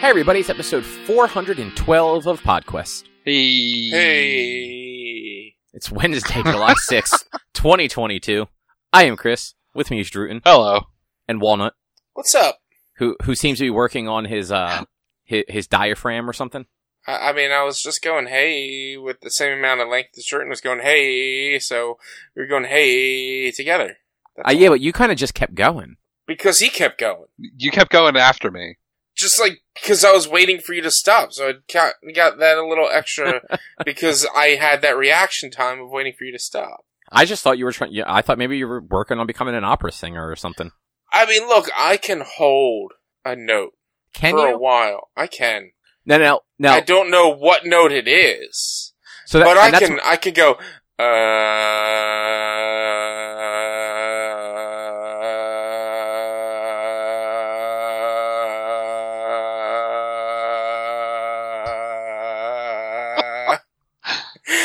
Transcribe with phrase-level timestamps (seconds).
[0.00, 3.04] Hey everybody, it's episode 412 of PodQuest.
[3.24, 3.88] Hey.
[3.90, 5.54] Hey.
[5.72, 8.46] It's Wednesday, July 6th, 2022.
[8.92, 10.82] I am Chris, with me is Druten Hello.
[11.26, 11.74] and Walnut,
[12.14, 12.58] What's up?
[12.98, 14.84] who who seems to be working on his uh
[15.24, 16.66] his, his diaphragm or something.
[17.06, 20.22] I, I mean, I was just going hey with the same amount of length the
[20.22, 21.98] shirt was going hey, so
[22.34, 23.96] we were going hey together.
[24.36, 24.60] That's Uh, all.
[24.60, 25.96] yeah, but you kind of just kept going.
[26.26, 27.26] because he kept going.
[27.38, 28.76] You kept going after me.
[29.16, 32.58] Just like because I was waiting for you to stop, so I got, got that
[32.58, 33.40] a little extra
[33.84, 36.84] because I had that reaction time of waiting for you to stop.
[37.10, 37.92] I just thought you were trying.
[37.92, 40.70] Yeah, I thought maybe you were working on becoming an opera singer or something.
[41.12, 42.92] I mean, look, I can hold
[43.24, 43.74] a note
[44.12, 45.08] Can for a while.
[45.16, 45.70] I can.
[46.04, 46.70] No, no, no.
[46.70, 48.92] I don't know what note it is.
[49.26, 50.52] So that, but I can I can go
[50.98, 51.02] uh,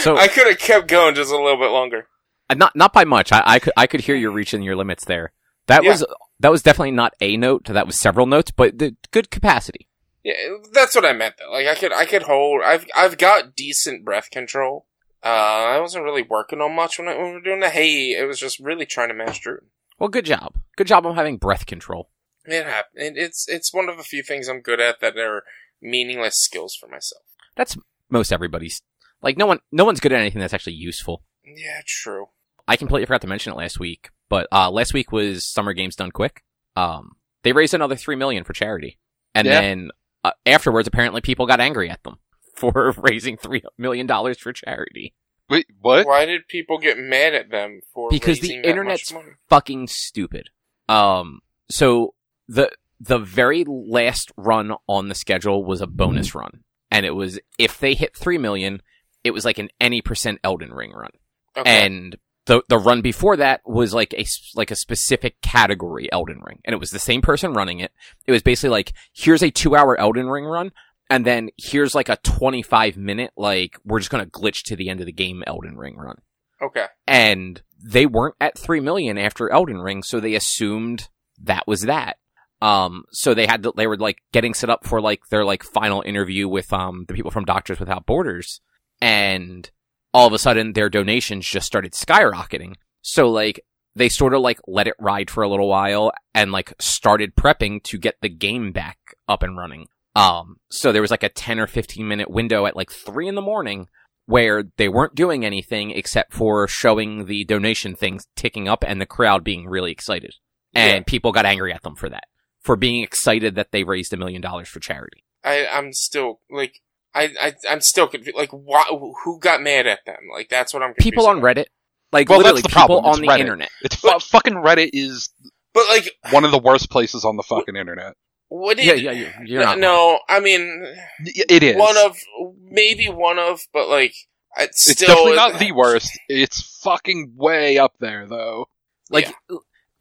[0.03, 2.07] so I could have kept going just a little bit longer.
[2.49, 3.31] Uh, not not by much.
[3.31, 5.31] I, I could I could hear you reaching your limits there.
[5.67, 5.91] That Yeah.
[5.91, 6.05] was
[6.39, 7.65] that was definitely not a note.
[7.65, 9.87] That was several notes, but the good capacity.
[10.23, 10.35] Yeah,
[10.73, 11.51] that's what I meant though.
[11.51, 14.85] Like I could I could hold I've I've got decent breath control.
[15.23, 18.11] Uh I wasn't really working on much when, I, when we were doing the hey.
[18.17, 19.59] It was just really trying to manage Drew.
[19.99, 20.55] Well, good job.
[20.77, 22.09] Good job on having breath control.
[22.45, 23.17] It happened.
[23.17, 25.43] It's it's one of the few things I'm good at that are
[25.81, 27.23] meaningless skills for myself.
[27.55, 27.77] That's
[28.09, 28.81] most everybody's.
[29.21, 31.23] Like no one no one's good at anything that's actually useful.
[31.45, 32.27] Yeah, true.
[32.67, 35.95] I completely forgot to mention it last week, but uh, last week was Summer Games
[35.95, 36.43] Done Quick.
[36.75, 37.13] Um,
[37.43, 38.99] they raised another three million for charity,
[39.35, 39.61] and Yeah.
[39.61, 39.89] then
[40.23, 42.17] uh, afterwards, apparently, people got angry at them
[42.55, 45.13] for raising three million dollars for charity
[45.49, 46.07] Wait, what?
[46.07, 49.35] Why did people get mad at them for because the raising that internet's much money?
[49.49, 50.49] fucking stupid.
[50.87, 52.13] Um, so
[52.47, 57.37] the the very last run on the schedule was a bonus run, and it was
[57.57, 58.81] if they hit three million,
[59.23, 61.11] it was like an any percent Elden Ring run.
[61.57, 61.85] Okay.
[61.85, 66.59] and the the run before that was like a like a specific category Elden Ring,
[66.65, 67.91] and it was the same person running it.
[68.25, 70.71] It was basically like here's a two hour Elden Ring run,
[71.09, 74.89] and then here's like a twenty five minute like we're just gonna glitch to the
[74.89, 76.17] end of the game Elden Ring run,
[76.61, 76.85] okay.
[77.07, 81.09] and they weren't at three million after Elden Ring, so they assumed
[81.43, 82.17] that was that.
[82.61, 85.63] Um, so they had to, they were like getting set up for like their like
[85.63, 88.61] final interview with um the people from Doctors Without Borders,
[89.01, 89.69] and
[90.13, 92.75] all of a sudden their donations just started skyrocketing.
[93.01, 93.61] So like
[93.95, 97.83] they sort of like let it ride for a little while and like started prepping
[97.83, 98.97] to get the game back
[99.27, 99.87] up and running.
[100.15, 103.35] Um, so there was like a 10 or 15 minute window at like three in
[103.35, 103.87] the morning
[104.27, 109.05] where they weren't doing anything except for showing the donation things ticking up and the
[109.05, 110.35] crowd being really excited.
[110.73, 111.03] And Yeah.
[111.05, 112.25] people got angry at them for that.
[112.61, 115.23] For being excited that they raised a million dollars for charity.
[115.43, 116.81] I I'm still like
[117.13, 118.37] I I I'm still confused.
[118.37, 118.83] Like, why,
[119.23, 120.17] who got mad at them?
[120.33, 120.93] Like, that's what I'm.
[120.93, 121.57] confused People on about.
[121.57, 121.65] Reddit,
[122.11, 123.05] like Well, literally that's the people problem.
[123.05, 123.39] on the It's Reddit.
[123.39, 123.69] internet.
[123.81, 125.29] It's fu- fucking Reddit is
[125.73, 128.13] But like, one of the worst places on the fucking internet.
[128.49, 128.85] what did?
[128.85, 129.77] Yeah, yeah, you- you're not.
[129.79, 130.83] no, I mean,
[131.25, 131.75] It is.
[131.77, 132.15] one of
[132.61, 134.13] maybe one of, but like,
[134.57, 136.11] it's, It's still definitely not the worst.
[136.27, 138.67] It's fucking way up there, though.
[139.09, 139.33] Like,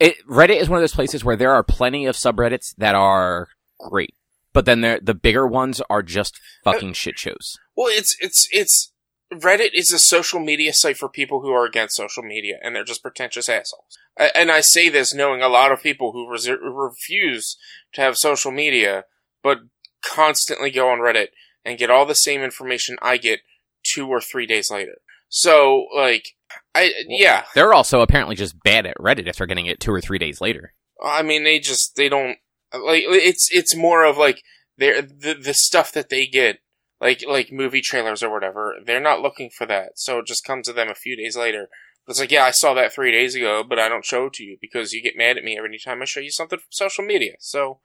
[0.00, 3.48] it, Reddit is one of those places where there are plenty of subreddits that are
[3.78, 4.14] great,
[4.52, 7.58] but then the bigger ones are just uh, fucking shit shows.
[7.76, 8.92] Well, it's it's it's
[9.32, 12.84] Reddit is a social media site for people who are against social media, and they're
[12.84, 13.96] just pretentious assholes.
[14.34, 17.56] And I say this knowing a lot of people who res- refuse
[17.94, 19.04] to have social media,
[19.42, 19.58] but
[20.04, 21.28] constantly go on Reddit
[21.64, 23.40] and get all the same information I get
[23.84, 24.96] two or three days later.
[25.28, 26.34] So, like,
[26.74, 30.00] I yeah, They're also apparently just bad at Reddit if they're getting it two or
[30.00, 30.74] three days later.
[31.02, 32.38] I mean, they just they don't
[32.72, 34.42] like it's it's more of like
[34.78, 36.60] they're the the stuff that they get
[37.00, 38.76] like like movie trailers or whatever.
[38.84, 41.68] They're not looking for that, so it just comes to them a few days later.
[42.08, 44.42] It's like, yeah, I saw that three days ago, but I don't show it to
[44.42, 47.04] you because you get mad at me every time I show you something from social
[47.04, 47.34] media.
[47.38, 47.78] So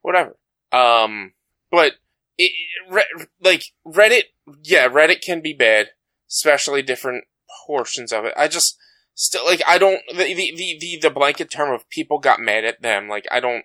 [0.00, 0.36] whatever.
[0.70, 1.32] Um,
[1.72, 1.94] but
[2.38, 2.52] it,
[2.88, 4.24] Re- like Reddit,
[4.62, 5.88] yeah, Reddit can be bad,
[6.30, 7.24] especially different
[7.66, 8.34] portions of it.
[8.36, 8.76] I just
[9.14, 12.82] still like I don't the the, the, the blanket term of people got mad at
[12.82, 13.08] them.
[13.08, 13.64] Like I don't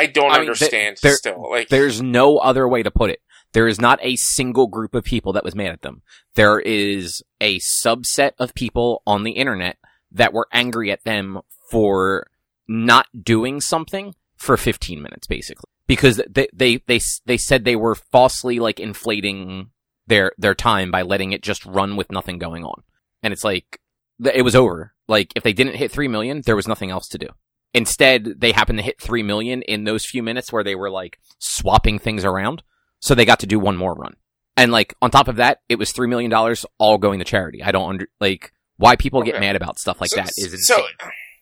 [0.00, 1.50] I don't I mean, understand there- still.
[1.50, 3.20] Like There's no other way to put it.
[3.52, 6.02] There is not a single group of people that was mad at them.
[6.34, 9.76] There is a subset of people on the internet
[10.12, 12.28] that were angry at them for
[12.68, 17.94] not doing something for 15 minutes, basically, because they they they they said they were
[17.94, 19.70] falsely like inflating
[20.06, 22.82] their their time by letting it just run with nothing going on,
[23.22, 23.80] and it's like
[24.24, 24.94] it was over.
[25.08, 27.28] Like if they didn't hit three million, there was nothing else to do.
[27.72, 31.18] Instead, they happened to hit three million in those few minutes where they were like
[31.38, 32.62] swapping things around.
[33.00, 34.16] So they got to do one more run.
[34.56, 37.62] And like on top of that, it was three million dollars all going to charity.
[37.62, 39.46] I don't under like why people get Okay.
[39.46, 40.58] mad about stuff like So- that is insane.
[40.78, 40.82] so.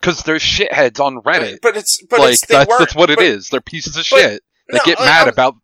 [0.00, 1.58] Because they're shitheads on Reddit.
[1.60, 3.48] But, but it's but like it's, that's that's what it but- is.
[3.48, 4.42] They're pieces of but- shit.
[4.70, 5.54] They no, get mad I'm- about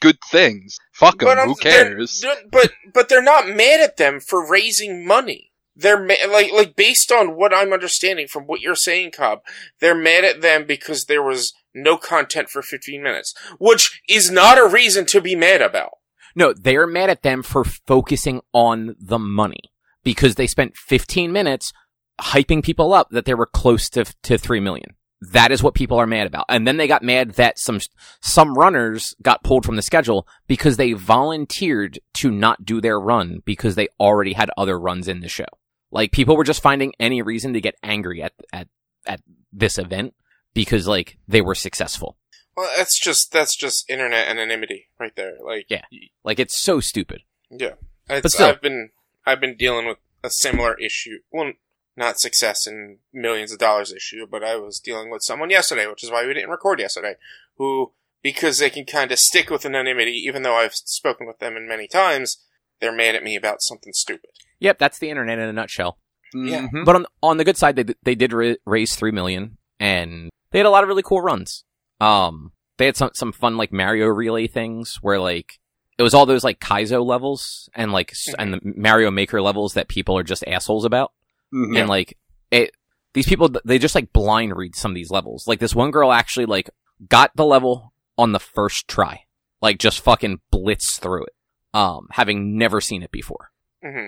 [0.00, 0.78] good things.
[0.92, 1.26] Fuck them.
[1.28, 2.20] But I'm- Who they're- cares?
[2.20, 5.52] they're- but but they're not mad at them for raising money.
[5.76, 9.40] They're ma- like like based on what I'm understanding from what you're saying, Cobb.
[9.80, 14.58] They're mad at them because there was no content for 15 minutes, which is not
[14.58, 15.98] a reason to be mad about.
[16.36, 19.72] No, they are mad at them for focusing on the money
[20.02, 21.72] because they spent 15 minutes
[22.20, 24.94] hyping people up that they were close to to 3 million.
[25.32, 26.44] That is what people are mad about.
[26.48, 27.80] And then they got mad that some
[28.20, 33.42] some runners got pulled from the schedule because they volunteered to not do their run
[33.44, 35.46] because they already had other runs in the show.
[35.94, 38.68] Like people were just finding any reason to get angry at at
[39.06, 39.20] at
[39.52, 40.14] this event
[40.52, 42.16] because like they were successful.
[42.56, 45.36] Well, that's just that's just internet anonymity right there.
[45.44, 45.82] Like Yeah.
[46.24, 47.22] Like it's so stupid.
[47.50, 47.74] yeah.
[48.10, 48.48] It's, But still.
[48.48, 48.90] I've been
[49.24, 51.18] I've been dealing with a similar issue.
[51.30, 51.52] Well,
[51.96, 56.02] not success in millions of dollars issue, but I was dealing with someone yesterday, which
[56.02, 57.14] is why we didn't record yesterday.
[57.56, 61.56] Who, because they can kind of stick with anonymity, even though I've spoken with them
[61.56, 62.38] in many times,
[62.84, 64.30] they're mad at me about something stupid.
[64.60, 65.98] Yep, that's the internet in a nutshell.
[66.34, 66.68] Yeah.
[66.68, 66.84] Mhm.
[66.84, 70.58] But on on the good side, they they did ra- raise three million, and they
[70.58, 71.64] had a lot of really cool runs.
[72.00, 75.58] Um, they had some some fun like Mario relay things where like
[75.96, 79.74] it was all those like Kaizo levels and like s and the Mario Maker levels
[79.74, 81.12] that people are just assholes about,
[81.54, 81.78] Mhm.
[81.78, 82.18] and like
[82.50, 82.72] it.
[83.12, 85.46] These people they just like blind read some of these levels.
[85.46, 86.68] Like this one girl actually like
[87.08, 89.20] got the level on the first try,
[89.62, 91.32] like just fucking blitz through it,
[91.74, 93.50] um, having never seen it before.
[93.82, 94.06] Hmm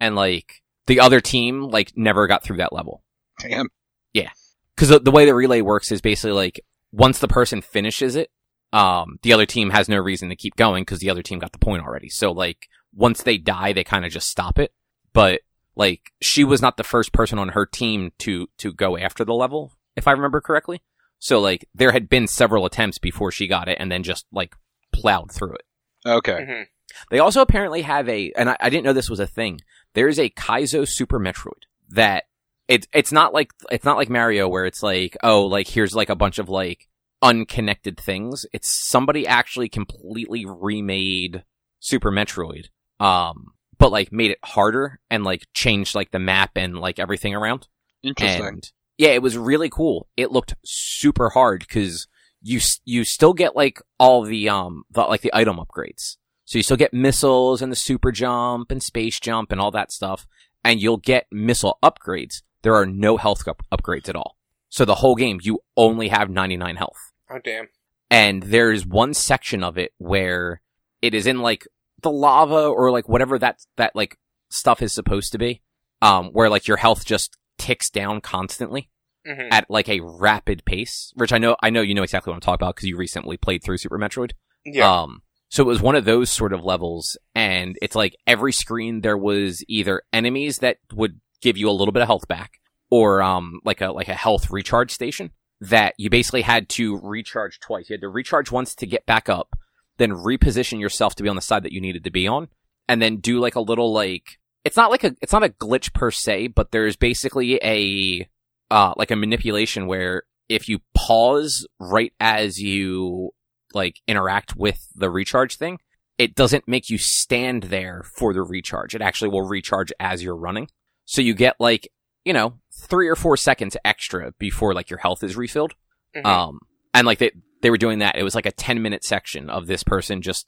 [0.00, 3.02] and like the other team like never got through that level.
[3.40, 3.68] Damn.
[4.12, 4.30] Yeah.
[4.74, 6.60] because the, the way the relay works is basically like
[6.92, 8.30] once the person finishes it
[8.72, 11.52] um the other team has no reason to keep going because the other team got
[11.52, 12.08] the point already.
[12.08, 14.72] So like once they die they kind of just stop it.
[15.12, 15.40] But
[15.76, 19.34] like she was not the first person on her team to to go after the
[19.34, 20.82] level if i remember correctly.
[21.18, 24.54] So like there had been several attempts before she got it and then just like
[24.92, 25.64] plowed through it.
[26.06, 26.44] Okay.
[26.46, 26.62] hmm
[27.10, 29.60] they also apparently have a, and I, I didn't know this was a thing.
[29.94, 32.24] There's a Kaizo Super Metroid that
[32.68, 36.10] it's it's not like it's not like Mario where it's like oh like here's like
[36.10, 36.86] a bunch of like
[37.22, 38.46] unconnected things.
[38.52, 41.44] It's somebody actually completely remade
[41.80, 42.66] Super Metroid,
[43.00, 47.34] um, but like made it harder and like changed like the map and like everything
[47.34, 47.68] around.
[48.02, 48.46] Interesting.
[48.46, 50.08] And yeah, it was really cool.
[50.16, 52.06] It looked super hard because
[52.42, 56.16] you you still get like all the um the, like the item upgrades.
[56.48, 59.92] So you still get missiles and the super jump and space jump and all that
[59.92, 60.26] stuff,
[60.64, 62.40] and you'll get missile upgrades.
[62.62, 64.38] There are no health up- upgrades at all.
[64.70, 67.12] So the whole game you only have 99 health.
[67.30, 67.68] Oh damn.
[68.10, 70.62] And there's one section of it where
[71.02, 71.68] it is in like
[72.00, 74.16] the lava or like whatever that that like
[74.48, 75.60] stuff is supposed to be.
[76.00, 78.88] Um, where like your health just ticks down constantly
[79.26, 82.36] hmm at like a rapid pace, which I know I know you know exactly what
[82.36, 84.30] I'm talking about because you recently played through Super Metroid.
[84.64, 84.90] Yeah.
[84.90, 89.00] Um, so it was one of those sort of levels, and it's like every screen
[89.00, 92.60] there was either enemies that would give you a little bit of health back,
[92.90, 95.30] or um, like a like a health recharge station
[95.60, 97.88] that you basically had to recharge twice.
[97.88, 99.56] You had to recharge once to get back up,
[99.96, 102.48] then reposition yourself to be on the side that you needed to be on,
[102.86, 105.94] and then do like a little like it's not like a it's not a glitch
[105.94, 108.28] per se, but there's basically a
[108.70, 113.30] uh like a manipulation where if you pause right as you
[113.74, 115.78] like interact with the recharge thing,
[116.16, 118.94] it doesn't make you stand there for the recharge.
[118.94, 120.68] It actually will recharge as you're running.
[121.04, 121.88] So you get like,
[122.24, 125.74] you know, three or four seconds extra before like your health is refilled.
[126.16, 126.24] Mhm.
[126.26, 126.58] Um,
[126.92, 127.30] and like they,
[127.62, 128.16] they were doing that.
[128.16, 130.46] It was like a 10 minute section of this person just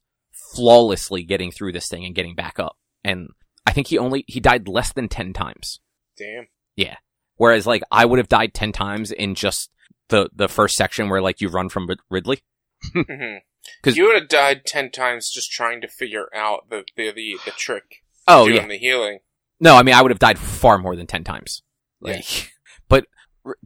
[0.54, 2.76] flawlessly getting through this thing and getting back up.
[3.04, 3.28] And
[3.66, 5.80] I think he only, he died less than 10 times.
[6.16, 6.48] damn.
[6.76, 6.96] Yeah.
[7.36, 9.70] Whereas like I would have died 10 times in just
[10.08, 12.40] the, the first section where like you run from Rid- Ridley.
[12.94, 13.36] Hmm
[13.82, 17.36] 'Cause- you would have died ten times just trying to figure out the the the,
[17.44, 18.02] the trick.
[18.26, 18.66] Oh doing yeah.
[18.68, 19.18] the healing.
[19.60, 21.62] No, I mean I would have died far more than 10 times.
[22.00, 22.52] Like,
[22.88, 23.06] but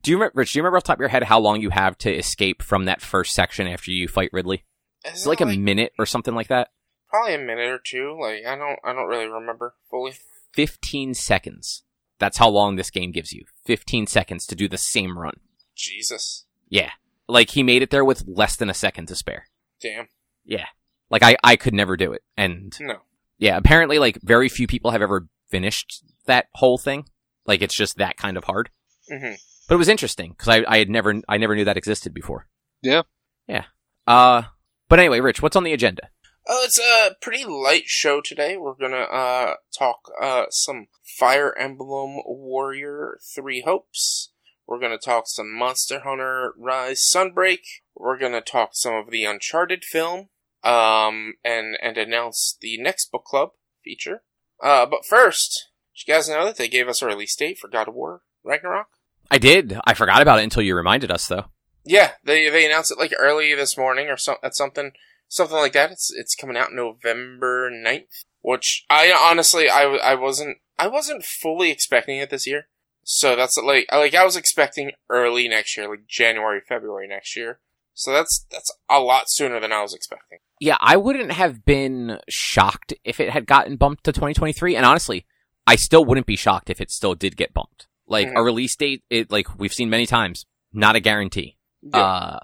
[0.03, 1.61] do you remember, Rich, do you remember off the top of your head how long
[1.61, 4.65] you have to escape from that first section after you fight Ridley?
[5.05, 6.69] Is Is it like a minute or something like that?
[7.09, 8.19] probably a minute or two.
[8.21, 10.15] Like I don't I don't really remember fully.
[10.55, 11.85] 15 seconds.
[12.19, 13.45] That's how long this game gives you.
[13.67, 15.35] 15 seconds to do the same run.
[15.77, 16.47] Jesus.
[16.69, 16.91] Yeah.
[17.29, 19.47] Like he made it there with less than a second to spare.
[19.83, 20.09] Damn.
[20.45, 20.67] Yeah.
[21.11, 22.23] Like I, I could never do it.
[22.37, 22.97] And No.
[23.39, 27.07] yeah, apparently like very few people have ever finished that whole thing.
[27.47, 28.71] Like it's just that kind of hard.
[29.09, 29.33] hmm
[29.69, 32.49] But it was interesting because I, I had never, I never knew that existed before.
[32.83, 33.03] Yeah.
[33.47, 33.65] Yeah.
[34.07, 34.43] Uh,
[34.89, 36.09] but anyway, Rich, what's on the agenda?
[36.47, 38.59] Oh, it's a pretty light show today.
[38.59, 40.89] We're gonna uh talk uh some
[41.19, 44.31] Fire Emblem Warrior Three Hopes.
[44.67, 47.61] We're gonna talk some Monster Hunter Rise Sunbreak.
[47.95, 50.29] We're gonna talk some of the Uncharted film.
[50.63, 53.51] Um, and and announce the next book club
[53.85, 54.23] feature.
[54.63, 57.69] Uh, but first, did you guys know that they gave us a release date for
[57.69, 58.89] God of War Ragnarok?
[59.31, 59.79] I did.
[59.85, 61.47] I forgot about it until you reminded us, though.
[61.85, 64.93] Yeah, they they announced it like early this morning or so, at something
[65.29, 65.91] something like that.
[65.91, 71.71] It's it's coming out November 9th, which I honestly I, I wasn't I wasn't fully
[71.71, 72.69] expecting it this year.
[73.05, 77.59] So that's like like I was expecting early next year, like January February next year.
[77.95, 80.39] So that's that's a lot sooner than I was expecting.
[80.61, 85.27] Yeah, I wouldn't have been shocked if it had gotten bumped to 2023, and honestly,
[85.67, 87.87] I still wouldn't be shocked if it still did get bumped.
[88.07, 88.37] Like Mhm.
[88.37, 91.57] a release date, it like we've seen many times, not a guarantee.
[91.83, 92.01] Yeah.
[92.01, 92.39] Uh,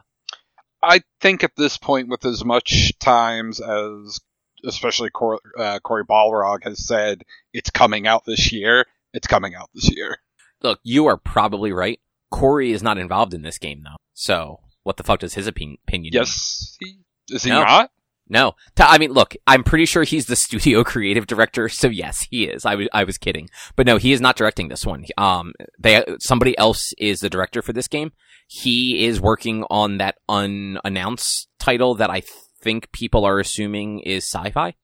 [0.82, 4.20] I think at this point, with as much times as
[4.64, 8.86] especially Cor- uh, Cory Barlog has said, it's coming out this year.
[9.12, 10.18] It's coming out this year.
[10.62, 12.00] Look, you are probably right.
[12.30, 15.78] Cory is not involved in this game though, so what the fuck does his opinion?
[15.86, 16.20] opinion mean?
[16.20, 16.98] Yes, he
[17.28, 17.62] is he No.
[17.62, 17.90] not?
[18.32, 18.54] No.
[18.78, 22.64] I mean, look, I'm pretty sure he's the studio creative director, so yes, he is.
[22.64, 23.50] I was, I was kidding.
[23.74, 25.04] But no, he is not directing this one.
[25.18, 28.12] Um, they, somebody else is the director for this game.
[28.46, 32.22] He is working on that unannounced title that I
[32.62, 34.74] think people are assuming is sci-fi.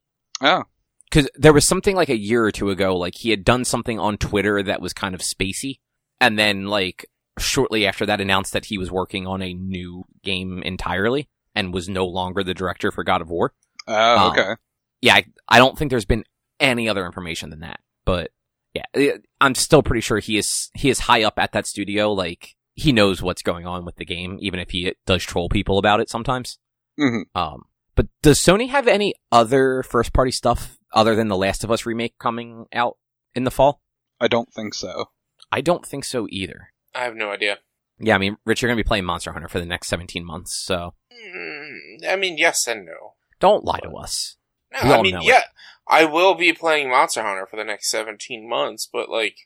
[0.41, 0.65] Oh,
[1.11, 3.99] Cause there was something like a year or two ago, like he had done something
[3.99, 5.79] on Twitter that was kind of spacey.
[6.21, 7.07] And then like
[7.39, 11.89] shortly after that announced that he was working on a new game entirely and was
[11.89, 13.55] no longer the director for God of War
[13.87, 14.55] oh, Um, okay.
[15.01, 16.25] yeah, I, I don't think there's been
[16.59, 17.81] any other information than that.
[18.05, 18.31] But
[18.75, 22.13] yeah, eh, I'm still pretty sure he is he is high up at that studio.
[22.13, 25.79] Like he knows what's going on with the game, even if he does troll people
[25.79, 26.59] about it sometimes.
[26.99, 27.63] hmm Um,
[27.95, 31.87] but does Sony have any other first party stuff other than the Last of Us
[31.87, 32.97] remake coming out
[33.35, 33.81] in the fall?
[34.21, 35.11] I don't think so.
[35.53, 36.71] I don't think so either.
[36.95, 37.59] I have no idea.
[38.01, 40.55] Yeah, I mean, Rich, you're gonna be playing Monster Hunter for the next 17 months,
[40.55, 43.15] so Mm, I mean, yes and no.
[43.41, 44.37] don't lie to us.
[44.73, 45.27] No, We I all mean, know it.
[45.27, 45.43] yeah,
[45.87, 49.37] I will be playing Monster Hunter for the next 17 months, but like,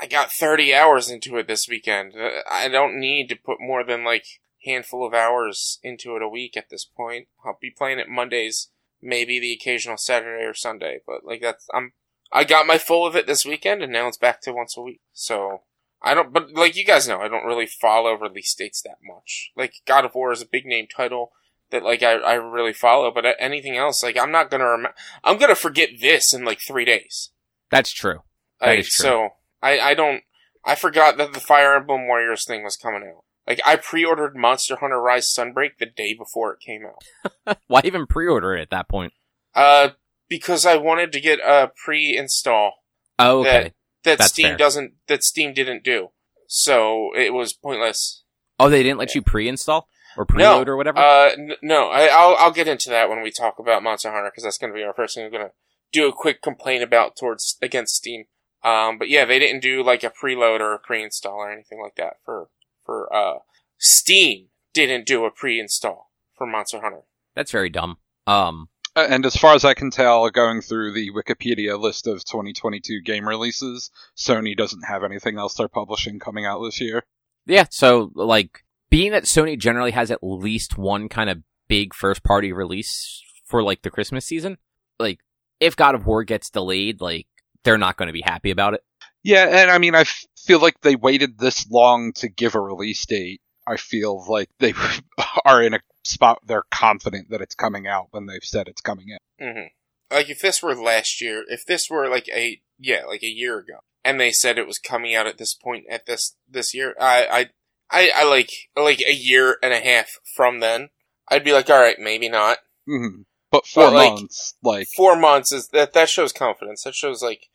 [0.00, 2.14] I got 30 hours into it this weekend.
[2.16, 4.24] Uh, I don't need to put more than like
[4.64, 7.28] handful of hours into it a week at this point.
[7.44, 8.70] I'll be playing it Mondays,
[9.02, 11.92] maybe the occasional Saturday or Sunday, but like that's I'm
[12.32, 14.82] I got my full of it this weekend and now it's back to once a
[14.82, 15.00] week.
[15.12, 15.62] So
[16.02, 19.50] I don't but like you guys know, I don't really follow release dates that much.
[19.56, 21.32] Like God of War is a big name title
[21.70, 25.38] that like I, I really follow, but anything else, like I'm not gonna rem- I'm
[25.38, 27.30] gonna forget this in like three days.
[27.70, 28.20] That's true.
[28.60, 29.04] That Like, is true.
[29.04, 29.28] So
[29.62, 30.22] I I don't
[30.64, 33.24] I forgot that the Fire Emblem Warriors thing was coming out.
[33.46, 37.58] Like I pre-ordered Monster Hunter Rise Sunbreak the day before it came out.
[37.66, 39.12] Why even pre-order it at that point?
[39.54, 39.90] Uh,
[40.28, 42.74] because I wanted to get a pre-install
[43.18, 43.72] Oh, okay.
[44.04, 44.56] that That's Steam fair.
[44.56, 46.08] doesn't that Steam didn't do,
[46.46, 48.22] so it was pointless.
[48.58, 50.98] Oh, they didn't let you pre-install or preload or whatever.
[50.98, 54.30] Uh, n- no, I, I'll I'll get into that when we talk about Monster Hunter
[54.30, 55.52] because that's going to be our first thing we're going to
[55.92, 58.24] do a quick complaint about towards against Steam.
[58.62, 61.96] Um, but yeah, they didn't do like a preload or a pre-install or anything like
[61.96, 62.48] that for
[62.90, 63.38] for uh
[63.78, 67.02] Steam didn't do a pre-install for Monster Hunter.
[67.36, 67.98] That's very dumb.
[68.26, 72.24] Um, Uh, And as far as I can tell, going through the Wikipedia list of
[72.24, 77.04] 2022 game releases, Sony doesn't have anything else they're publishing coming out this year.
[77.46, 77.66] yeah.
[77.70, 83.22] So, like, being that Sony generally has at least one kind of big first-party release
[83.46, 84.58] for like the Christmas season,
[84.98, 85.20] like,
[85.60, 87.26] if God of War gets delayed, like,
[87.64, 88.82] they're not going to be happy about it.
[89.22, 92.60] Yeah, and I mean, I f- feel like they waited this long to give a
[92.60, 93.40] release date.
[93.66, 94.72] I feel like they
[95.44, 99.08] are in a spot they're confident that it's coming out when they've said it's coming
[99.14, 99.20] out.
[99.38, 99.66] hmm
[100.10, 103.58] Like if this were last year, if this were like a yeah, like a year
[103.58, 106.94] ago, and they said it was coming out at this point at this this year,
[107.00, 107.50] I I
[107.92, 110.88] I, I like like a year and a half from then,
[111.28, 112.58] I'd be like, all right, maybe not.
[112.86, 116.82] hmm But four But, like- months, like, Four months is that that shows confidence.
[116.84, 117.50] That shows like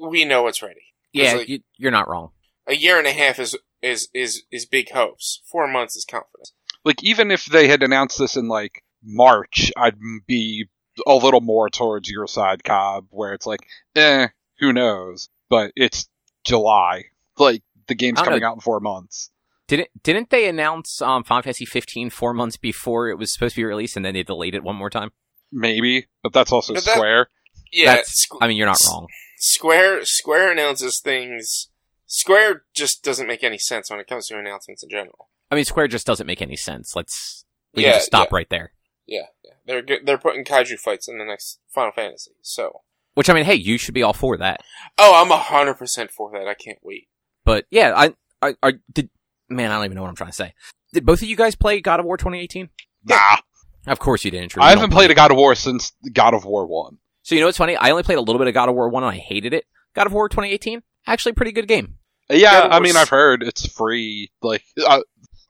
[0.00, 0.92] we know it's ready.
[1.12, 2.30] Yeah, like- you, you're not wrong.
[2.66, 5.40] A year and a half is is is is big hopes.
[5.50, 6.52] Four months is confidence.
[6.84, 9.96] like even if they had announced this in like March, I'd
[10.26, 10.66] be
[11.06, 13.60] a little more towards your side, Cobb, where it's like,
[13.94, 15.28] eh, who knows?
[15.48, 16.08] But it's
[16.44, 17.04] July.
[17.38, 18.48] Like the game's coming know.
[18.48, 19.30] out in four months.
[19.68, 23.60] Didn't didn't they announce um, Final Fantasy 15 four months before it was supposed to
[23.60, 25.10] be released, and then they delayed it one more time?
[25.52, 27.28] Maybe, but that's also But that- Square.
[27.72, 29.06] Yeah, That's- Squ- I mean, you're not wrong.
[29.38, 31.68] Square Square announces things.
[32.06, 35.28] Square just doesn't make any sense when it comes to announcements in general.
[35.50, 36.94] I mean, Square just doesn't make any sense.
[36.96, 38.72] Let's we Yeah, can just stop right there.
[39.06, 39.52] Yeah, yeah.
[39.66, 40.00] they're good.
[40.06, 42.32] they're putting kaiju fights in the next Final Fantasy.
[42.42, 42.82] So,
[43.14, 44.60] Which I mean, hey, you should be all for that.
[44.98, 46.48] oh, I'm hundred percent for that.
[46.48, 47.08] I can't wait.
[47.44, 49.10] But yeah, I, I, I did.
[49.48, 50.54] Man, I don't even know what I'm trying to say.
[50.92, 52.68] Did both of you guys play God of War 2018?
[53.04, 53.36] Nah,
[53.86, 54.50] Of course you didn't.
[54.52, 54.62] Drew.
[54.62, 56.98] I haven't don't played a God of War since God of War One.
[57.26, 57.74] So you know what's funny?
[57.74, 59.64] I only played a little bit of God of War 1 and I hated it.
[59.96, 61.96] God of War 2018, actually pretty good game.
[62.30, 64.30] Yeah, I mean, I've heard it's free.
[64.42, 65.00] Like, uh,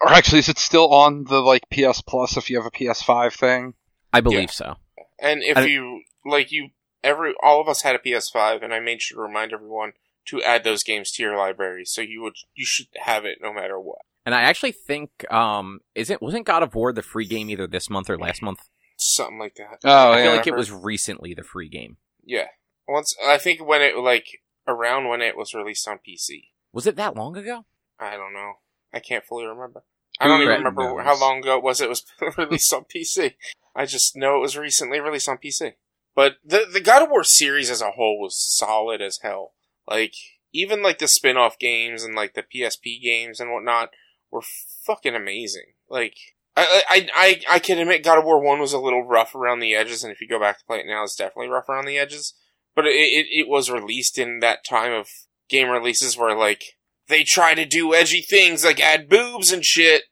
[0.00, 3.34] or actually, is it still on the like PS Plus if you have a PS5
[3.34, 3.74] thing?
[4.10, 4.76] I believe so.
[5.20, 6.70] And if I- you like, you
[7.04, 9.92] every all of us had a PS5, and I made sure to remind everyone
[10.28, 11.84] to add those games to your library.
[11.84, 13.98] So you would you should have it no matter what.
[14.24, 17.90] And I actually think, um, isn't, wasn't God of War the free game either this
[17.90, 18.60] month or last month?
[18.96, 19.78] Something like that.
[19.84, 20.36] Oh, I feel yeah.
[20.36, 21.98] like it was recently the free game.
[22.24, 22.46] Yeah.
[22.88, 26.48] Once I think when it like around when it was released on PC.
[26.72, 27.64] Was it that long ago?
[27.98, 28.54] I don't know.
[28.92, 29.84] I can't fully remember.
[30.18, 31.04] I don't even remember knows?
[31.04, 32.04] how long ago it was it was
[32.38, 33.34] released on PC.
[33.74, 35.74] I just know it was recently released on PC.
[36.14, 39.52] But the the God of War series as a whole was solid as hell.
[39.86, 40.14] Like
[40.52, 43.90] even like the spin-off games and like the PSP games and whatnot
[44.30, 44.42] were
[44.86, 45.74] fucking amazing.
[45.88, 46.16] Like
[46.56, 49.60] I I I I can admit God of War One was a little rough around
[49.60, 51.86] the edges, and if you go back to play it now, it's definitely rough around
[51.86, 52.34] the edges.
[52.74, 55.08] But it it, it was released in that time of
[55.48, 56.62] game releases where like
[57.08, 60.04] they try to do edgy things like add boobs and shit.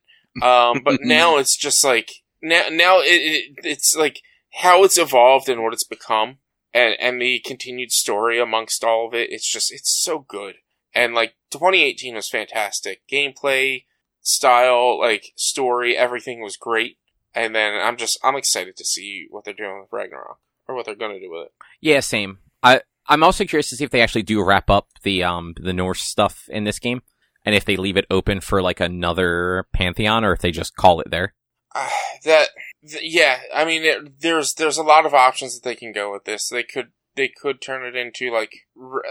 [0.43, 2.11] Um, but now it's just like
[2.43, 4.21] now now it, it it's like
[4.61, 6.39] how it's evolved and what it's become,
[6.73, 9.31] and and the continued story amongst all of it.
[9.31, 10.57] It's just it's so good.
[10.95, 13.03] And like 2018 was fantastic.
[13.11, 13.85] Gameplay,
[14.25, 16.99] style, like story, everything was great.
[17.35, 20.87] And then I'm just I'm excited to see what they're doing with Ragnarok or what
[20.87, 21.53] they're gonna do with it.
[21.81, 22.39] Yeah, same.
[22.63, 25.75] I, I'm also curious to see if they actually do wrap up the, um, the
[25.75, 27.03] Norse stuff in this game.
[27.45, 31.01] And if they leave it open for like another Pantheon or if they just call
[31.01, 31.35] it there.
[31.75, 31.91] Uh,
[32.25, 32.49] that
[32.89, 36.11] th- yeah, I mean it, there's there's a lot of options that they can go
[36.13, 36.49] with this.
[36.49, 38.53] They could they could turn it into like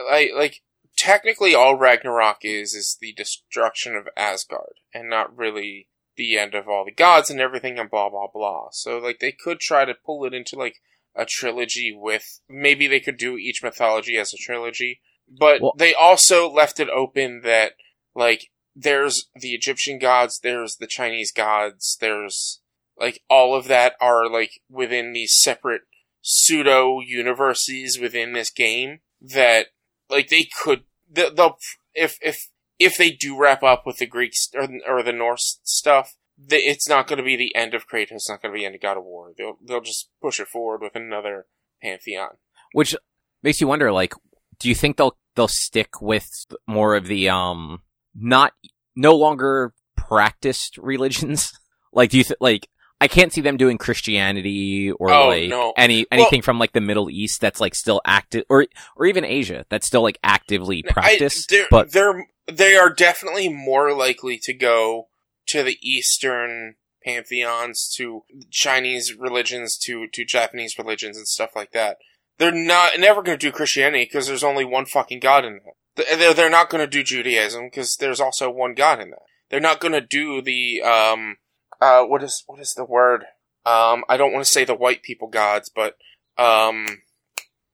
[0.10, 0.62] like like
[1.03, 6.69] technically all Ragnarok is is the destruction of Asgard and not really the end of
[6.69, 8.69] all the gods and everything and blah blah blah.
[8.71, 10.77] So like they could try to pull it into like
[11.13, 15.93] a trilogy with maybe they could do each mythology as a trilogy, but Well- they
[15.93, 17.73] also left it open that
[18.15, 22.61] like there's the Egyptian gods, there's the Chinese gods, there's
[22.97, 25.81] like all of that are like within these separate
[26.21, 29.67] pseudo universes within this game that
[30.09, 30.83] like they could
[31.13, 31.58] they'll
[31.93, 32.49] if if
[32.80, 36.15] if they do wrap up with the Greeks or, or the Norse stuff,
[36.49, 38.12] it's not going to be the end of Kratos.
[38.12, 39.34] It's not going to be the end of God of War.
[39.38, 41.45] They'll they'll just push it forward with another
[41.82, 42.38] pantheon.
[42.73, 42.95] Which
[43.43, 44.13] makes you wonder, like,
[44.60, 46.28] do you think they'll, they'll stick with
[46.67, 47.84] more of the, um,
[48.15, 48.54] not,
[48.95, 51.52] no longer practiced religions?
[51.93, 52.67] like, do you th- like,
[53.03, 55.73] I can't see them doing Christianity or Oh, like no.
[55.75, 59.65] any anything from like the Middle East that's like still active or or even Asia
[59.67, 61.51] that's still like actively practiced.
[61.51, 65.09] I, they're, but they're they are definitely more likely to go
[65.47, 71.97] to the Eastern pantheons, to Chinese religions, to to Japanese religions and stuff like that.
[72.37, 76.05] They're not never going to do Christianity because there's only one fucking god in that.
[76.17, 79.23] They're they're not going to do Judaism because there's also one god in that.
[79.49, 81.35] They're not going to do the um
[81.84, 83.22] uh what is what is the word
[83.65, 85.98] um I don't want to say the white people gods, but
[86.38, 87.02] um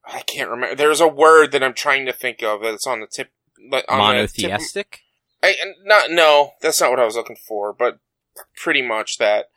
[0.06, 0.76] I can't remember.
[0.76, 3.30] There's a word that I'm trying to think of that's on the tip.
[3.72, 5.02] like, on the tip- monotheistic.
[5.43, 8.00] I, not no, that's not what I was looking for, but
[8.56, 9.50] pretty much that.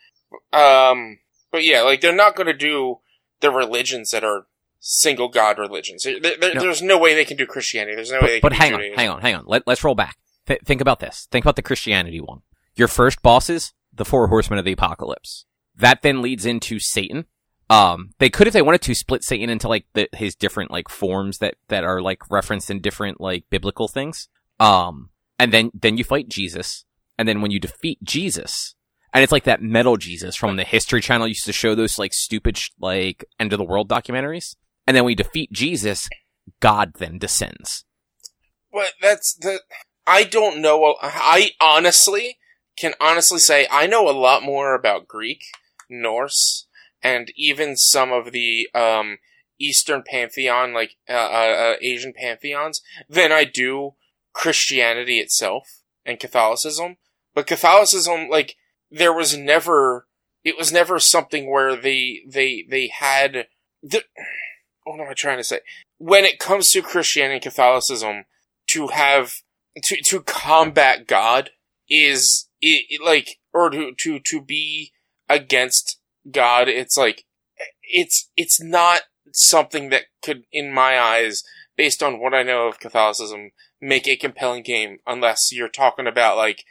[0.53, 1.19] Um,
[1.51, 2.99] but yeah, like they're not going to do
[3.41, 4.47] the religions that are
[4.81, 6.05] single god religions.
[6.05, 6.61] There, there- No.
[6.61, 7.95] There's no way they can do Christianity.
[7.97, 9.45] There's no way they But, can but do hang on, hang on, hang on.
[9.47, 10.17] Let, let's roll back.
[10.47, 11.29] Th- think about this.
[11.31, 12.43] Think about the Christianity one.
[12.75, 15.45] Your first bosses, the four horsemen of the apocalypse.
[15.77, 17.27] That then leads into Satan.
[17.71, 20.89] Um, they could, if they wanted to, split Satan into like the, his different like
[20.89, 24.29] forms that that are like referenced in different like biblical things.
[24.61, 26.85] Um, and then then you fight Jesus,
[27.19, 28.75] and then when you defeat Jesus,
[29.15, 32.13] and it's like that metal Jesus from the History Channel used to show those like
[32.13, 34.57] stupid like end of the world documentaries.
[34.87, 36.09] And then we defeat Jesus,
[36.61, 37.85] God then descends.
[38.73, 39.61] But that's the.
[40.07, 40.97] I don't know.
[41.01, 42.39] I honestly
[42.77, 45.43] can honestly say I know a lot more about Greek,
[45.89, 46.67] Norse,
[47.03, 49.19] and even some of the um,
[49.59, 53.95] Eastern pantheon, like uh, uh, uh, Asian pantheons, than I do
[54.33, 56.97] Christianity itself and Catholicism.
[57.35, 58.57] But Catholicism, like,
[58.91, 60.07] there was never.
[60.45, 63.47] It was never something where they they they had.
[63.83, 64.03] The,
[64.85, 65.61] what am I trying to say?
[65.99, 68.25] When it comes to Christianity and Catholicism,
[68.69, 69.43] to have
[69.85, 71.51] to to combat God
[71.89, 74.93] is it, it, like or to to to be
[75.29, 75.99] against
[76.31, 76.69] God.
[76.69, 77.25] It's like
[77.83, 81.43] it's it's not something that could, in my eyes,
[81.77, 86.37] based on what I know of Catholicism, make a compelling game unless you're talking about
[86.37, 86.65] like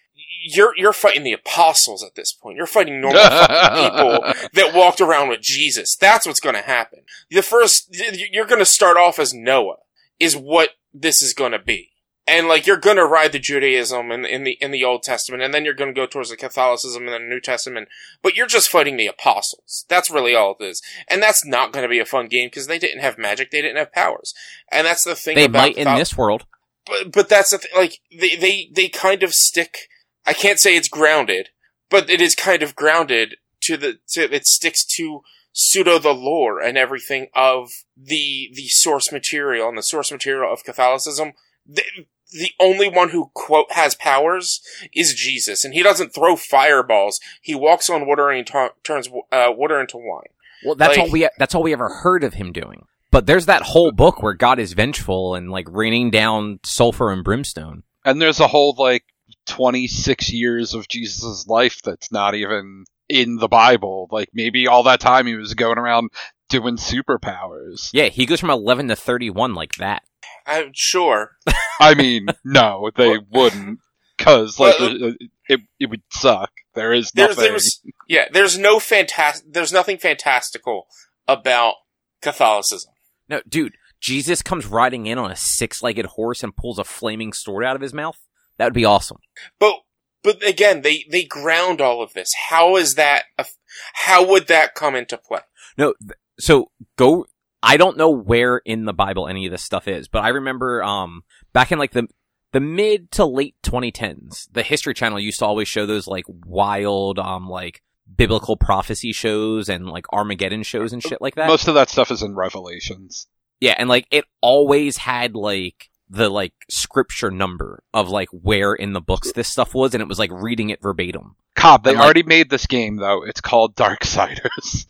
[0.44, 2.58] you're you're fighting the apostles at this point.
[2.58, 5.96] You're fighting normal people that walked around with Jesus.
[6.00, 7.02] That's what's going to happen.
[7.30, 7.96] The first
[8.32, 9.78] you're going to start off as Noah
[10.20, 11.91] is what this is going to be.
[12.28, 15.42] And like you're going to ride the Judaism in, in the in the Old Testament
[15.42, 17.90] and then you're going to go towards the Catholicism in the New Testament,
[18.22, 19.86] but you're just fighting the apostles.
[19.90, 20.82] That's really all it is.
[21.08, 23.62] And that's not going to be a fun game because they didn't have magic, they
[23.62, 24.34] didn't have powers.
[24.72, 26.46] And that's the thing They might in this world.
[26.86, 27.72] but but that's the thing.
[27.76, 29.90] Like they they they kind of stick.
[30.26, 31.50] I can't say it's grounded,
[31.90, 35.22] but it is kind of grounded to the to it sticks to
[35.54, 40.64] pseudo the lore and everything of the the source material and the source material of
[40.64, 41.34] Catholicism.
[41.74, 41.84] The,
[42.32, 44.62] the only one who quote has powers
[44.94, 47.20] is Jesus, and he doesn't throw fireballs.
[47.42, 50.32] He walks on water and he tu- turns uh, water into wine.
[50.66, 52.86] Well, that's Like- all we that's all we ever heard of him doing.
[53.12, 57.24] But there's that whole book where God is vengeful and like raining down sulfur and
[57.26, 57.84] brimstone.
[58.06, 59.04] And there's a whole like
[59.48, 64.08] 26 years of Jesus' life that's not even in the Bible.
[64.12, 66.10] Like maybe all that time he was going around
[66.50, 67.90] doing superpowers.
[67.94, 70.04] Yeah, he goes from 11 to 31 like that.
[70.48, 71.32] I'm sure.
[71.80, 73.80] I mean, no, they wouldn't,
[74.18, 76.52] because like Well, it, it, it would suck.
[76.74, 77.52] There is there's nothing.
[77.52, 80.88] there's yeah there's no fantastic there's nothing fantastical
[81.28, 81.76] about
[82.22, 82.94] Catholicism.
[83.28, 87.64] No, dude, Jesus comes riding in on a six-legged horse and pulls a flaming sword
[87.64, 88.18] out of his mouth.
[88.58, 89.18] That would be awesome.
[89.60, 89.76] But
[90.24, 92.32] but again they they ground all of this.
[92.50, 93.24] How is that?
[93.38, 93.46] A,
[93.94, 95.42] how would that come into play?
[95.78, 97.26] No, th- so go.
[97.64, 100.84] I don't know where in the Bible any of this stuff is, but I remember
[100.84, 102.08] um back in like the
[102.52, 107.20] the mid to late 2010s, the History Channel used to always show those like wild
[107.20, 107.82] um like
[108.18, 111.48] biblical prophecy shows and like Armageddon shows and shit like that.
[111.48, 113.28] Most of that stuff is in Revelations.
[113.60, 118.92] Yeah, and like it always had like the like scripture number of like where in
[118.94, 121.36] the books this stuff was, and it was like reading it verbatim.
[121.56, 123.24] Cobb, they And, like- already made this game though.
[123.24, 124.86] It's called Dark Darksiders.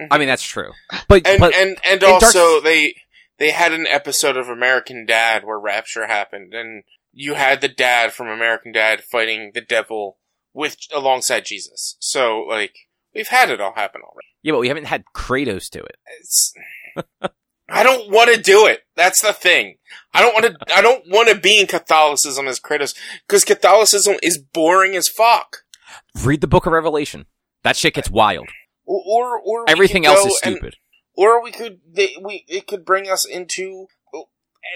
[0.00, 0.06] Mm-hmm.
[0.10, 0.72] I mean, that's true,
[1.08, 2.96] but And but and and in Dark- also they
[3.38, 8.12] they had an episode of American Dad where Rapture happened, and you had the dad
[8.12, 10.18] from American Dad fighting the devil
[10.52, 11.96] with alongside Jesus.
[12.00, 12.74] So like
[13.14, 14.28] we've had it all happen already.
[14.42, 17.30] yeah, but we haven't had Kratos do it.
[17.68, 18.80] It's, I don't want to do it.
[18.96, 19.76] That's the thing.
[20.12, 20.74] I don't want to.
[20.76, 22.94] I don't want to be in Catholicism as Kratos
[23.26, 25.58] because Catholicism is boring as fuck.
[26.22, 27.26] Read the Book of Revelation.
[27.62, 28.48] That shit gets wild.
[28.84, 30.76] Or or, or Everything else go is and- stupid.
[31.14, 33.86] or we could they, we it could bring us into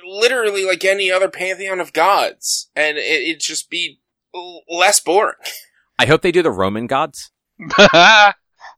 [0.06, 4.00] literally like any other pantheon of gods, and it, it'd just be
[4.68, 5.34] less boring.
[5.98, 7.30] I hope they do the Roman gods.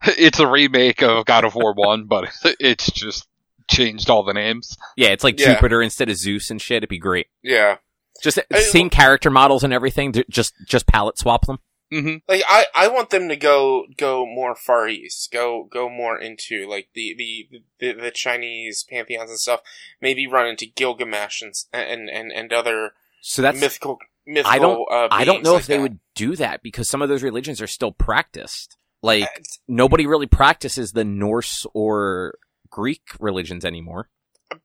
[0.07, 2.29] it's a remake of God of War One, but
[2.61, 3.27] it's just
[3.71, 4.77] changed all the names.
[4.97, 5.55] Yeah, it's like Yeah.
[5.55, 6.79] Jupiter instead of Zeus and shit.
[6.79, 7.29] It'd be great.
[7.43, 7.77] Yeah,
[8.23, 10.13] Just I- same character models and everything.
[10.29, 11.59] Just just palette swap them.
[11.91, 16.19] hmm like I, I want them to go go more far east, go go more
[16.19, 19.61] into like the the the, the Chinese pantheons and stuff.
[20.01, 24.53] Maybe run into Gilgamesh and and and, and other So that's mythical mythical.
[24.53, 27.09] I don't- uh, I don't know like if they would do that because some of
[27.09, 28.77] those religions are still practiced.
[29.03, 29.27] Like Uh,
[29.67, 32.35] nobody really practices the Norse or
[32.71, 34.09] Greek religions anymore.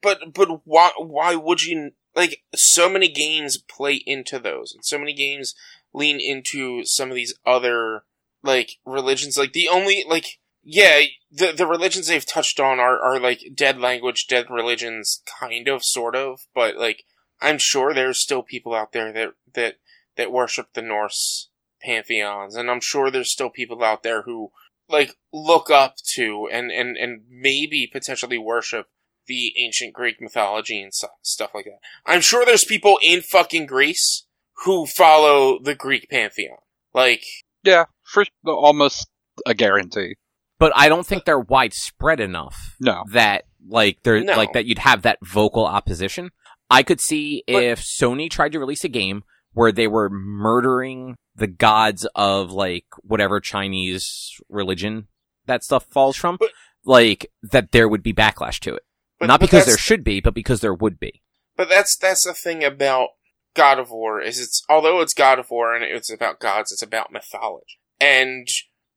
[0.01, 4.97] but but why why would you like so many games play into those and so
[4.97, 5.53] many games
[5.93, 8.03] lean into some of these other
[8.43, 13.19] like religions like the only like yeah the the religions they've touched on are are
[13.19, 17.03] like dead language dead religions kind of sort of but like
[17.41, 19.75] i'm sure there's still people out there that that
[20.17, 21.49] that worship the norse
[21.81, 24.51] pantheons and i'm sure there's still people out there who
[24.89, 28.87] like look up to and and and maybe potentially worship
[29.27, 31.79] the ancient Greek mythology and su- stuff like that.
[32.05, 34.25] I'm sure there's people in fucking Greece
[34.63, 36.57] who follow the Greek pantheon.
[36.93, 37.23] Like,
[37.63, 39.07] Yeah, for almost
[39.45, 40.15] a guarantee.
[40.59, 43.03] But I don't think they're widespread enough No.
[43.11, 44.37] that like they're No.
[44.37, 46.29] like that you'd have that vocal opposition.
[46.69, 49.23] I could see But- if Sony tried to release a game
[49.55, 55.07] where they were murdering the gods of like whatever Chinese religion
[55.47, 56.51] that stuff falls from, But-
[56.85, 58.83] like that there would be backlash to it.
[59.19, 61.21] but, Not but because there should be, but because there would be.
[61.57, 63.09] But that's that's the thing about
[63.55, 66.83] God of War is it's although it's God of War and it's about gods, it's
[66.83, 67.79] about mythology.
[67.99, 68.47] And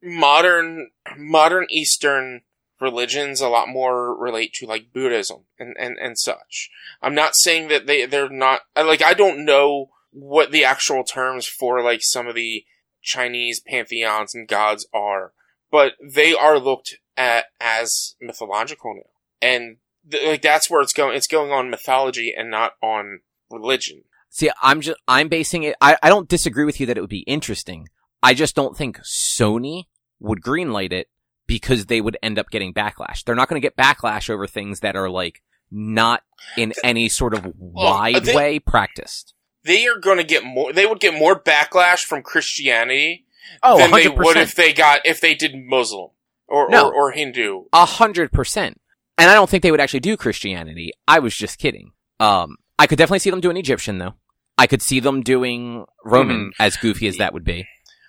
[0.03, 2.43] modern modern Eastern
[2.81, 6.69] religions a lot more relate to like Buddhism and, and, and such.
[7.03, 11.47] I'm not saying that they they're not like I don't know what the actual terms
[11.47, 12.65] for like some of the
[13.03, 15.33] Chinese pantheons and gods are,
[15.71, 19.77] but they are looked at as mythological now, and
[20.11, 21.17] th- like that's where it's going.
[21.17, 24.05] It's going on mythology and not on religion.
[24.31, 25.77] See, I'm just I'm basing it.
[25.81, 27.89] I I don't disagree with you that it would be interesting.
[28.23, 29.85] I just don't think Sony
[30.21, 31.09] would greenlight it
[31.47, 33.25] because they would end up getting backlash.
[33.25, 36.23] They're not going to get backlash over things that are like not
[36.57, 39.35] in any sort of wide they- way practiced.
[39.65, 40.73] They are going to get more.
[40.73, 43.25] They would get more backlash from Christianity
[43.63, 44.17] Oh, than they 100%.
[44.25, 46.11] would if they got if they did Muslim
[46.47, 46.89] or No.
[46.89, 47.65] or, or Hindu.
[47.73, 48.81] A hundred percent.
[49.17, 50.93] And I don't think they would actually do Christianity.
[51.09, 51.93] I was just kidding.
[52.21, 54.15] Um, I could definitely see them doing Egyptian though.
[54.57, 57.61] I could see them doing Roman, as goofy as that would be.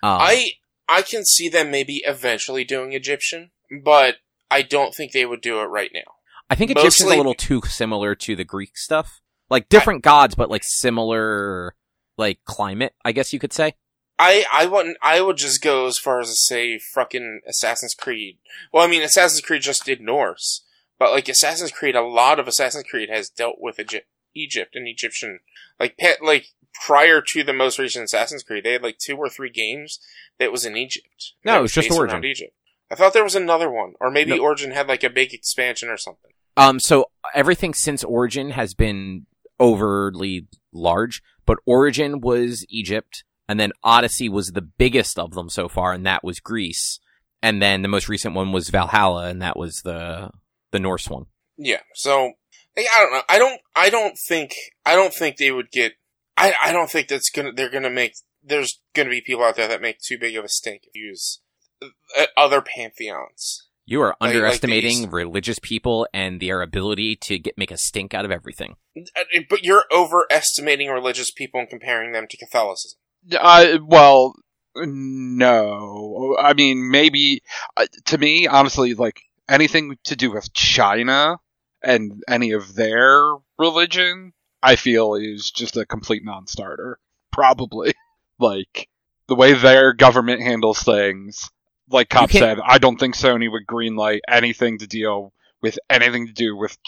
[0.02, 0.50] Um, I
[0.88, 3.50] I can see them maybe eventually doing Egyptian,
[3.82, 4.16] but
[4.50, 6.12] I don't think they would do it right now.
[6.48, 9.20] I think Egyptian's mostly- a little too similar to the Greek stuff.
[9.50, 11.74] Like different gods, but like similar,
[12.16, 13.74] like climate, I guess you could say.
[14.18, 14.96] I I wouldn't.
[15.02, 18.38] I would just go as far as to say fucking Assassin's Creed.
[18.72, 20.64] Well, I mean, Assassin's Creed just did Norse,
[20.98, 24.86] but like Assassin's Creed, a lot of Assassin's Creed has dealt with Egypt, Egypt and
[24.86, 25.40] Egyptian.
[25.80, 26.48] Like pet, like
[26.86, 29.98] prior to the most recent Assassin's Creed, they had like two or three games
[30.38, 31.32] that was in Egypt.
[31.44, 32.24] No, it was just Origin.
[32.24, 32.52] Egypt.
[32.90, 34.42] I thought there was another one, or maybe No.
[34.42, 36.32] Origin had like a big expansion or something.
[36.56, 39.26] Um, so everything since Origin has been
[39.60, 45.68] overly large, but Origin was Egypt, and then Odyssey was the biggest of them so
[45.68, 46.98] far, and that was Greece.
[47.42, 50.30] And then the most recent one was Valhalla, and that was the
[50.72, 51.26] the Norse one.
[51.56, 51.80] Yeah.
[51.94, 52.32] So
[52.76, 53.22] I don't know.
[53.28, 53.60] I don't.
[53.76, 54.54] I don't think.
[54.84, 55.94] I don't think they would get.
[56.36, 56.54] I.
[56.62, 57.52] I don't think that's gonna.
[57.52, 58.14] They're gonna make.
[58.42, 61.40] There's gonna be people out there that make too big of a stink use
[61.82, 63.68] uh, other pantheons.
[63.90, 68.14] You are Like- like underestimating religious people and their ability to get make a stink
[68.14, 68.76] out of everything.
[68.96, 73.00] Uh, But you're overestimating religious people and comparing them to Catholicism.
[73.32, 74.34] I well,
[74.76, 76.36] no.
[76.38, 77.42] I mean, maybe
[77.76, 81.38] uh, to me, honestly, like anything to do with China
[81.82, 87.00] and any of their religion, I feel is just a complete non-starter.
[87.32, 87.94] Probably,
[88.38, 88.88] like
[89.26, 91.50] the way their government handles things.
[91.90, 96.32] Like Cobb said, I don't think Sony would greenlight anything to deal with anything to
[96.32, 96.78] do with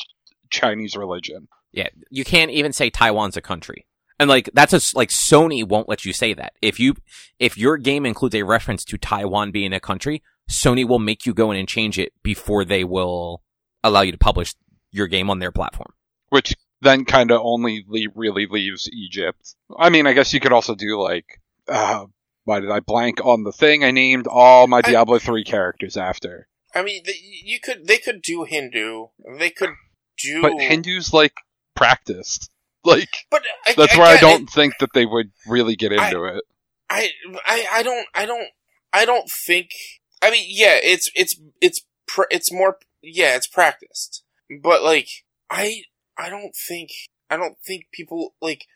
[0.51, 1.49] Chinese religion.
[1.73, 3.87] Yeah, you can't even say Taiwan's a country.
[4.21, 6.53] And like that's a like Sony won't let you say that.
[6.63, 6.95] If you
[7.39, 11.35] if your game includes a reference to Taiwan being a country, Sony will make you
[11.35, 13.43] go in and change it before they will
[13.83, 14.55] allow you to publish
[14.93, 15.93] your game on their platform.
[16.29, 19.55] which then kind of only le- really leaves Egypt.
[19.77, 22.07] I mean, I guess you could also do like, uh,
[22.45, 25.97] why did I blank on the thing I named all my I- Diablo three characters
[25.97, 26.49] after?
[26.75, 27.87] I mean, the, you could.
[27.87, 29.09] They could do Hindu.
[29.39, 29.71] They could
[30.19, 30.41] do.
[30.41, 31.35] But Hindus like
[31.75, 32.49] practiced.
[32.85, 36.09] Like But uh, I, that's where I don't think that they would really get I-
[36.09, 36.43] into it.
[36.91, 37.11] I,
[37.47, 38.49] I, I don't, I don't,
[38.93, 39.69] I don't think.
[40.21, 44.25] I mean, yeah, it's, it's, it's, pr- it's more, yeah, it's practiced,
[44.61, 45.09] but like,
[45.49, 45.83] I,
[46.19, 46.91] I don't think,
[47.31, 48.67] I don't think people like,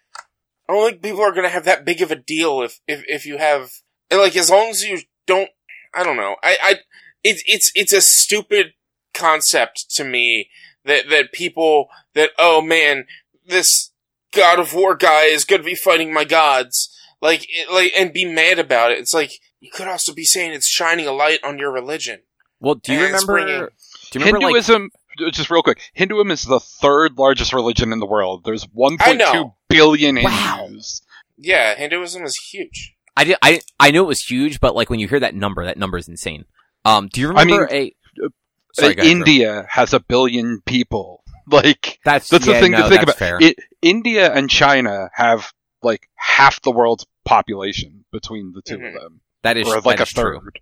[0.68, 3.26] I don't think people are gonna have that big of a deal if, if, if
[3.26, 3.70] you have,
[4.10, 5.50] like, as long as you don't,
[5.94, 6.74] I don't know, I, I,
[7.22, 8.74] it's, it's, it's a stupid
[9.14, 10.50] concept to me
[10.84, 13.06] that, that people, that, oh man,
[13.46, 13.90] this
[14.32, 18.24] God of War guy is gonna be fighting my gods like it, like and be
[18.24, 18.98] mad about it.
[18.98, 22.20] It's like you could also be saying it's shining a light on your religion.
[22.60, 23.32] Well, do you And remember?
[23.32, 23.68] bringing-
[24.10, 24.90] Do you remember like Hinduism,
[25.32, 28.44] just real quick, Hinduism is the third largest religion in the world.
[28.44, 29.55] There's 1.2 know.
[29.68, 30.64] Billion Wow.
[30.66, 31.02] Hindus.
[31.38, 32.94] Yeah, Hinduism is huge.
[33.16, 35.64] I did I I knew it was huge, but like when you hear that number,
[35.64, 36.44] that number is insane.
[36.84, 38.24] Um, do you remember I remember mean, a?
[38.26, 38.28] Uh,
[38.74, 39.20] Sorry, go ahead, Drew.
[39.20, 41.22] India has a billion people.
[41.48, 43.16] Like That's that's yeah, the thing no, to think about.
[43.18, 43.38] Fair.
[43.40, 48.88] It, India and China have like half the world's population between the 2 Mhm.
[48.88, 50.40] of them, that is or like that a is true.
[50.40, 50.60] third.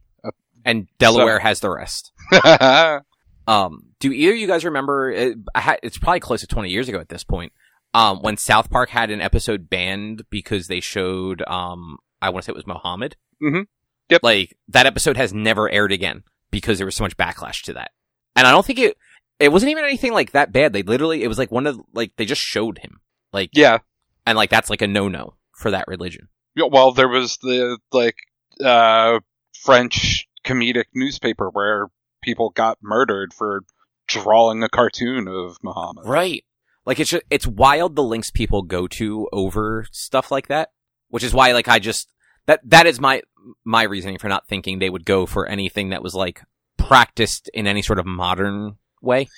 [0.63, 2.13] And Delaware has the rest.
[3.47, 5.11] Um, do either of you guys remember?
[5.11, 5.37] It,
[5.83, 7.53] it's probably close to twenty years ago at this point.
[7.95, 12.47] Um, when South Park had an episode banned because they showed, um, I want to
[12.47, 13.17] say it was Mohammed.
[13.43, 13.67] Mhm.
[14.11, 14.23] Yep.
[14.23, 17.93] Like that episode has never aired again because there was so much backlash to that.
[18.37, 18.97] And I don't think it,
[19.39, 20.73] it wasn't even anything like that bad.
[20.73, 23.01] They literally, it was like one of, like, they just showed him.
[23.33, 23.79] Like, yeah.
[24.27, 26.29] and like that's like a no-no for that religion.
[26.57, 28.17] Yeah, Well, there was the like
[28.65, 29.21] uh,
[29.63, 31.89] French comedic newspaper where
[32.23, 33.65] people got murdered for
[34.07, 36.07] drawing a cartoon of Muhammad.
[36.07, 36.45] Right.
[36.87, 40.73] Like it's just, it's wild the links people go to over stuff like that,
[41.09, 42.09] which is why like I just
[42.47, 43.23] that that is my
[43.65, 46.43] my reasoning for not thinking they would go for anything that was like
[46.77, 49.29] practiced in any sort of modern way.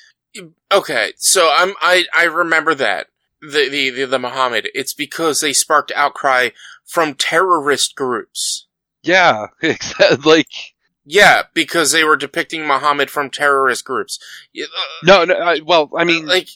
[0.72, 3.08] Okay, so I'm I I remember that
[3.40, 4.68] the the the, the Muhammad.
[4.74, 6.50] It's because they sparked outcry
[6.84, 8.66] from terrorist groups.
[9.02, 10.18] Yeah, exactly.
[10.24, 14.18] Like Yeah, because they were depicting Muhammad from terrorist groups.
[14.60, 14.66] Uh,
[15.04, 15.34] No, no.
[15.34, 16.48] I, well, I mean, like,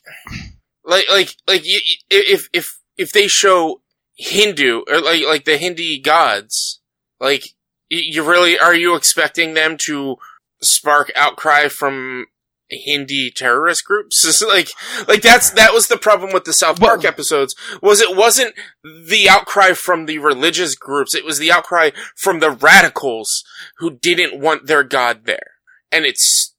[0.90, 1.62] like, like, like,
[2.10, 3.80] if if if they show
[4.16, 6.80] Hindu or like like the Hindi gods,
[7.20, 7.54] like,
[7.88, 10.16] you really are you expecting them to
[10.60, 12.26] spark outcry from
[12.68, 14.26] Hindi terrorist groups?
[14.26, 14.68] It's like,
[15.06, 17.54] like that's that was the problem with the South Park episodes.
[17.80, 21.14] Was it wasn't the outcry from the religious groups?
[21.14, 23.44] It was the outcry from the radicals
[23.78, 25.52] who didn't want their god there,
[25.92, 26.52] and it's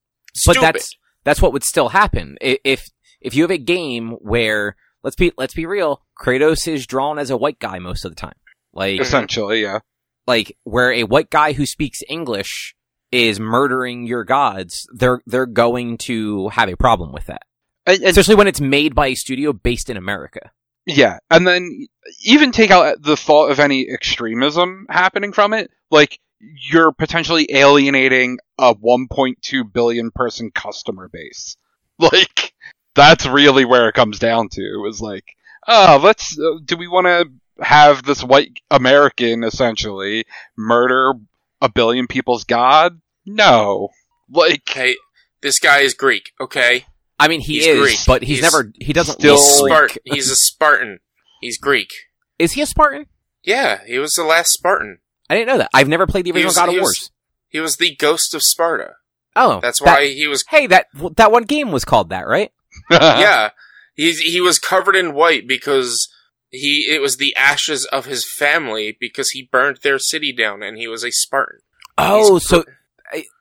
[0.46, 2.90] but that's that's what would still happen if
[3.22, 7.30] if you have a game where let's be let's be real, Kratos is drawn as
[7.30, 8.36] a white guy most of the time,
[8.74, 9.80] like essentially, yeah.
[10.28, 12.76] like where a white guy who speaks English
[13.12, 17.44] is murdering your gods, they're they're going to have a problem with that,
[17.86, 20.52] And, and especially when it's made by a studio based in America.
[20.86, 21.88] Yeah, and then
[22.26, 28.40] even take out the thought of any extremism happening from it, like you're potentially alienating
[28.58, 31.56] a 1.2 billion person customer base.
[32.00, 32.51] Like
[32.96, 35.26] that's really where it comes down to is like,
[35.68, 37.30] oh, let's uh, do we want to
[37.64, 40.26] have this white American essentially
[40.58, 41.14] murder
[41.62, 43.00] a billion people's god?
[43.26, 43.90] No.
[44.30, 44.96] Like Hey,
[45.42, 46.86] this guy is Greek, okay?
[47.20, 48.00] I mean, he He's is, Greek.
[48.08, 51.00] but he's, He's never he doesn't still- look He's, Spart- he's a Spartan.
[51.42, 51.90] He's Greek.
[52.40, 53.06] Is he a Spartan?
[53.44, 54.98] Yeah, he was the last Spartan.
[55.30, 55.70] I didn't know that.
[55.76, 57.12] I've never played the original was- God of he was- Wars.
[57.50, 58.94] He was the ghost of Sparta.
[59.36, 60.44] Oh, That's that- why he was.
[60.50, 62.52] Hey, that that one game was called that, right?
[63.20, 63.50] yeah,
[63.96, 66.08] he's he was covered in white because
[66.50, 70.78] he it was the ashes of his family because he burned their city down and
[70.78, 71.60] he was a Spartan.
[71.98, 72.64] Oh, He's so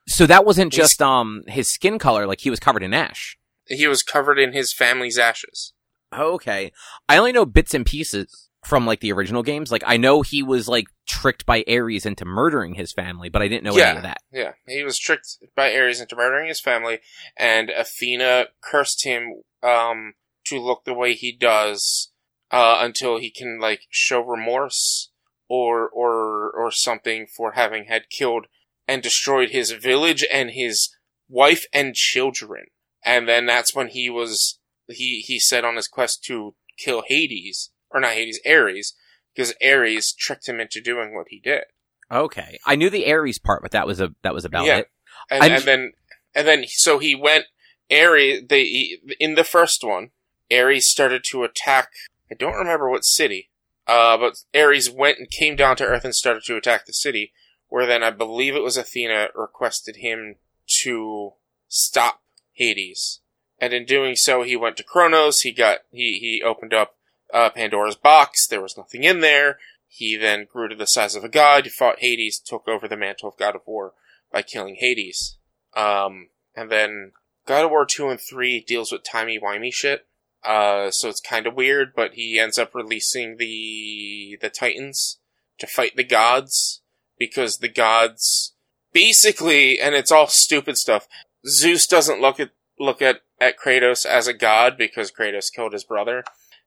[0.07, 3.37] so that wasn't just um his skin color; like he was covered in ash.
[3.67, 5.73] He was covered in his family's ashes.
[6.13, 6.71] Okay,
[7.07, 9.71] I only know bits and pieces from like the original games.
[9.71, 13.47] Like I know he was like tricked by Ares into murdering his family, but I
[13.47, 13.89] didn't know Yeah.
[13.89, 14.21] any of that.
[14.31, 16.99] Yeah, he was tricked by Ares into murdering his family,
[17.37, 20.13] and Athena cursed him um,
[20.45, 22.11] to look the way he does
[22.51, 25.11] uh, until he can like show remorse
[25.49, 28.45] or or or something for having had killed
[28.87, 30.95] and destroyed his village and his
[31.27, 32.65] wife and children.
[33.03, 37.70] And then that's when he was he he set on his quest to kill Hades
[37.93, 38.93] or not Hades Ares
[39.33, 41.63] because Ares tricked him into doing what he did.
[42.11, 44.77] Okay, I knew the Ares part, but that was a that was about Yeah.
[44.79, 44.89] it.
[45.29, 45.93] and, and then
[46.35, 47.45] and then so he went
[47.91, 50.11] Ares they he- in the first one
[50.51, 51.89] Ares started to attack
[52.31, 53.49] I don't remember what city
[53.87, 57.33] uh but Ares went and came down to earth and started to attack the city
[57.67, 60.35] where then I believe it was Athena requested him
[60.83, 61.33] to
[61.67, 62.21] stop
[62.53, 63.19] Hades
[63.59, 66.95] and in doing so he went to Kronos he got he he opened up
[67.33, 71.23] uh, Pandora's box there was nothing in there he then grew to the size of
[71.23, 73.93] a god fought Hades took over the mantle of God of War
[74.31, 75.37] by killing Hades.
[75.75, 77.11] Um, and then
[77.45, 80.07] God of War 2 and 3 deals with timey-wimey shit.
[80.43, 85.19] Uh, so it's kind of weird, but he ends up releasing the, the Titans
[85.59, 86.81] to fight the gods
[87.19, 88.53] because the gods
[88.93, 91.07] basically, and it's all stupid stuff.
[91.47, 95.83] Zeus doesn't look at, look at, at Kratos as a god because Kratos killed his
[95.83, 96.23] brother.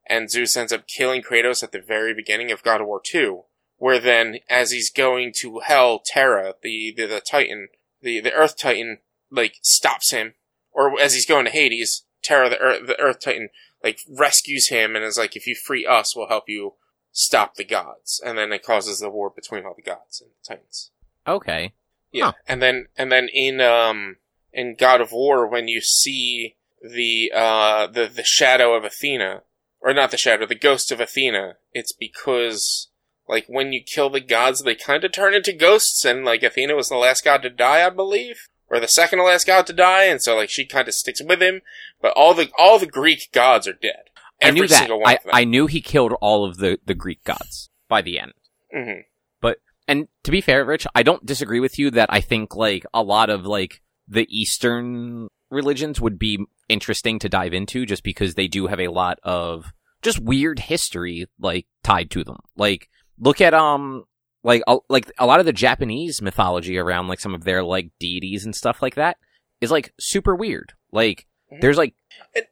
[0.07, 3.45] And Zeus ends up killing Kratos at the very beginning of God of War 2
[3.85, 7.69] where then as he's going to hell, Terra, the, the, the Titan,
[8.01, 8.99] the, the Earth Titan,
[9.31, 10.35] like, stops him.
[10.73, 13.51] Or as he's going to Hades, Terra, the Earth, the Earth Titan,
[13.83, 16.75] like, rescues him and is like, if you free us, we'll help you
[17.13, 18.23] stop the gods.
[18.25, 20.91] And then it causes the war between all the gods and the Titans.
[21.27, 21.75] Okay,
[22.11, 22.27] Yeah.
[22.27, 22.33] Huh.
[22.49, 24.17] And then, and then in, um,
[24.53, 29.43] in God of War, when you see the, uh, the, the shadow of Athena,
[29.85, 32.89] or not the shadow, the ghost of Athena, it's because,
[33.29, 36.75] like, when you kill the gods, they kind of turn into ghosts, and, like, Athena
[36.75, 38.49] was the last god to die, I believe?
[38.71, 41.21] Or the second to last god to die, and so, like, she kind of sticks
[41.23, 41.61] with him,
[42.01, 44.05] but all the, all the Greek gods are dead.
[44.43, 44.79] I knew that.
[44.79, 45.33] single one I, of them.
[45.35, 48.33] I knew he killed all of the the Greek gods by the end.
[48.73, 49.01] hmm
[49.41, 52.85] But And to be fair, Rich, I don't disagree with you that I think like
[52.93, 58.35] a lot of like the Eastern religions would be interesting to dive into just because
[58.35, 62.39] they do have a lot of just weird history like tied to them.
[62.57, 62.89] Like
[63.19, 64.05] look at um
[64.43, 67.91] like a, like a lot of the Japanese mythology around like some of their like
[67.99, 69.17] deities and stuff like that
[69.61, 70.73] is like super weird.
[70.93, 71.61] Like Mhm.
[71.61, 71.95] there's like
[72.35, 72.45] and,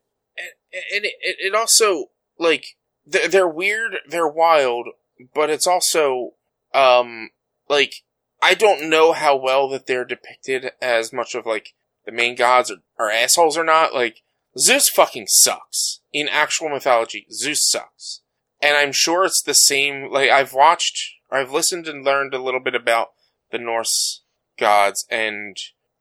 [0.94, 2.06] and it, it it also
[2.38, 4.88] like they're, they're weird they're wild
[5.34, 6.32] but it's also
[6.74, 7.30] um
[7.68, 8.02] like
[8.42, 12.70] i don't know how well that they're depicted as much of like the main gods
[12.70, 14.22] are, are assholes or not like
[14.58, 18.20] zeus fucking sucks in actual mythology zeus sucks
[18.60, 22.60] and i'm sure it's the same like i've watched i've listened and learned a little
[22.60, 23.12] bit about
[23.50, 24.22] the norse
[24.58, 25.56] gods, and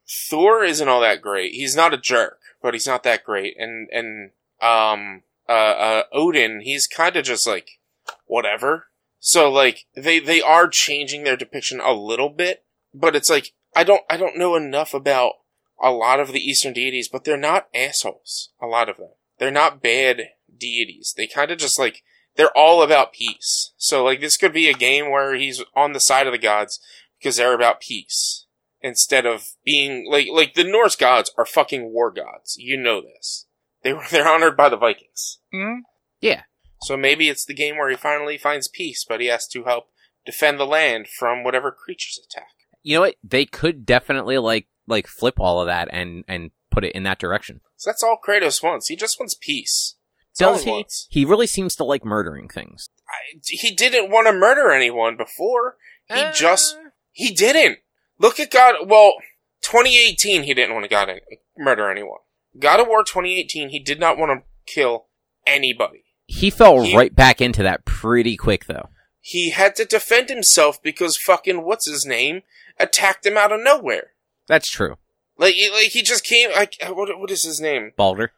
[0.08, 1.54] Thor isn't all that great.
[1.54, 3.56] He's not a jerk, but he's not that great.
[3.58, 4.32] And and
[4.62, 7.80] um uh, uh Odin, he's kind of just like
[8.26, 8.88] whatever.
[9.20, 13.84] So like they they are changing their depiction a little bit, but it's like I
[13.84, 15.34] don't I don't know enough about
[15.82, 18.52] a lot of the Eastern deities, but they're not assholes.
[18.62, 19.10] A lot of them.
[19.40, 21.14] They're not bad deities.
[21.16, 22.04] They kind of just like
[22.36, 23.74] they're all about peace.
[23.78, 26.80] So like this could be a game where he's on the side of the gods
[27.20, 28.46] because they're about peace
[28.82, 32.56] instead of being like like the Norse gods are fucking war gods.
[32.58, 33.48] You know this.
[33.84, 35.40] They were they're honored by the Vikings.
[35.54, 35.80] Mm?
[36.20, 36.44] Yeah.
[36.84, 39.90] So maybe it's the game where he finally finds peace, but he has to help
[40.26, 42.50] defend the land from whatever creatures attack.
[42.82, 43.16] You know what?
[43.24, 47.18] They could definitely like like flip all of that and and put it in that
[47.20, 47.62] direction.
[47.78, 48.88] So that's all Kratos wants.
[48.88, 49.96] He just wants peace.
[50.38, 50.70] That's Does he?
[50.72, 51.08] wants.
[51.10, 52.90] He really seems to like murdering things.
[53.10, 55.78] I, he didn't want to murder anyone before.
[56.08, 56.78] He Uh, just
[57.12, 57.80] he didn't.
[58.20, 58.76] Look at God.
[58.88, 59.14] Well,
[59.62, 61.10] 2018 he didn't want to God
[61.58, 62.20] murder anyone.
[62.60, 65.08] God of War 2018 he did not want to kill
[65.48, 66.04] anybody.
[66.26, 68.90] he fell He- right back into that pretty quick though.
[69.20, 72.42] He had to defend himself because fucking what's his name
[72.80, 74.11] attacked him out of nowhere.
[74.52, 74.98] That's true.
[75.38, 76.52] Like, he- like he just came.
[76.52, 77.94] Like, what, what is his name?
[77.96, 78.34] Balder.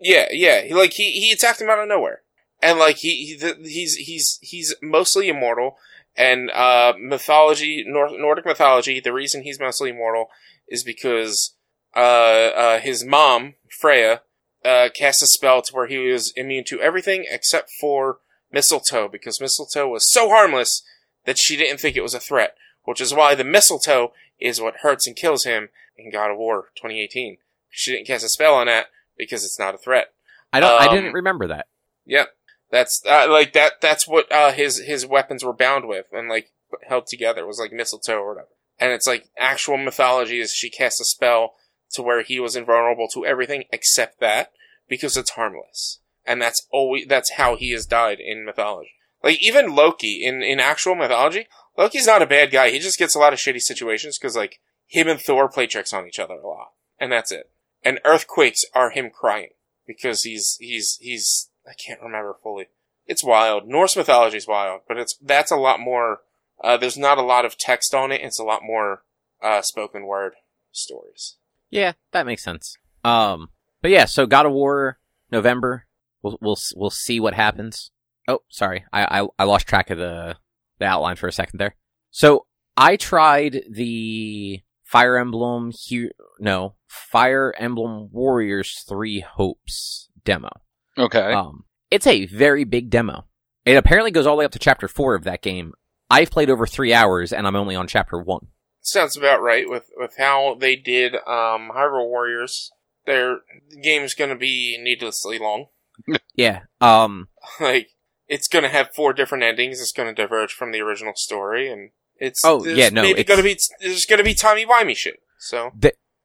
[0.00, 0.62] Yeah, yeah.
[0.62, 2.22] He, like he he attacked him out of nowhere,
[2.60, 5.76] and like he, he the, he's he's he's mostly immortal.
[6.16, 10.26] And uh, mythology, Nor- Nordic mythology, the reason he's mostly immortal
[10.66, 11.54] is because
[11.94, 14.22] uh, uh, his mom Freya
[14.64, 18.18] uh, cast a spell to where he was immune to everything except for
[18.50, 20.82] mistletoe, because mistletoe was so harmless
[21.24, 22.56] that she didn't think it was a threat.
[22.84, 26.68] Which is why the mistletoe is what hurts and kills him in God of War
[26.76, 27.38] 2018.
[27.68, 28.86] She didn't cast a spell on that
[29.16, 30.12] because it's not a threat.
[30.52, 30.80] I don't.
[30.80, 31.66] I Um, didn't remember that.
[32.06, 32.28] Yep.
[32.70, 33.80] That's uh, like that.
[33.80, 36.52] That's what uh, his his weapons were bound with and like
[36.88, 38.48] held together was like mistletoe or whatever.
[38.78, 41.54] And it's like actual mythology is she cast a spell
[41.92, 44.52] to where he was invulnerable to everything except that
[44.88, 45.98] because it's harmless.
[46.24, 48.92] And that's always that's how he has died in mythology.
[49.22, 51.46] Like even Loki in in actual mythology,
[51.80, 52.68] Loki's not a bad guy.
[52.70, 55.94] He just gets a lot of shitty situations because like him and Thor play tricks
[55.94, 57.48] on each other a lot, and that's it.
[57.82, 59.52] And earthquakes are him crying
[59.86, 62.66] because he's he's he's I can't remember fully.
[63.06, 63.66] It's wild.
[63.66, 66.20] Norse mythology is wild, but it's that's a lot more.
[66.62, 68.20] Uh, there's not a lot of text on it.
[68.20, 69.02] It's a lot more
[69.42, 70.34] uh, spoken word
[70.72, 71.36] stories.
[71.70, 72.76] Yeah, that makes sense.
[73.04, 73.48] Um,
[73.80, 74.98] but yeah, so God of War
[75.32, 75.86] November.
[76.20, 77.90] We'll we'll we'll see what happens.
[78.28, 80.36] Oh, sorry, I I, I lost track of the
[80.80, 81.76] the outline for a second there.
[82.10, 86.10] So I tried the Fire Emblem Hu-
[86.40, 90.50] no Fire Emblem Warriors Three Hopes demo.
[90.98, 91.32] Okay.
[91.32, 93.26] Um, it's a very big demo.
[93.64, 95.74] It apparently goes all the way up to chapter four of that game.
[96.10, 98.48] I've played over three hours and I'm only on chapter one.
[98.80, 102.72] Sounds about right with with how they did um, Hyrule Warriors.
[103.06, 103.40] Their
[103.82, 105.66] game's going to be needlessly long.
[106.34, 106.60] Yeah.
[106.80, 107.28] Um,
[107.60, 107.90] like
[108.30, 109.80] it's going to have four different endings.
[109.80, 113.26] It's going to diverge from the original story, and it's Oh, yeah, no, maybe it's-
[113.26, 115.20] going to be there's going to be Tommy wimey shit.
[115.38, 115.72] So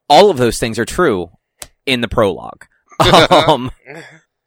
[0.07, 1.31] all of those things are true
[1.85, 2.65] in the prologue.
[3.31, 3.71] um,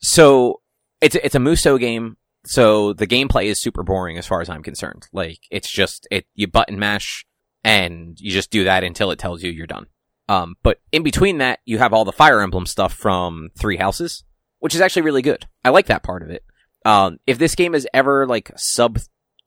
[0.01, 0.61] so
[1.01, 2.17] it's it's a Musou game.
[2.47, 5.07] So the gameplay is super boring as far as I'm concerned.
[5.13, 7.27] Like it's just it you button mash
[7.65, 9.87] and you just do that until it tells you you're done.
[10.29, 14.25] Um, but in between that, you have all the Fire Emblem stuff from Three Houses,
[14.59, 15.47] which is actually really good.
[15.65, 16.45] I like that part of it.
[16.89, 18.99] Um, if this game is ever like sub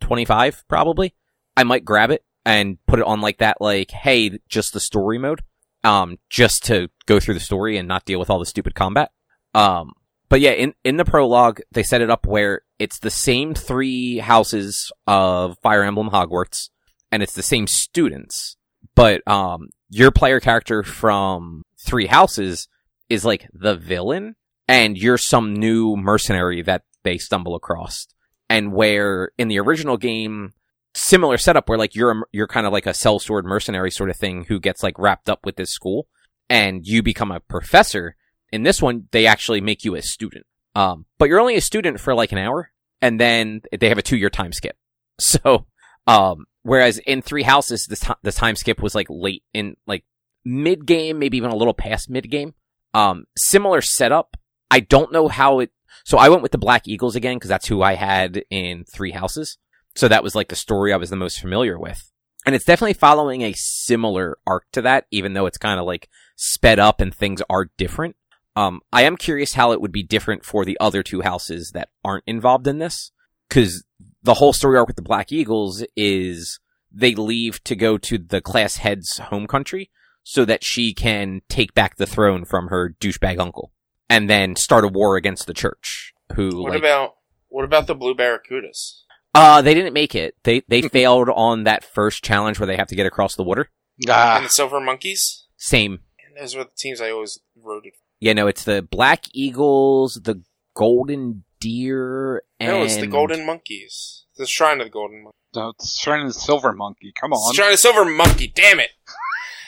[0.02, 1.16] 25, probably,
[1.58, 5.18] I might grab it and put it on like that, like, hey, just the story
[5.18, 5.42] mode
[5.84, 9.10] um, just to go through the story and not deal with all the stupid combat.
[9.56, 9.94] Um,
[10.30, 14.20] but yeah, in, in the prologue, they set it up where it's the same three
[14.20, 16.70] houses of Fire Emblem Hogwarts,
[17.12, 18.56] and it's the same students,
[18.94, 22.70] but, um, your player character from Three Houses
[23.10, 24.36] is like the villain,
[24.68, 28.08] and you're some new mercenary that they stumble across.
[28.49, 30.54] And where in the original game,
[30.93, 34.18] similar setup where like you're a, you're kind of like a sellsword mercenary sort of
[34.18, 36.08] thing who gets like wrapped up with this school
[36.49, 38.16] and you become a professor.
[38.52, 40.45] In this one, they actually make you a student.
[40.76, 42.72] Um, but you're only a student for like an hour
[43.02, 44.78] and then they have a two year time skip.
[45.20, 45.68] So,
[46.08, 50.04] um, whereas in Three Houses, this, ti- the time skip was like late in like
[50.43, 52.56] mid game, maybe even a little past mid game.
[52.95, 54.36] Um, similar setup.
[54.72, 55.72] I don't know how it,
[56.04, 59.12] so I went with the Black Eagles again because that's who I had in Three
[59.12, 59.58] Houses.
[59.96, 62.12] So that was like the story I was the most familiar with.
[62.46, 66.10] And it's definitely following a similar arc to that, even though it's kind of like
[66.36, 68.16] sped up and things are different.
[68.56, 71.89] Um, I am curious how it would be different for the other two houses that
[72.04, 73.12] aren't involved in this.
[73.50, 73.84] Cause
[74.24, 76.60] the whole story arc with the Black Eagles is
[76.92, 79.92] they leave to go to the class head's home country
[80.24, 83.72] so that she can take back the throne from her douchebag uncle
[84.12, 86.14] and then start a war against the church.
[86.36, 87.16] Who What like, about
[87.49, 89.01] what about the blue barracudas?
[89.34, 90.36] uh they didn't make it.
[90.43, 93.70] They they failed on that first challenge where they have to get across the water.
[94.09, 94.38] Ah.
[94.38, 95.45] And the silver monkeys?
[95.57, 95.99] Same.
[96.28, 97.93] And those were the teams I always rooted.
[98.20, 100.43] Yeah, no, it's the Black Eagles, the
[100.76, 104.26] Golden Deer, and No, it's the golden monkeys.
[104.38, 105.38] The shrine of the golden monkey.
[105.55, 107.12] no, it's trying to the silver monkey.
[107.20, 107.53] Come on.
[107.53, 108.47] Shrine of the silver monkey.
[108.53, 108.89] Damn it!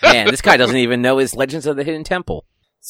[0.01, 2.45] Man, this guy doesn't even know his Legends of the Hidden Temple.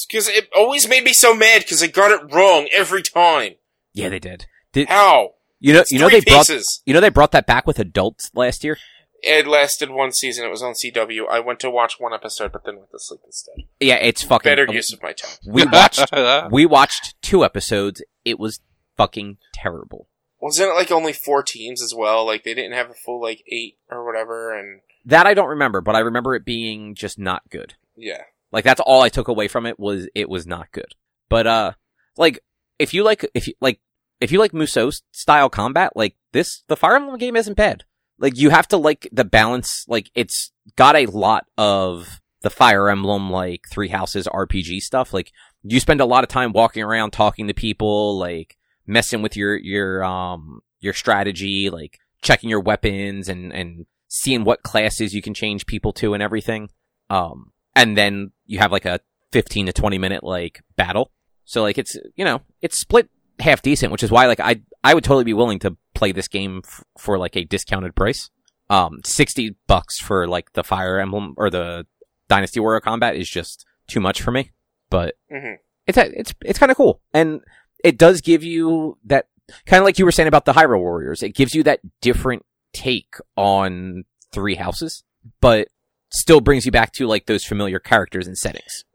[0.07, 3.55] Because it always made me so mad because I got it wrong every time.
[3.93, 4.47] Yeah, they did.
[4.71, 5.33] Did How?
[5.59, 5.81] you know?
[5.81, 6.49] It's You know three they brought.
[6.85, 8.77] You know they brought that back with adults last year.
[9.21, 10.45] It lasted one season.
[10.45, 11.29] It was on CW.
[11.29, 13.55] I went to watch one episode, but then went to sleep instead.
[13.79, 15.37] Yeah, it's fucking Better use of my time.
[15.47, 16.09] We watched.
[16.51, 18.01] we watched two episodes.
[18.25, 18.59] It was
[18.97, 20.09] fucking terrible.
[20.41, 22.25] Wasn't it like only four teams as well?
[22.25, 25.79] Like they didn't have a full like eight or whatever, and That I don't remember,
[25.79, 27.75] but I remember it being just not good.
[27.95, 28.23] yeah.
[28.53, 30.93] Like that's all I took away from it was it was not good.
[31.27, 31.71] But uh
[32.15, 32.39] like
[32.79, 33.79] if you like if you like
[34.21, 37.83] if you like Musou style combat, like this the Fire Emblem game isn't bad.
[38.19, 42.89] Like you have to like the balance like it's got a lot of the Fire
[42.89, 45.13] Emblem like Three Houses RPG stuff.
[45.13, 45.31] Like
[45.63, 49.55] you spend a lot of time walking around talking to people, like messing with your
[49.57, 55.33] your um your strategy, like checking your weapons and and seeing what classes you can
[55.33, 56.69] change people to and everything.
[57.09, 58.99] Um and then you have like a
[59.31, 61.11] 15 to 20 minute like battle.
[61.45, 63.09] So like it's, you know, it's split
[63.39, 66.27] half decent, which is why like I I would totally be willing to play this
[66.27, 68.29] game f- for like a discounted price.
[68.69, 71.85] Um 60 bucks for like the Fire Emblem or the
[72.29, 74.51] Dynasty Warrior combat is just too much for me,
[74.89, 75.55] but hmm
[75.85, 77.01] it's it's it's kind of cool.
[77.13, 77.41] And
[77.83, 79.27] it does give you that
[79.65, 81.21] kind of like you were saying about the Hyrule Warriors.
[81.21, 85.03] It gives you that different take on three houses,
[85.41, 85.67] but
[86.13, 88.85] still brings you back to like those familiar characters and settings.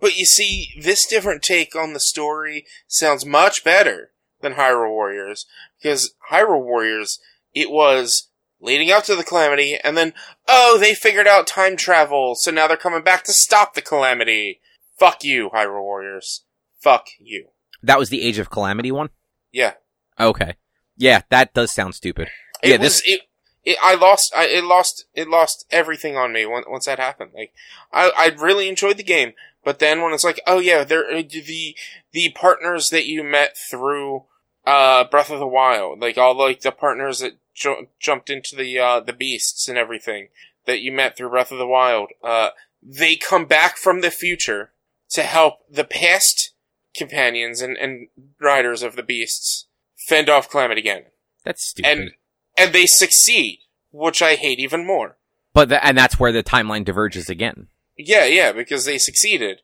[0.00, 4.10] But you see, this different take on the story sounds much better
[4.42, 5.46] than Hyrule Warriors
[5.80, 7.18] because Hyrule Warriors
[7.54, 8.28] it was
[8.60, 10.12] leading up to the calamity, and then
[10.48, 14.60] oh, they figured out time travel, so now they're coming back to stop the calamity.
[14.98, 16.44] Fuck you, Hyrule Warriors.
[16.82, 17.48] Fuck you.
[17.82, 19.10] That was the Age of Calamity one.
[19.52, 19.74] Yeah.
[20.18, 20.54] Okay,
[20.96, 22.28] yeah, that does sound stupid.
[22.62, 23.20] It Yeah, was this- it,
[23.66, 23.76] it.
[23.82, 24.32] I lost.
[24.34, 25.04] I it lost.
[25.14, 27.32] It lost everything on me once once that happened.
[27.34, 27.52] Like
[27.92, 29.32] I I really enjoyed the game,
[29.64, 31.76] but then when it's like, oh yeah, there the
[32.12, 34.24] the partners that you met through
[34.64, 38.78] uh Breath of the Wild, like all like the partners that ju- jumped into the
[38.78, 40.28] uh the beasts and everything
[40.66, 42.50] that you met through Breath of the Wild, uh
[42.82, 44.70] they come back from the future
[45.10, 46.52] to help the past
[46.96, 48.08] companions and and
[48.40, 49.66] riders of the beasts
[50.08, 51.04] fend off Calamity again
[51.44, 51.90] That's stupid.
[51.90, 52.10] and
[52.56, 53.60] and they succeed,
[53.92, 55.16] which I hate even more.
[55.52, 57.68] but the, and that's where the timeline diverges again.
[57.96, 59.62] Yeah, yeah, because they succeeded.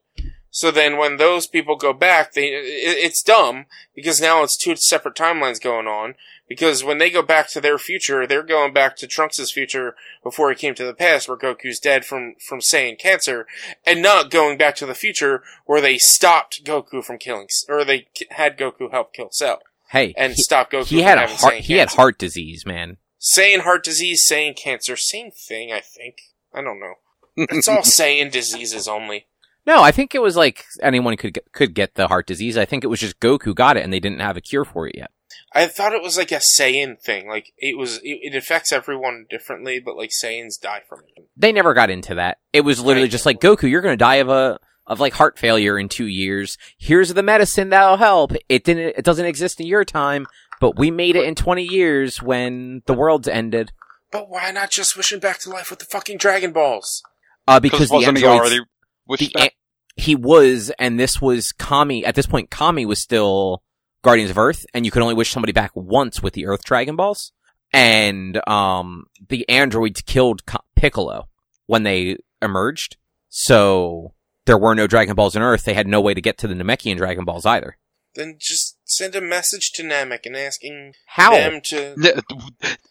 [0.49, 3.65] So then, when those people go back, they it, it's dumb
[3.95, 6.13] because now it's two separate timelines going on.
[6.47, 10.49] Because when they go back to their future, they're going back to Trunks' future before
[10.49, 13.47] he came to the past, where Goku's dead from from Saiyan cancer,
[13.85, 18.07] and not going back to the future where they stopped Goku from killing, or they
[18.29, 19.61] had Goku help kill Cell
[19.93, 20.85] Hey, and he, stop Goku.
[20.87, 21.53] he from had a heart.
[21.55, 22.97] He had heart disease, man.
[23.21, 26.15] Saiyan heart disease, Saiyan cancer, same thing, I think.
[26.53, 26.95] I don't know.
[27.37, 29.27] It's all Saiyan diseases only.
[29.65, 32.57] No, I think it was like anyone could get, could get the heart disease.
[32.57, 34.87] I think it was just Goku got it, and they didn't have a cure for
[34.87, 35.11] it yet.
[35.53, 37.29] I thought it was like a Saiyan thing.
[37.29, 41.27] Like it was, it, it affects everyone differently, but like Saiyans die from it.
[41.37, 42.39] They never got into that.
[42.51, 43.11] It was literally Right.
[43.11, 46.07] just like Goku, you're going to die of a of like heart failure in two
[46.07, 46.57] years.
[46.77, 48.33] Here's the medicine that'll help.
[48.49, 48.95] It didn't.
[48.97, 50.27] It doesn't exist in your time,
[50.59, 53.71] but we made it in 20 years when the world's ended.
[54.11, 57.01] But why not just wish him back to life with the fucking Dragon Balls?
[57.47, 58.65] Uh, because the wasn't he androids, already
[59.07, 59.53] wished the back?
[59.95, 62.05] he was, and this was Kami.
[62.05, 63.63] At this point, Kami was still
[64.03, 66.95] Guardians of Earth, and you could only wish somebody back once with the Earth Dragon
[66.95, 67.31] Balls.
[67.71, 70.43] And um, the androids killed
[70.75, 71.27] Piccolo
[71.65, 72.97] when they emerged,
[73.29, 74.13] so
[74.45, 75.63] there were no Dragon Balls on Earth.
[75.63, 77.77] They had no way to get to the Namekian Dragon Balls either.
[78.15, 81.95] Then just send a message to Namek and asking How them to.
[81.97, 82.19] Yeah,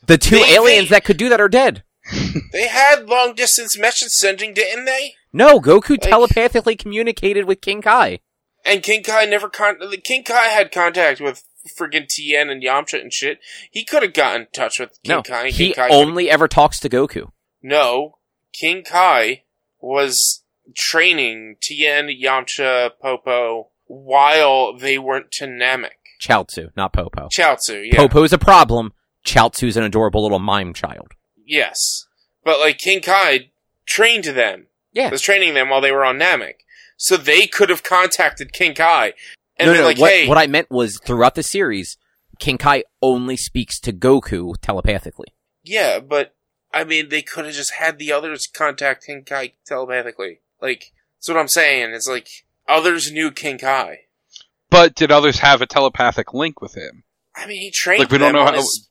[0.07, 1.85] the two They- aliens they- that could do that are dead?
[2.53, 5.15] They had long distance message sending, didn't they?
[5.33, 8.19] No, Goku Like- telepathically communicated with King Kai.
[8.65, 9.77] And King Kai never con.
[10.05, 11.45] King Kai had contact with
[11.79, 13.39] friggin' Tien and Yamcha and shit.
[13.71, 15.41] He could have gotten in touch with King No, Kai.
[15.47, 17.31] and he King Kai could've- only ever talks to Goku.
[17.63, 18.19] No,
[18.53, 19.45] King Kai
[19.81, 20.42] was
[20.75, 25.91] training Tien, Yamcha, Popo while they went to Namek.
[26.21, 27.29] Chaozu, not Popo.
[27.37, 27.97] Chaozu, yeah.
[27.97, 28.93] Popo's a problem.
[29.27, 31.13] Chaozu's an adorable little mime child.
[31.45, 32.07] Yes.
[32.45, 33.51] but like King Kai
[33.87, 34.67] trained them.
[34.93, 35.11] Yeah.
[35.11, 36.57] was training them while they were on Namek,
[36.97, 39.15] so they could have contacted King Kai
[39.59, 41.97] and no, no, like, what, "Hey, what I meant was throughout the series,
[42.39, 45.29] King Kai only speaks to Goku telepathically.
[45.63, 46.35] yeah," but
[46.75, 50.41] I mean, they could have just had the others contact King Kai telepathically.
[50.63, 51.93] Like that's what I'm saying.
[51.93, 52.29] It's like
[52.69, 53.99] others knew King Kai.
[54.71, 57.05] But did others have a telepathic link with him?
[57.37, 58.61] I mean, he trained Like we don't them know on how.
[58.61, 58.89] his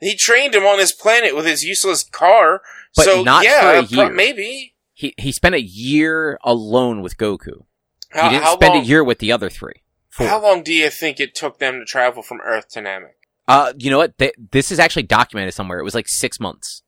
[0.00, 2.62] He trained him on his planet with his useless car.
[2.94, 4.10] But so not yeah, for a year.
[4.12, 4.74] maybe.
[4.92, 7.64] He he spent a year alone with Goku.
[8.10, 9.82] How, he didn't spend long, a year with the other three.
[10.10, 10.28] Four.
[10.28, 13.10] How long do you think it took them to travel from Earth to Namek?
[13.48, 14.16] Uh, you know what?
[14.18, 15.78] Th- this is actually documented somewhere.
[15.78, 16.82] It was like six months.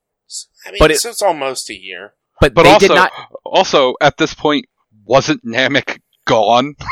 [0.66, 2.14] I mean, But it- so it's almost a year.
[2.40, 3.12] But, But they also, did not.
[3.44, 4.66] also at this point,
[5.04, 6.76] wasn't Namek gone?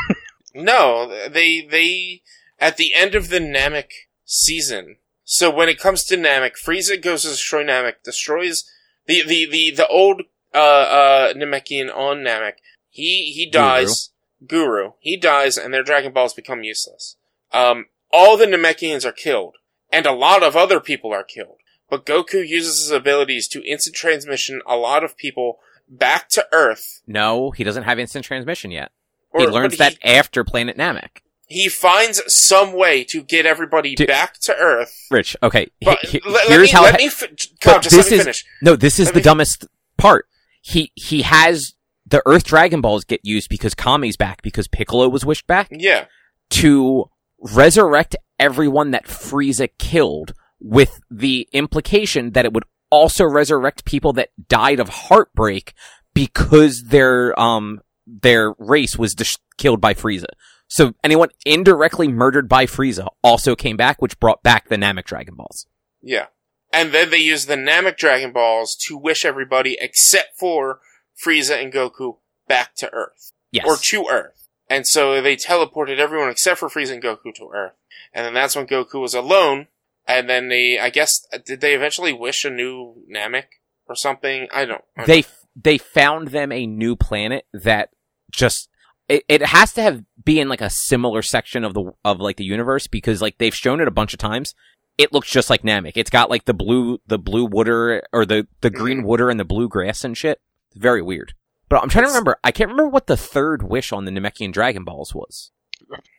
[0.57, 2.23] No, they they
[2.59, 3.91] at the end of the Namek
[4.25, 4.97] season.
[5.23, 8.63] So when it comes to Namek, Frieza goes to destroy Namek, destroys
[9.05, 10.23] the the the, the old
[10.55, 12.53] uh uh Namekian on Namek.
[12.89, 14.09] He he dies.
[14.47, 14.93] Guru.
[14.99, 17.17] He dies, and their Dragon Balls become useless.
[17.51, 19.57] Um, all the Namekians are killed,
[19.91, 21.57] and a lot of other people are killed.
[21.89, 25.59] But Goku uses his abilities to instant transmission a lot of people
[25.89, 27.01] back to Earth.
[27.07, 28.91] No, he doesn't have instant transmission yet.
[29.31, 31.21] Or, he learns that after Planet Namek.
[31.47, 34.07] he finds some way to get everybody Dude.
[34.07, 34.93] back to Earth.
[35.11, 35.67] Rich, okay.
[35.81, 36.83] But he- let, let here's me, how.
[36.83, 37.27] let it- me, fi-
[37.61, 38.45] Cobb, just this let me is- finish.
[38.61, 39.65] no, this is let the dumbest
[39.97, 40.27] part.
[40.61, 41.73] He he has
[42.05, 46.05] the Earth Dragon Balls get used because Kami's back because Piccolo was wished back Yeah,
[46.51, 47.09] to
[47.39, 54.29] resurrect everyone that Frieza killed, with the implication that it would also resurrect people that
[54.47, 55.73] died of heartbreak
[56.13, 60.27] because their um their race was dis- killed by Frieza.
[60.69, 65.35] So anyone indirectly murdered by Frieza also came back, which brought back the Namek Dragon
[65.35, 65.67] Balls.
[66.01, 66.27] yeah.
[66.73, 70.81] And then they use the Namek Dragon Balls to wish everybody except for
[71.25, 73.31] Frieza and Goku back to Earth.
[73.51, 73.65] Yes.
[73.65, 74.49] Or to Earth.
[74.69, 77.71] And so they teleported everyone except for Frieza and Goku to Earth.
[78.13, 79.67] And then that's when Goku was alone.
[80.07, 81.11] And then they, I guess,
[81.45, 83.47] did they eventually wish a new Namek
[83.87, 84.47] or something?
[84.53, 84.83] I don't.
[84.97, 87.89] I they they found them a new planet that
[88.31, 88.69] just
[89.09, 92.37] it, it has to have be in like a similar section of the of like
[92.37, 94.53] the universe because like they've shown it a bunch of times.
[94.97, 95.93] It looks just like Namek.
[95.95, 99.07] It's got like the blue the blue water or the the green mm-hmm.
[99.07, 100.41] water and the blue grass and shit.
[100.71, 101.33] It's very weird.
[101.69, 102.37] But I'm trying to remember.
[102.43, 105.51] I can't remember what the third wish on the Namekian Dragon Balls was.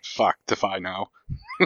[0.05, 1.07] Fuck, if I know.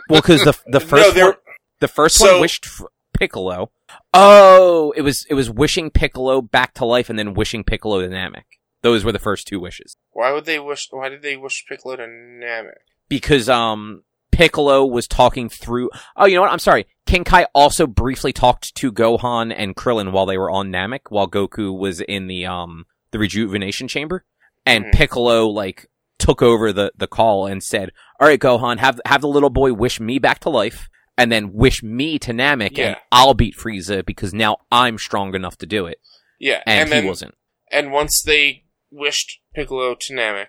[0.09, 1.37] Well, because the the first they're- one,
[1.83, 3.71] the first So- one wished for Piccolo.
[4.15, 8.09] Oh, it was it was wishing Piccolo back to life and then wishing Piccolo to
[8.09, 8.45] Namek.
[8.83, 9.95] Those were the first two wishes.
[10.13, 10.89] Why would they wish?
[10.91, 12.81] Why did they wish Piccolo to Namek?
[13.09, 15.91] because um Piccolo was talking through.
[16.17, 16.51] Oh, you know what?
[16.53, 16.87] I'm sorry.
[17.07, 21.29] King Kai also briefly talked to Gohan and Krillin while they were on Namek, while
[21.29, 24.25] Goku was in the um the rejuvenation chamber,
[24.65, 24.93] and Mhm.
[24.95, 25.87] Piccolo like
[26.19, 29.75] took over the the call and said, "All right, Gohan, have have the little boy
[29.75, 30.89] wish me back to life."
[31.19, 32.87] And then wish me to Namek, Yeah.
[32.87, 35.99] and I'll beat Frieza because now I'm strong enough to do it,
[36.39, 37.35] Yeah, and, and, he wasn't.
[37.71, 40.47] and once they wished Piccolo to Namek,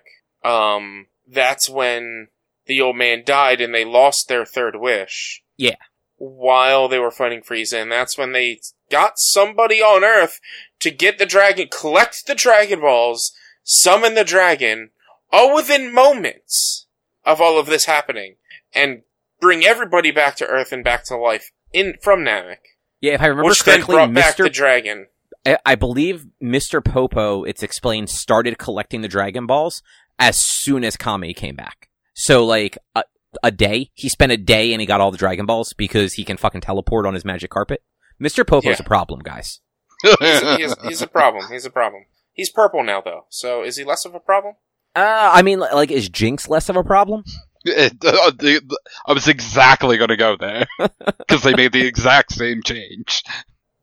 [0.48, 2.28] um, that's when
[2.66, 5.42] the old man died and they lost their third wish.
[5.58, 5.76] Yeah.
[6.16, 8.60] While they were fighting Frieza, and that's when they
[8.90, 10.40] got somebody on Earth
[10.80, 14.90] to get the dragon, collect the Dragon Balls, summon the dragon,
[15.30, 16.86] all within moments
[17.24, 18.36] of all of this happening,
[18.72, 19.02] and
[19.44, 22.56] bring everybody back to Earth and back to life in from Namek,
[23.02, 24.44] Yeah, if I remember which then correctly, brought back Mr.
[24.44, 25.06] the dragon.
[25.46, 26.82] I, I believe Mr.
[26.82, 29.82] Popo, it's explained, started collecting the Dragon Balls
[30.18, 31.90] as soon as Kami came back.
[32.14, 33.02] So, like, a,
[33.42, 33.90] a day.
[33.92, 36.62] He spent a day and he got all the Dragon Balls because he can fucking
[36.62, 37.82] teleport on his magic carpet.
[38.22, 38.46] Mr.
[38.46, 38.76] Popo's Yeah.
[38.80, 39.60] a problem, guys.
[40.02, 41.44] He's a, he's, he's a problem.
[41.50, 42.04] He's a problem.
[42.32, 43.26] He's purple now, though.
[43.28, 44.54] So is he less of a problem?
[44.96, 47.24] Uh, I mean, like, is Jinx less of a problem?
[47.76, 50.66] It- uh, the- the- I was exactly going to go there
[51.18, 53.22] because they made the exact same change.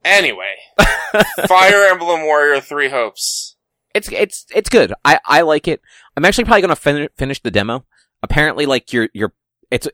[0.03, 0.53] Anyway,
[1.47, 3.55] Fire Emblem Warrior Three Hopes.
[3.93, 4.93] It's, it's, it's good.
[5.03, 5.81] I, I like it.
[6.15, 7.85] I'm actually probably gonna fin- finish the demo.
[8.23, 9.33] Apparently, like, your, your,
[9.69, 9.87] it's,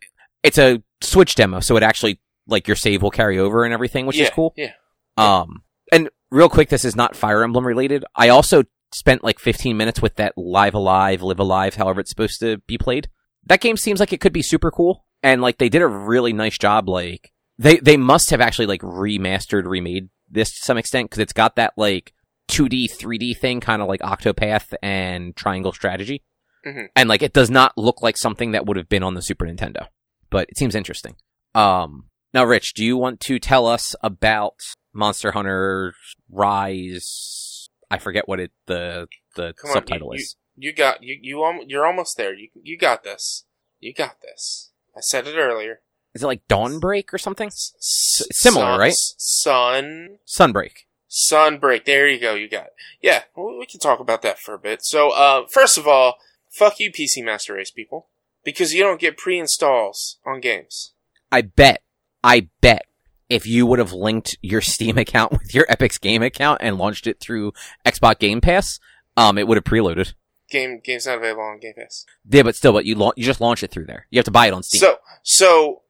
[0.43, 4.05] it's a Switch demo, so it actually, like, your save will carry over and everything,
[4.05, 4.53] which yeah, is cool.
[4.55, 4.73] Yeah.
[5.17, 8.03] Um, and real quick, this is not Fire Emblem related.
[8.15, 8.63] I also
[8.93, 12.77] spent like 15 minutes with that Live Alive, Live Alive, however it's supposed to be
[12.77, 13.09] played.
[13.47, 16.33] That game seems like it could be super cool, and like they did a really
[16.33, 16.87] nice job.
[16.89, 21.33] Like they they must have actually like remastered, remade this to some extent because it's
[21.33, 22.13] got that like
[22.49, 26.23] 2D, 3D thing, kind of like Octopath and Triangle Strategy,
[26.65, 26.87] Mhm.
[26.95, 29.45] and like it does not look like something that would have been on the Super
[29.45, 29.87] Nintendo,
[30.29, 31.15] but it seems interesting.
[31.55, 34.55] Um, now, Rich, do you want to tell us about
[34.93, 35.93] Monster Hunter
[36.29, 37.69] Rise.
[37.89, 40.35] I forget what it the the Come on, subtitle you- is.
[40.57, 42.33] You got you you you're almost there.
[42.33, 43.45] You you got this.
[43.79, 44.71] You got this.
[44.95, 45.81] I said it earlier.
[46.15, 47.47] Is it like Dawnbreak or something?
[47.47, 48.93] S- similar, sun, right?
[48.95, 50.71] Sun Sunbreak.
[51.09, 51.85] Sunbreak.
[51.85, 52.33] There you go.
[52.33, 52.73] You got it.
[53.01, 54.83] Yeah, we we can talk about that for a bit.
[54.83, 56.15] So, uh, first of all,
[56.49, 58.07] fuck you, PC Master Race people,
[58.43, 60.93] because you don't get pre-installs on games.
[61.31, 61.83] I bet,
[62.23, 62.85] I bet
[63.29, 67.07] if you would have linked your Steam account with your Epic's game account and launched
[67.07, 67.53] it through
[67.85, 68.79] Xbox Game Pass,
[69.15, 70.13] um, it would have preloaded.
[70.49, 72.05] Game game's not available on Game Pass.
[72.29, 74.07] Yeah, but still, but you la- you just launch it through there.
[74.09, 74.79] You have to buy it on Steam.
[74.79, 75.81] So, so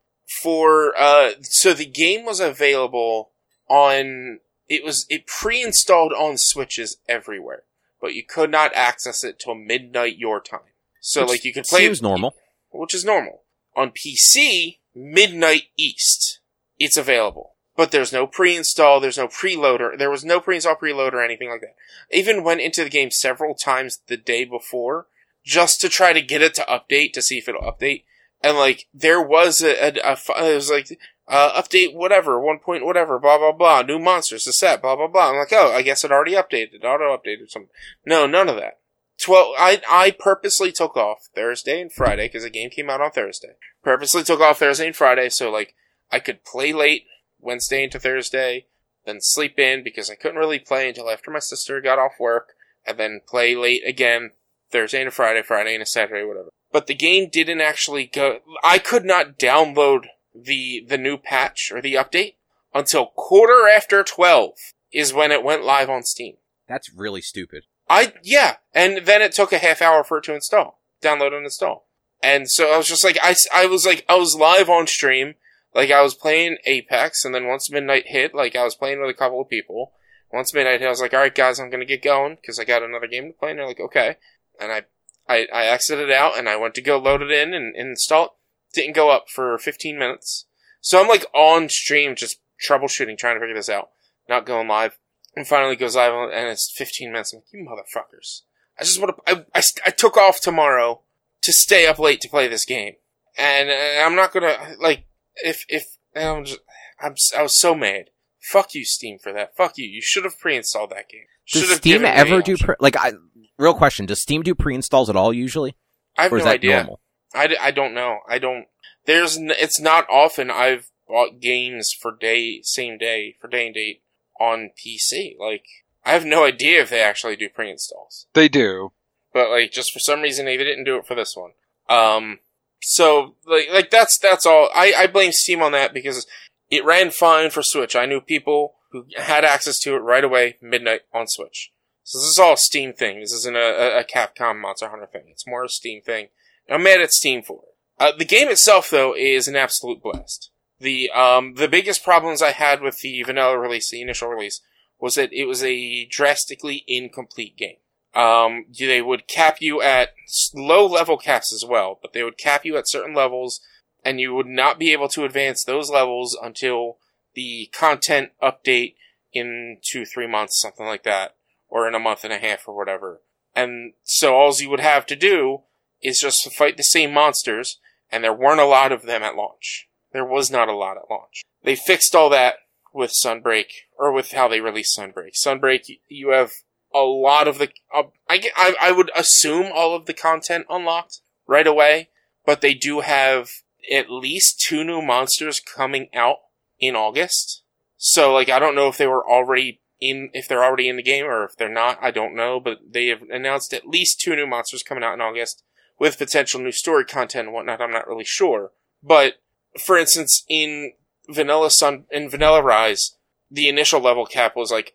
[0.41, 3.31] for uh, so the game was available
[3.69, 7.63] on it was it pre-installed on switches everywhere,
[8.01, 10.59] but you could not access it till midnight your time.
[11.01, 12.35] So, Which like you could play seems normal.
[12.71, 13.43] which is normal.
[13.75, 16.39] On PC, midnight East,
[16.79, 17.53] it's available.
[17.77, 21.61] But there's no pre-install, there's no preloader, there was no pre-install preload or anything like
[21.61, 21.75] that.
[22.11, 25.05] Even went into the game several times the day before
[25.45, 28.03] just to try to get it to update to see if it'll update.
[28.41, 32.85] And like, there was a, a, a it was like, uh, update whatever, one point
[32.85, 35.29] whatever, blah blah blah, new monsters, the set, blah blah blah.
[35.29, 37.69] I'm like, oh, I guess it already updated, auto updated something.
[38.05, 38.79] No, none of that.
[39.19, 39.53] Twelve.
[39.57, 43.55] I I purposely took off Thursday and Friday because the game came out on Thursday.
[43.83, 45.75] Purposely took off Thursday and Friday so like
[46.11, 47.05] I could play late
[47.39, 48.65] Wednesday into Thursday,
[49.05, 52.53] then sleep in because I couldn't really play until after my sister got off work,
[52.85, 54.31] and then play late again
[54.71, 56.49] Thursday and a Friday, Friday and a Saturday, whatever.
[56.71, 58.39] But the game didn't actually go.
[58.63, 62.35] I could not download the the new patch or the update
[62.73, 64.53] until quarter after twelve
[64.91, 66.35] is when it went live on Steam.
[66.67, 67.63] That's really stupid.
[67.89, 71.45] I yeah, and then it took a half hour for it to install, download and
[71.45, 71.87] install.
[72.21, 75.35] And so I was just like, I, I was like, I was live on stream,
[75.77, 79.11] like I was playing Apex, and then once midnight hit, like I was playing with
[79.11, 79.93] a couple of people.
[80.33, 82.63] Once midnight hit, I was like, all right, guys, I'm gonna get going because I
[82.65, 83.51] got another game to play.
[83.51, 84.15] And they're like, okay,
[84.59, 84.85] and I,
[85.29, 88.25] I, I exited out and I went to go load it in and, and install
[88.25, 88.31] it.
[88.73, 90.45] Didn't go up for 15 minutes,
[90.81, 93.89] so I'm like on stream just troubleshooting, trying to figure this out,
[94.27, 94.97] not going live.
[95.35, 97.31] And finally goes live and it's 15 minutes.
[97.31, 98.41] I'm like, you motherfuckers.
[98.79, 101.01] I just want to, I, I, I took off tomorrow
[101.43, 102.95] to stay up late to play this game.
[103.37, 105.06] And uh, I'm not gonna, like,
[105.43, 106.59] if, if, I'm just,
[107.01, 108.09] I'm, s- I was so mad.
[108.39, 109.55] Fuck you, Steam, for that.
[109.55, 109.85] Fuck you.
[109.87, 111.25] You should have pre-installed that game.
[111.51, 112.95] Does Should have Steam ever do pre- like?
[112.97, 113.13] I,
[113.57, 115.75] real question: Does Steam do pre-installs at all usually,
[116.17, 116.75] I have or is no that idea.
[116.77, 116.99] normal?
[117.33, 118.19] I, d- I don't know.
[118.27, 118.65] I don't.
[119.05, 119.37] There's.
[119.37, 124.01] N- it's not often I've bought games for day same day for day and date
[124.39, 125.37] on PC.
[125.39, 125.65] Like
[126.05, 128.27] I have no idea if they actually do pre-installs.
[128.33, 128.91] They do.
[129.33, 131.51] But like just for some reason they didn't do it for this one.
[131.89, 132.39] Um.
[132.81, 134.69] So like like that's that's all.
[134.75, 136.25] I I blame Steam on that because
[136.69, 137.95] it ran fine for Switch.
[137.95, 141.71] I knew people who had access to it right away midnight on Switch.
[142.03, 143.19] So this is all a Steam thing.
[143.19, 145.23] This isn't a, a, Capcom Monster Hunter thing.
[145.27, 146.27] It's more a Steam thing.
[146.69, 147.75] I'm mad at Steam for it.
[147.99, 150.51] Uh, the game itself, though, is an absolute blast.
[150.79, 154.61] The um the biggest problems I had with the vanilla release, the initial release,
[154.99, 157.77] was that it was a drastically incomplete game.
[158.17, 160.15] Um, they would cap you at
[160.55, 163.61] low level caps as well, but they would cap you at certain levels,
[164.03, 166.97] and you would not be able to advance those levels until
[167.35, 168.95] the content update
[169.31, 171.35] in two, three months, something like that,
[171.69, 173.21] or in a month and a half or whatever.
[173.55, 175.61] And so all you would have to do
[176.01, 177.77] is just fight the same monsters,
[178.11, 179.89] and there weren't a lot of them at launch.
[180.11, 181.43] There was not a lot at launch.
[181.63, 182.55] They fixed all that
[182.93, 185.33] with Sunbreak, or with how they released Sunbreak.
[185.35, 186.51] Sunbreak, you have
[186.93, 191.21] a lot of the, uh, I, I, I would assume all of the content unlocked
[191.45, 192.09] right away,
[192.45, 193.49] but they do have
[193.91, 196.37] at least two new monsters coming out
[196.79, 197.63] in August.
[197.97, 201.03] So, like, I don't know if they were already in, if they're already in the
[201.03, 204.35] game or if they're not, I don't know, but they have announced at least two
[204.35, 205.63] new monsters coming out in August
[205.99, 207.81] with potential new story content and whatnot.
[207.81, 208.71] I'm not really sure.
[209.01, 209.35] But,
[209.83, 210.93] for instance, in
[211.29, 213.15] Vanilla Sun, in Vanilla Rise,
[213.49, 214.93] the initial level cap was like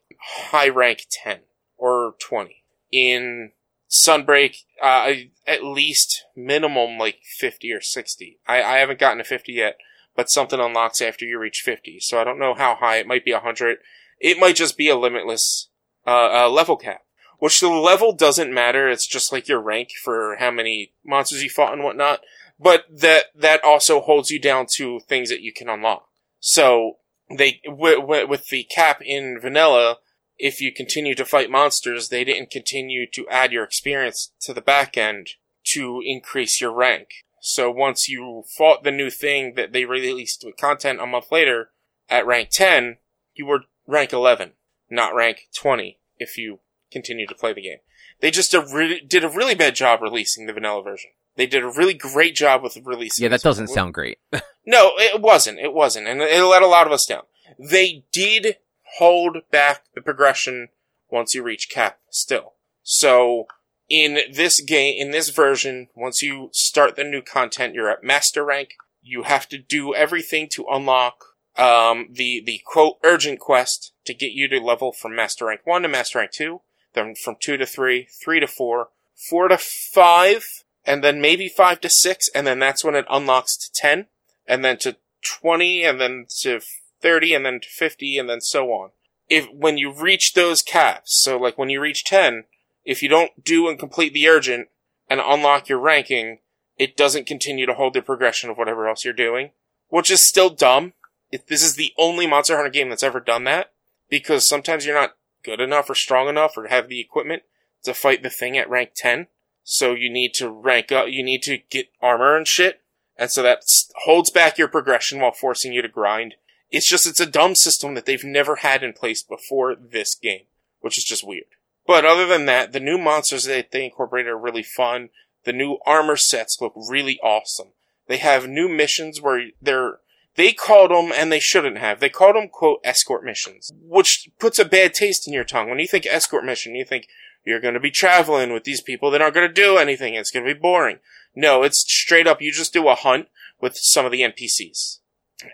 [0.50, 1.40] high rank 10
[1.82, 2.62] or 20.
[2.92, 3.50] In
[3.90, 5.12] Sunbreak, uh,
[5.48, 8.38] at least minimum like 50 or 60.
[8.46, 9.78] I, I haven't gotten to 50 yet,
[10.14, 11.98] but something unlocks after you reach 50.
[11.98, 12.98] So I don't know how high.
[12.98, 13.78] It might be 100.
[14.20, 15.70] It might just be a limitless,
[16.06, 17.00] uh, uh, level cap.
[17.40, 18.88] Which the level doesn't matter.
[18.88, 22.20] It's just like your rank for how many monsters you fought and whatnot.
[22.60, 26.06] But that, that also holds you down to things that you can unlock.
[26.38, 26.98] So
[27.36, 29.96] they, w- w- with the cap in vanilla,
[30.38, 34.60] if you continue to fight monsters, they didn't continue to add your experience to the
[34.60, 35.30] back end
[35.64, 37.08] to increase your rank.
[37.40, 41.70] So once you fought the new thing that they released with content a month later
[42.08, 42.98] at rank 10,
[43.34, 44.52] you were rank 11,
[44.90, 46.60] not rank 20 if you
[46.90, 47.78] continue to play the game.
[48.20, 51.10] They just did a really bad job releasing the vanilla version.
[51.36, 53.22] They did a really great job with releasing.
[53.22, 54.18] Yeah, that doesn't sound great.
[54.64, 55.58] No, it wasn't.
[55.58, 57.22] It wasn't, and it let a lot of us down.
[57.58, 58.58] They did
[58.98, 60.68] hold back the progression
[61.10, 61.98] once you reach cap.
[62.10, 63.46] Still, so
[63.88, 68.44] in this game, in this version, once you start the new content, you're at master
[68.44, 68.70] rank.
[69.02, 71.24] You have to do everything to unlock
[71.56, 75.82] um, the the quote urgent quest to get you to level from master rank one
[75.82, 76.62] to master rank two,
[76.94, 78.88] then from two to three, three to four,
[79.28, 80.44] four to five,
[80.84, 84.06] and then maybe five to six, and then that's when it unlocks to ten,
[84.46, 86.60] and then to twenty, and then to
[87.02, 88.90] thirty, and then to fifty, and then so on.
[89.28, 92.44] If when you reach those caps, so like when you reach ten,
[92.84, 94.68] if you don't do and complete the urgent
[95.08, 96.38] and unlock your ranking,
[96.78, 99.50] it doesn't continue to hold the progression of whatever else you're doing,
[99.88, 100.94] which is still dumb.
[101.30, 103.72] It, this is the only Monster Hunter game that's ever done that
[104.08, 107.42] because sometimes you're not good enough or strong enough or have the equipment
[107.84, 109.28] to fight the thing at rank 10.
[109.64, 112.80] So you need to rank up, you need to get armor and shit.
[113.16, 113.62] And so that
[114.04, 116.34] holds back your progression while forcing you to grind.
[116.72, 120.46] It's just, it's a dumb system that they've never had in place before this game,
[120.80, 121.44] which is just weird.
[121.86, 125.10] But other than that, the new monsters that they incorporated are really fun.
[125.44, 127.68] The new armor sets look really awesome.
[128.08, 129.98] They have new missions where they're,
[130.36, 134.58] they called them, and they shouldn't have, they called them, quote, escort missions, which puts
[134.58, 135.68] a bad taste in your tongue.
[135.68, 137.06] When you think escort mission, you think
[137.44, 140.14] you're going to be traveling with these people that aren't going to do anything.
[140.14, 141.00] It's going to be boring.
[141.34, 143.28] No, it's straight up, you just do a hunt
[143.60, 145.00] with some of the NPCs.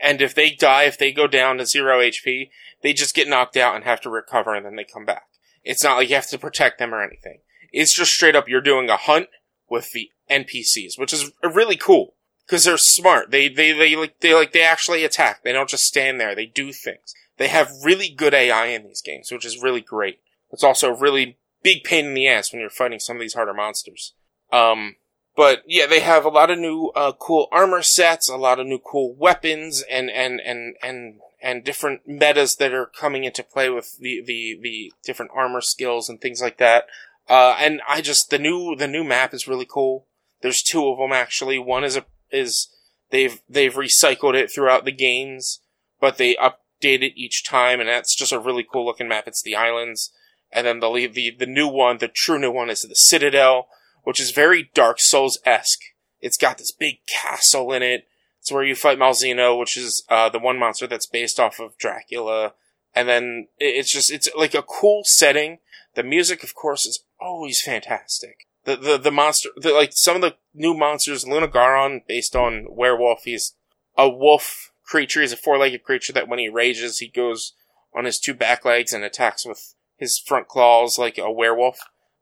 [0.03, 2.51] And if they die, if they go down to zero HP,
[2.83, 5.29] they just get knocked out and have to recover and then they come back.
[5.65, 7.41] It's not like you have to protect them or anything.
[7.73, 9.29] It's just straight up you're doing a hunt
[9.69, 12.15] with the NPCs, which is really cool
[12.47, 13.31] because they're smart.
[13.31, 15.43] They they they like they like they actually attack.
[15.43, 16.35] They don't just stand there.
[16.35, 17.15] They do things.
[17.37, 20.21] They have really good AI in these games, which is really great.
[20.51, 23.35] It's also a really big pain in the ass when you're fighting some of these
[23.35, 24.15] harder monsters.
[24.51, 24.97] Um,
[25.39, 28.67] but yeah, they have a lot of new uh, cool armor sets, a lot of
[28.67, 33.71] new cool weapons, and and and and and different metas that are coming into play
[33.71, 36.87] with the the the different armor skills and things like that.
[37.29, 40.07] Uh, and I just the new the new map is really cool.
[40.43, 41.61] There's two of them actually.
[41.61, 42.69] One is a is
[43.11, 45.61] they've they've recycled it throughout the games,
[46.01, 49.29] but they update it each time, and that's just a really cool looking map.
[49.29, 50.13] It's the islands,
[50.51, 53.69] and then the the the new one, the true new one, is the Citadel,
[54.09, 55.83] which is very Dark Souls esque.
[56.23, 58.09] It's got this big castle in it.
[58.41, 61.77] It's where you fight Malzeno, which is uh, the one monster that's based off of
[61.77, 62.55] Dracula.
[62.95, 65.59] And then it's just it's like a cool setting.
[65.95, 68.47] The music, of course, is always fantastic.
[68.65, 73.25] The the the monster, the, like some of the new monsters, Lunagaron, based on werewolf.
[73.25, 73.57] He's
[73.95, 75.21] a wolf creature.
[75.21, 77.53] He's a four-legged creature that when he rages, he goes
[77.95, 81.81] on his two back legs and attacks with his front claws like a werewolf.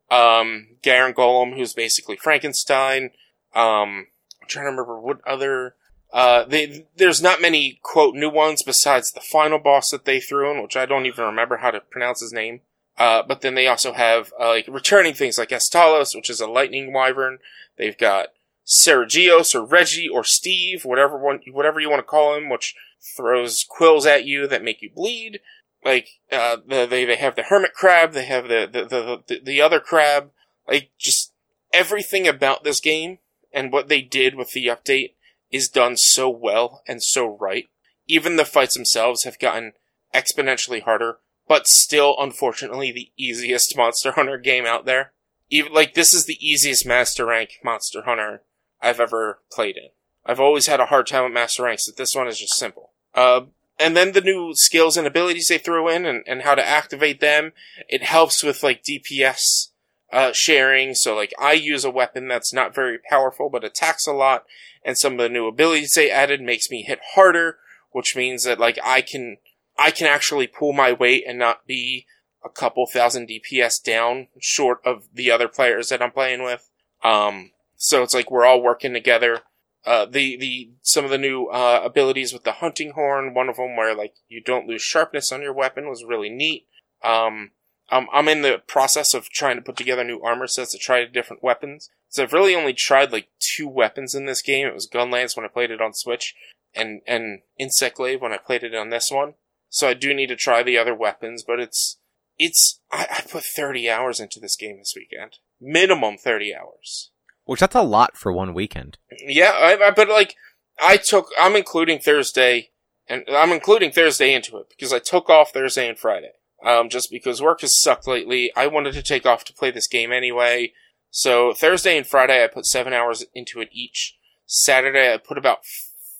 [0.09, 3.11] Um, Garangolm, who's basically Frankenstein.
[3.53, 4.07] Um,
[4.41, 5.75] I'm trying to remember what other.
[6.13, 10.49] Uh, they, there's not many quote new ones besides the final boss that they threw
[10.51, 12.61] in, which I don't even remember how to pronounce his name.
[12.97, 16.47] Uh, but then they also have uh, like returning things like Astalos, which is a
[16.47, 17.39] lightning wyvern.
[17.77, 18.29] They've got
[18.65, 22.75] Seregios or Reggie or Steve, whatever one, whatever you want to call him, which
[23.15, 25.39] throws quills at you that make you bleed.
[25.83, 29.41] Like uh, the, they they have the hermit crab, they have the the, the the
[29.43, 30.31] the other crab.
[30.67, 31.33] Like just
[31.73, 33.19] everything about this game
[33.53, 35.13] and what they did with the update
[35.51, 37.69] is done so well and so right.
[38.07, 39.73] Even the fights themselves have gotten
[40.13, 45.11] exponentially harder, but still, unfortunately, the easiest Monster Hunter game out there.
[45.49, 48.41] Even like this is the easiest Master Rank Monster Hunter
[48.81, 49.89] I've ever played in.
[50.25, 52.91] I've always had a hard time with Master Ranks, but this one is just simple.
[53.15, 53.41] Uh,
[53.79, 57.19] and then the new skills and abilities they throw in and, and how to activate
[57.19, 57.53] them.
[57.87, 59.69] It helps with like DPS
[60.11, 60.95] uh, sharing.
[60.95, 64.45] So like I use a weapon that's not very powerful but attacks a lot,
[64.83, 67.57] and some of the new abilities they added makes me hit harder,
[67.91, 69.37] which means that like I can
[69.77, 72.05] I can actually pull my weight and not be
[72.43, 76.69] a couple thousand DPS down short of the other players that I'm playing with.
[77.03, 79.41] Um, so it's like we're all working together.
[79.87, 83.55] Uh, the, the, some of the new, uh, abilities with the hunting horn, one of
[83.55, 86.67] them where like you don't lose sharpness on your weapon was really neat.
[87.01, 87.51] Um,
[87.89, 91.05] I'm, I'm in the process of trying to put together new armor sets to try
[91.05, 91.89] different weapons.
[92.09, 94.67] So I've really only tried like two weapons in this game.
[94.67, 96.35] It was Gunlance when I played it on Switch
[96.75, 99.35] and, and Insect Glaive when I played it on this one.
[99.69, 101.97] So I do need to try the other weapons, but it's,
[102.37, 105.37] it's, I, I put 30 hours into this game this weekend.
[105.61, 107.11] Minimum 30 hours.
[107.47, 108.97] Which that's a lot for one weekend.
[109.25, 110.35] Yeah, I, I, but like,
[110.79, 112.69] I took, I'm including Thursday
[113.07, 116.31] and I'm including Thursday into it because I took off Thursday and Friday.
[116.63, 118.51] Um, just because work has sucked lately.
[118.55, 120.73] I wanted to take off to play this game anyway.
[121.09, 124.17] So Thursday and Friday, I put seven hours into it each.
[124.45, 125.59] Saturday, I put about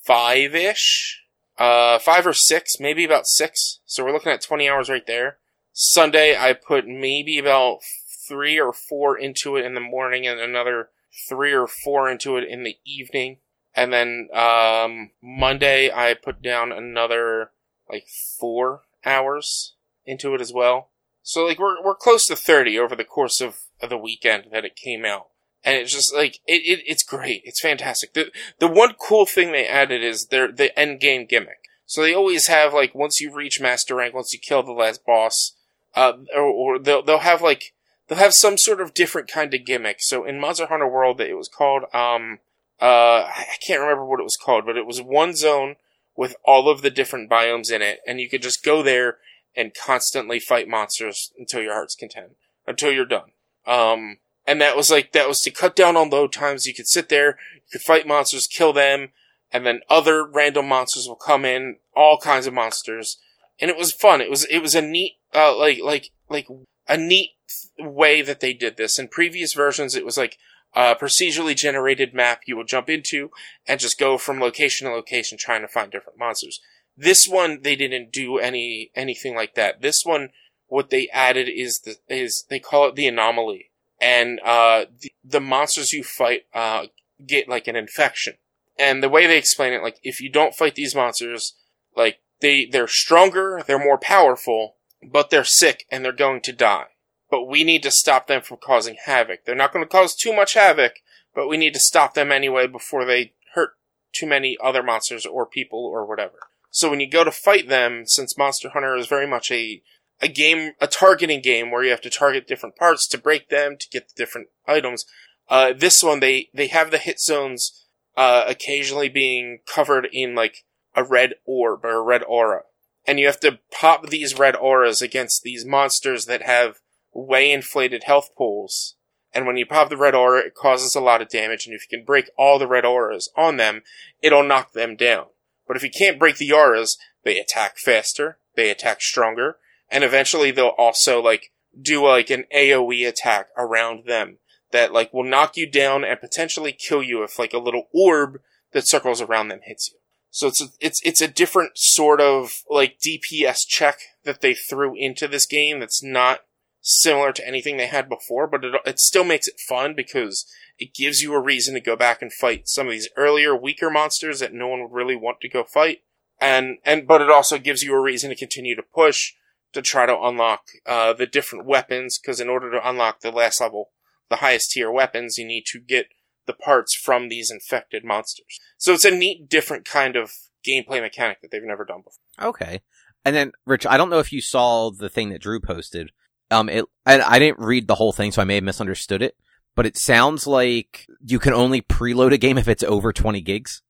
[0.05, 1.23] five ish,
[1.57, 3.79] uh, five or six, maybe about six.
[3.85, 5.37] So we're looking at 20 hours right there.
[5.73, 7.79] Sunday, I put maybe about
[8.27, 10.89] three or four into it in the morning and another
[11.27, 13.37] three or four into it in the evening.
[13.75, 17.51] And then, um, Monday, I put down another,
[17.89, 20.89] like, four hours into it as well.
[21.21, 24.65] So, like, we're, we're close to 30 over the course of, of the weekend that
[24.65, 25.27] it came out.
[25.63, 27.41] And it's just like, it, it, it's great.
[27.43, 28.13] It's fantastic.
[28.13, 31.65] The, the one cool thing they added is their, the end game gimmick.
[31.85, 35.05] So they always have, like, once you reach master rank, once you kill the last
[35.05, 35.53] boss,
[35.95, 37.73] uh, or, or they'll, they'll have, like,
[38.07, 39.97] they'll have some sort of different kind of gimmick.
[39.99, 42.39] So in Monster Hunter World, it was called, um,
[42.81, 45.75] uh, I can't remember what it was called, but it was one zone
[46.15, 49.17] with all of the different biomes in it, and you could just go there
[49.55, 52.31] and constantly fight monsters until your heart's content,
[52.65, 53.31] until you're done.
[53.65, 56.65] Um, and that was like, that was to cut down on load times.
[56.65, 59.09] You could sit there, you could fight monsters, kill them,
[59.51, 63.17] and then other random monsters will come in, all kinds of monsters.
[63.59, 64.21] And it was fun.
[64.21, 66.47] It was, it was a neat, uh, like, like, like,
[66.87, 67.31] a neat
[67.79, 68.99] way that they did this.
[68.99, 70.37] In previous versions, it was like
[70.73, 73.31] a procedurally generated map you would jump into
[73.67, 76.59] and just go from location to location trying to find different monsters.
[76.95, 79.81] This one, they didn't do any, anything like that.
[79.81, 80.29] This one,
[80.67, 83.71] what they added is the, is, they call it the anomaly.
[84.01, 86.87] And, uh, the, the monsters you fight, uh,
[87.25, 88.35] get like an infection.
[88.77, 91.53] And the way they explain it, like, if you don't fight these monsters,
[91.95, 96.85] like, they, they're stronger, they're more powerful, but they're sick and they're going to die.
[97.29, 99.45] But we need to stop them from causing havoc.
[99.45, 100.93] They're not going to cause too much havoc,
[101.35, 103.71] but we need to stop them anyway before they hurt
[104.13, 106.47] too many other monsters or people or whatever.
[106.69, 109.81] So when you go to fight them, since Monster Hunter is very much a
[110.19, 113.77] a game, a targeting game where you have to target different parts to break them
[113.79, 115.05] to get the different items.
[115.47, 120.65] Uh, this one they they have the hit zones uh, occasionally being covered in like
[120.95, 122.63] a red orb or a red aura
[123.07, 126.79] and you have to pop these red auras against these monsters that have
[127.17, 128.95] way inflated health pools.
[129.33, 131.83] And when you pop the red aura, it causes a lot of damage, and if
[131.83, 133.81] you can break all the red auras on them,
[134.21, 135.25] it'll knock them down.
[135.67, 139.57] But if you can't break the auras, they attack faster, they attack stronger,
[139.89, 144.37] and eventually they'll also, like, do, like, an AoE attack around them
[144.71, 148.39] that, like, will knock you down and potentially kill you if, like, a little orb
[148.71, 149.99] that circles around them hits you.
[150.29, 154.93] So it's a, it's it's a different sort of like DPS check that they threw
[154.95, 156.41] into this game that's not
[156.89, 160.45] similar to anything they had before, but it it still makes it fun because
[160.79, 163.89] it gives you a reason to go back and fight some of these earlier weaker
[163.89, 165.99] monsters that no one would really want to go fight.
[166.39, 169.33] And and but it also gives you a reason to continue to push
[169.73, 173.59] to try to unlock uh, the different weapons because in order to unlock the last
[173.59, 173.89] level,
[174.29, 176.07] the highest tier weapons, you need to get
[176.45, 178.59] the parts from these infected monsters.
[178.77, 180.31] So it's a neat, different kind of
[180.65, 182.49] gameplay mechanic that they've never done before.
[182.49, 182.81] Okay.
[183.25, 186.11] And then, Rich, I don't know if you saw the thing that Drew posted.
[186.49, 189.35] Um, it, and I didn't read the whole thing, so I may have misunderstood it.
[189.75, 193.81] But it sounds like you can only preload a game if it's over 20 gigs.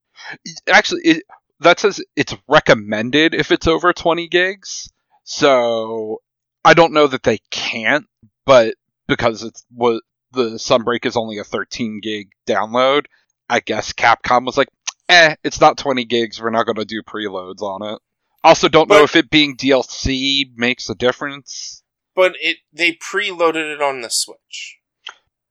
[0.68, 1.24] Actually, it,
[1.60, 4.92] that says it's recommended if it's over 20 gigs.
[5.24, 6.22] So
[6.66, 8.06] I don't know that they can't,
[8.46, 8.76] but
[9.08, 13.06] because it's what the Sunbreak is only a 13 gig download,
[13.50, 14.70] I guess Capcom was like,
[15.10, 16.42] eh, it's not 20 gigs.
[16.42, 18.00] We're not going to do preloads on it.
[18.44, 21.84] Also, don't know if it being DLC makes a difference,
[22.18, 24.80] But it they preloaded it on the Switch.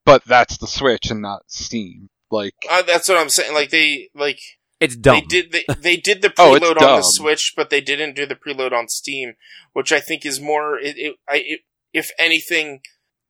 [0.05, 2.09] but that's the Switch and not Steam.
[2.31, 3.55] Like, Uh, that's what I'm saying.
[3.55, 4.41] Like they like
[4.81, 5.21] It's dumb.
[5.21, 7.03] they did they, they did the Oh, it's preload on the.
[7.03, 9.35] Switch, but they didn't do the preload on Steam,
[9.75, 10.77] which I think is more.
[10.79, 11.61] It, it, I, it,
[11.93, 12.81] if anything,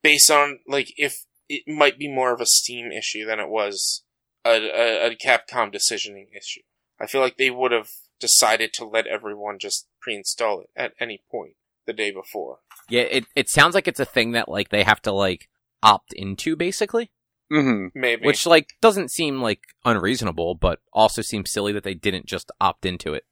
[0.02, 4.02] based on like if it might be more of a Steam issue than it was
[4.46, 6.62] a, a, a Capcom decisioning issue.
[6.98, 11.22] I feel like they would have decided to let everyone just pre-install it at any
[11.30, 11.56] point
[11.86, 12.58] the day before.
[12.88, 15.48] Yeah, it, it sounds like it's a thing that like they have to like
[15.82, 17.10] opt into basically,
[17.50, 18.26] hmm Maybe.
[18.26, 22.84] which like doesn't seem like unreasonable, but also seems silly that they didn't just opt
[22.86, 23.24] into it.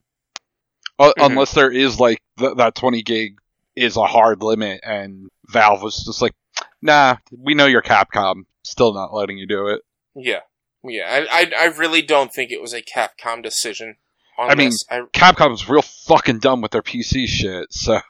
[0.99, 1.27] Uh, Mhm.
[1.27, 3.39] Unless there is like th- that 20 gig
[3.77, 6.35] is a hard limit, and Valve was just like,
[6.81, 9.83] nah, we know you're Capcom, still not letting you do it.
[10.15, 10.41] yeah,
[10.85, 11.27] yeah.
[11.31, 13.97] I, I I really don't think it was a Capcom decision.
[14.39, 14.85] On I mean, this.
[14.91, 18.01] I Capcom's real fucking dumb with their PC shit, so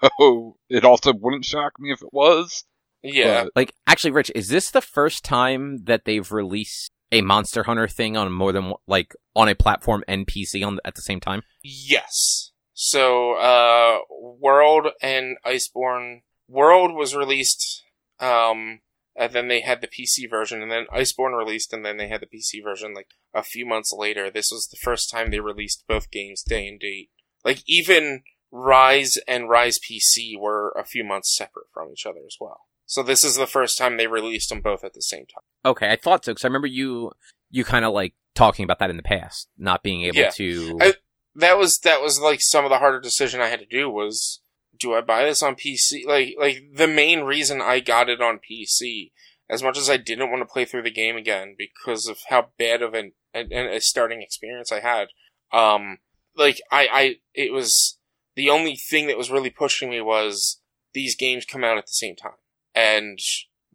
[0.69, 2.65] it also wouldn't shock me if it was.
[3.03, 3.45] yeah.
[3.45, 7.87] but- Like, actually, Rich, is this the first time that they've released a Monster Hunter
[7.87, 11.43] thing on more than like on a platform and PC on at the same time?
[11.63, 12.51] Yes.
[12.73, 13.99] So, uh,
[14.41, 16.23] World and Iceborne.
[16.49, 17.85] World was released,
[18.19, 18.81] um,
[19.17, 22.21] and then they had the PC version, and then Iceborne released, and then they had
[22.23, 24.31] the PC version like a few months later.
[24.31, 27.11] This was the first time they released both games day and date.
[27.45, 32.37] Like even Rise and Rise PC were a few months separate from each other as
[32.41, 32.61] well.
[32.87, 35.43] So this is the first time they released them both at the same time.
[35.65, 37.13] Okay, I thought so because I remember you
[37.51, 40.31] you kind of like talking about that in the past, not being able Yeah.
[40.31, 40.79] to.
[40.81, 40.95] I-
[41.37, 44.41] That was that was like some of the harder decision I had to do was
[44.79, 46.07] do I buy this on PC?
[46.07, 49.13] Like like the main reason I got it on PC,
[49.49, 52.49] as much as I didn't want to play through the game again because of how
[52.59, 55.09] bad of an, an, a starting experience I had.
[55.53, 55.99] Um,
[56.37, 57.99] like I I it was
[58.37, 60.61] the only thing that was really pushing me was
[60.93, 62.33] these games come out at the same time,
[62.75, 63.19] and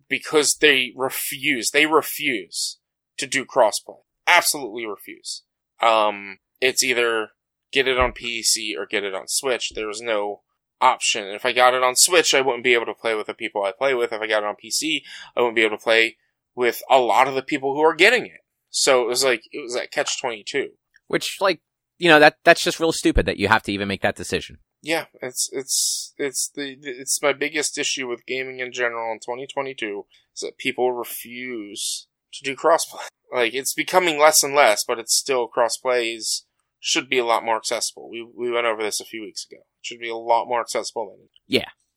[0.10, 2.80] because they refuse, they refuse
[3.18, 4.00] to do crossplay.
[4.28, 5.44] Absolutely refuse.
[5.82, 7.30] Um, it's either
[7.72, 9.72] get it on PC or get it on Switch.
[9.74, 10.42] There was no
[10.82, 11.28] option.
[11.28, 13.64] If I got it on Switch, I wouldn't be able to play with the people
[13.64, 14.12] I play with.
[14.14, 15.02] If I got it on PC,
[15.36, 16.18] I wouldn't be able to play
[16.56, 18.42] with a lot of the people who are getting it.
[18.70, 20.72] So it was like it was like catch twenty two.
[21.08, 21.62] which, like,
[21.98, 24.60] you know, that that's just real stupid that you have to even make that decision.
[24.82, 30.06] Yeah, it's it's it's the it's my biggest issue with gaming in general in 2022
[30.34, 33.08] is that people refuse to do crossplay.
[33.34, 36.46] Like it's becoming less and less, but it's still crossplay is
[36.80, 38.10] should be a lot more accessible.
[38.10, 39.58] We we went over this a few weeks ago.
[39.60, 41.32] It should be a lot more accessible than it.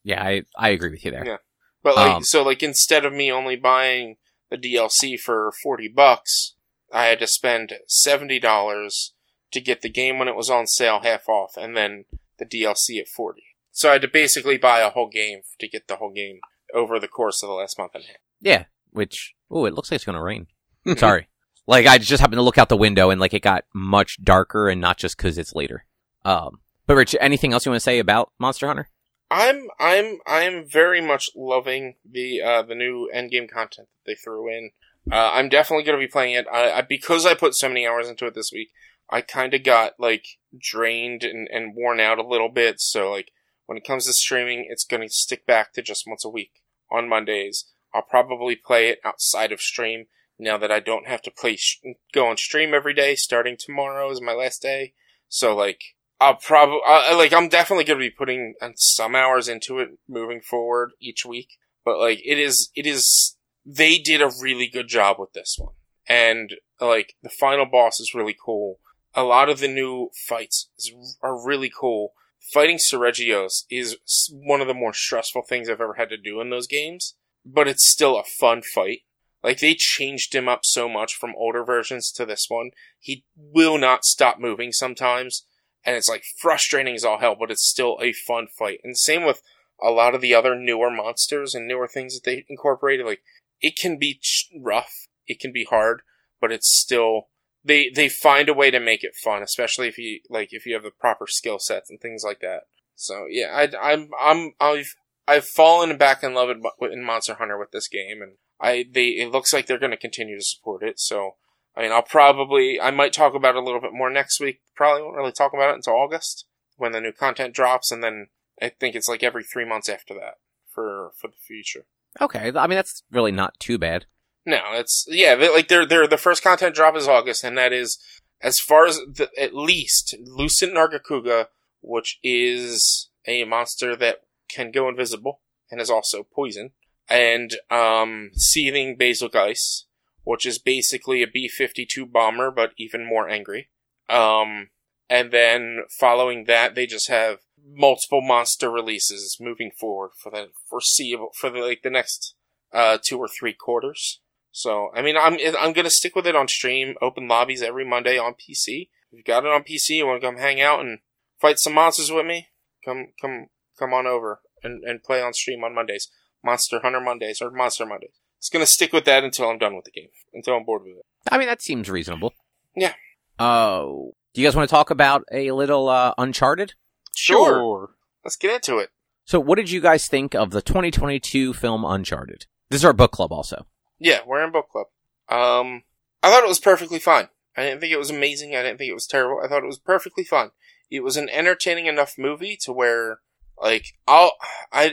[0.05, 1.27] Yeah, I I agree with you there.
[1.27, 1.37] Yeah.
[1.83, 4.17] But like Um, so like instead of me only buying
[4.51, 6.55] the DLC for 40 bucks,
[6.93, 7.73] I had to spend
[8.07, 9.11] $70
[9.53, 12.05] to get the game when it was on sale half off and then
[12.39, 13.43] the DLC at 40.
[13.71, 16.41] So I had to basically buy a whole game to get the whole game
[16.75, 18.17] over the course of the last month and a half.
[18.41, 20.47] Yeah, which oh, it looks like it's gonna rain.
[20.97, 21.29] Sorry,
[21.67, 24.69] like I just happened to look out the window and like it got much darker,
[24.69, 25.85] and not just because it's later.
[26.25, 28.89] Um, but Rich, anything else you want to say about Monster Hunter?
[29.31, 34.49] I'm I'm I'm very much loving the uh, the new endgame content that they threw
[34.49, 34.71] in.
[35.11, 36.47] Uh, I'm definitely going to be playing it.
[36.53, 38.71] I, I because I put so many hours into it this week.
[39.11, 42.81] I kind of got like drained and, and worn out a little bit.
[42.81, 43.33] So like
[43.67, 46.63] when it comes to streaming, it's going to stick back to just once a week
[46.91, 47.65] on Mondays.
[47.95, 50.07] I'll probably play it outside of stream
[50.43, 51.81] now that I don't have to play sh-
[52.13, 53.15] go on stream every day.
[53.15, 54.95] Starting tomorrow is my last day.
[55.29, 55.81] So like
[56.23, 56.81] I'll probably
[57.17, 61.27] like I'm definitely going to be putting uh, some hours into it moving forward each
[61.27, 61.59] week.
[61.85, 63.37] But like it is, it is.
[63.67, 65.75] They did a really good job with this one,
[66.09, 68.79] and like the final boss is really cool.
[69.15, 72.13] A lot of the new fights is, are really cool.
[72.53, 73.97] Fighting Seregios is
[74.33, 77.15] one of the more stressful things I've ever had to do in those games,
[77.45, 79.01] but it's still a fun fight.
[79.43, 82.71] Like they changed him up so much from older versions to this one.
[82.99, 85.45] He will not stop moving sometimes
[85.85, 88.81] and it's like frustrating as all hell, but it's still a fun fight.
[88.85, 89.43] And same with
[89.83, 93.05] a lot of the other newer monsters and newer things that they incorporated.
[93.05, 93.23] Like
[93.61, 94.21] it can be
[94.61, 96.03] rough, it can be hard,
[96.41, 97.29] but it's still
[97.65, 100.75] they they find a way to make it fun, especially if you like if you
[100.75, 102.63] have the proper skill sets and things like that.
[102.95, 104.95] So yeah, I, I'm I'm I've
[105.27, 108.33] I've fallen back in love in, Monster Hunter with this game, and
[108.63, 110.99] I they it looks like they're going to continue to support it.
[111.01, 111.35] So
[111.77, 114.61] I mean, I'll probably, I might talk about it a little bit more next week.
[114.77, 116.45] Probably won't really talk about it until August
[116.77, 118.29] when the new content drops, and then
[118.61, 120.35] I think it's like every three months after that
[120.69, 121.87] for for the future.
[122.21, 124.07] Okay, I mean that's really not too bad.
[124.45, 127.73] No, it's yeah, they, like they're they're the first content drop is August, and that
[127.73, 127.99] is
[128.41, 131.47] as far as the, at least Lucent Nargacuga,
[131.81, 135.41] which is a monster that can go invisible
[135.71, 136.73] and is also poison,
[137.09, 139.85] and um, Seething Bazelgeuse,
[140.25, 143.69] which is basically a B fifty two bomber but even more angry.
[144.09, 144.71] Um,
[145.09, 151.31] and then following that, they just have multiple monster releases moving forward for the foreseeable
[151.39, 152.35] for the like the next
[152.73, 154.21] uh two or three quarters.
[154.53, 158.19] So I mean, I'm I'm gonna stick with it on stream, open lobbies every Monday
[158.19, 158.89] on PC.
[159.11, 161.01] If you got it on PC, you want to come hang out and
[161.41, 162.49] fight some monsters with me?
[162.85, 163.49] Come come
[163.79, 166.09] come on over and and play on stream on Mondays,
[166.45, 168.21] Monster Hunter Mondays or Monster Mondays.
[168.39, 170.97] It's gonna stick with that until I'm done with the game, until I'm bored with
[170.97, 171.07] it.
[171.31, 172.35] I mean that seems reasonable.
[172.75, 172.95] Yeah.
[173.39, 176.75] Oh, do you guys want to talk about a little uh, Uncharted?
[177.15, 177.91] Sure,
[178.25, 178.91] let's get into it.
[179.25, 182.47] So, what did you guys think of the 2022 film Uncharted?
[182.71, 183.67] This is our book club, also.
[183.99, 184.87] Yeah, we're in book club.
[185.29, 185.83] Um,
[186.23, 187.29] I thought it was perfectly fine.
[187.57, 188.55] I didn't think it was amazing.
[188.57, 189.41] I didn't think it was terrible.
[189.45, 190.51] I thought it was perfectly fine.
[190.91, 193.21] It was an entertaining enough movie to where,
[193.61, 194.33] like, I'll,
[194.73, 194.93] I,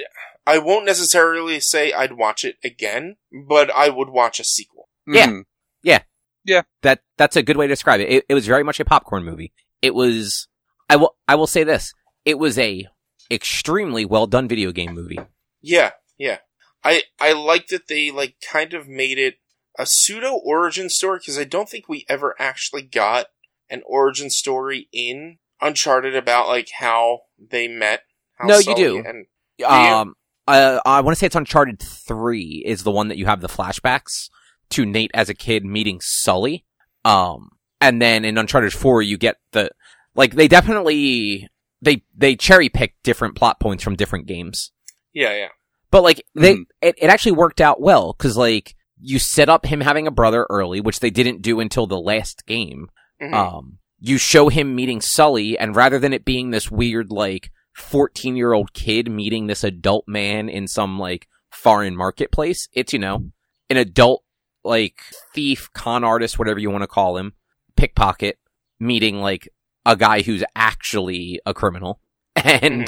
[0.49, 3.17] I won't necessarily say I'd watch it again,
[3.47, 4.89] but I would watch a sequel.
[5.05, 5.41] Yeah.
[5.84, 5.99] yeah,
[6.43, 6.63] yeah.
[6.81, 8.09] That that's a good way to describe it.
[8.09, 9.53] It, it was very much a popcorn movie.
[9.84, 10.47] It was.
[10.89, 11.15] I will.
[11.27, 11.93] I will say this.
[12.26, 12.88] it was a
[13.30, 15.19] extremely well done video game movie.
[15.61, 16.39] Yeah, yeah.
[16.84, 19.35] I I like that they like kind of made it
[19.77, 23.27] a pseudo origin story because I don't think we ever actually got
[23.69, 28.01] an origin story in Uncharted about like how they met.
[28.34, 29.03] How No, you do.
[29.05, 29.27] And
[29.59, 29.65] you?
[29.67, 30.15] Um,
[30.57, 33.47] uh, I want to say it's Uncharted Three is the one that you have the
[33.47, 34.30] flashbacks
[34.71, 36.65] to Nate as a kid meeting Sully.
[37.05, 37.49] Um,
[37.81, 39.69] and then in Uncharted Four you get the
[40.15, 41.47] like they definitely
[41.81, 44.71] they they cherry pick different plot points from different games.
[45.13, 45.47] yeah, yeah,
[45.91, 46.65] But like they, Mhm.
[46.81, 50.45] it, it actually worked out well because like you set up him having a brother
[50.49, 52.89] early, which they didn't do until the last game.
[53.21, 53.34] Mhm.
[53.34, 57.49] Um, you show him meeting Sully, and rather than it being this weird like
[57.80, 62.99] fourteen year old kid meeting this adult man in some like foreign marketplace, it's you
[62.99, 63.31] know
[63.69, 64.23] an adult
[64.64, 65.01] like
[65.34, 67.34] thief, con artist, whatever you want to call him,
[67.76, 68.38] pickpocket
[68.80, 69.47] meeting like
[69.85, 71.99] a guy who's actually a criminal,
[72.35, 72.85] and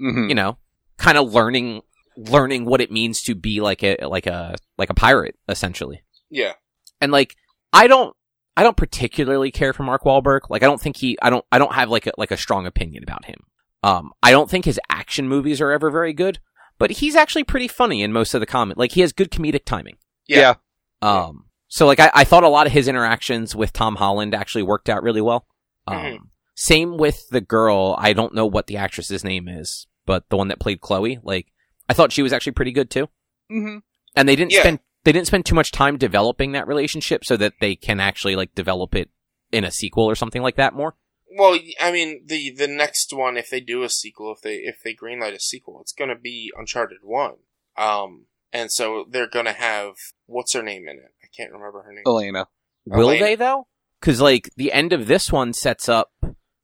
[0.00, 0.14] Mhm.
[0.14, 0.28] Mhm.
[0.28, 0.58] you know,
[0.96, 1.82] kind of learning
[2.16, 6.02] learning what it means to be like a like a like a pirate essentially.
[6.28, 6.52] yeah,
[7.00, 7.36] And like
[7.72, 8.14] I don't
[8.56, 10.50] I don't particularly care for Mark Wahlberg.
[10.50, 12.66] Like I don't think he I don't I don't have like a like a strong
[12.66, 13.38] opinion about him.
[13.82, 16.38] Um I don't think his action movies are ever very good,
[16.78, 18.78] but he's actually pretty funny in most of the comment.
[18.78, 19.96] Like he has good comedic timing.
[20.28, 20.54] Yeah.
[21.02, 21.08] Yeah.
[21.26, 24.62] Um so like I, I thought a lot of his interactions with Tom Holland actually
[24.62, 25.46] worked out really well.
[25.86, 26.18] Um Mhm.
[26.54, 30.48] same with the girl, I don't know what the actress's name is, but the one
[30.48, 31.46] that played Chloe, like
[31.88, 33.08] I thought she was actually pretty good too.
[33.50, 33.82] Mhm.
[34.14, 34.60] And they didn't Yeah.
[34.60, 38.36] spend they didn't spend too much time developing that relationship so that they can actually
[38.36, 39.10] like develop it
[39.50, 40.94] in a sequel or something like that more.
[41.34, 44.82] Well, I mean, the the next one, if they do a sequel, if they if
[44.82, 47.36] they greenlight a sequel, it's gonna be Uncharted One.
[47.76, 49.94] Um, and so they're gonna have
[50.26, 51.14] what's her name in it?
[51.22, 52.04] I can't remember her name.
[52.06, 52.48] Elena.
[52.86, 53.24] Will Elena.
[53.24, 53.66] they though?
[54.00, 56.12] Cuz like the end of this one sets up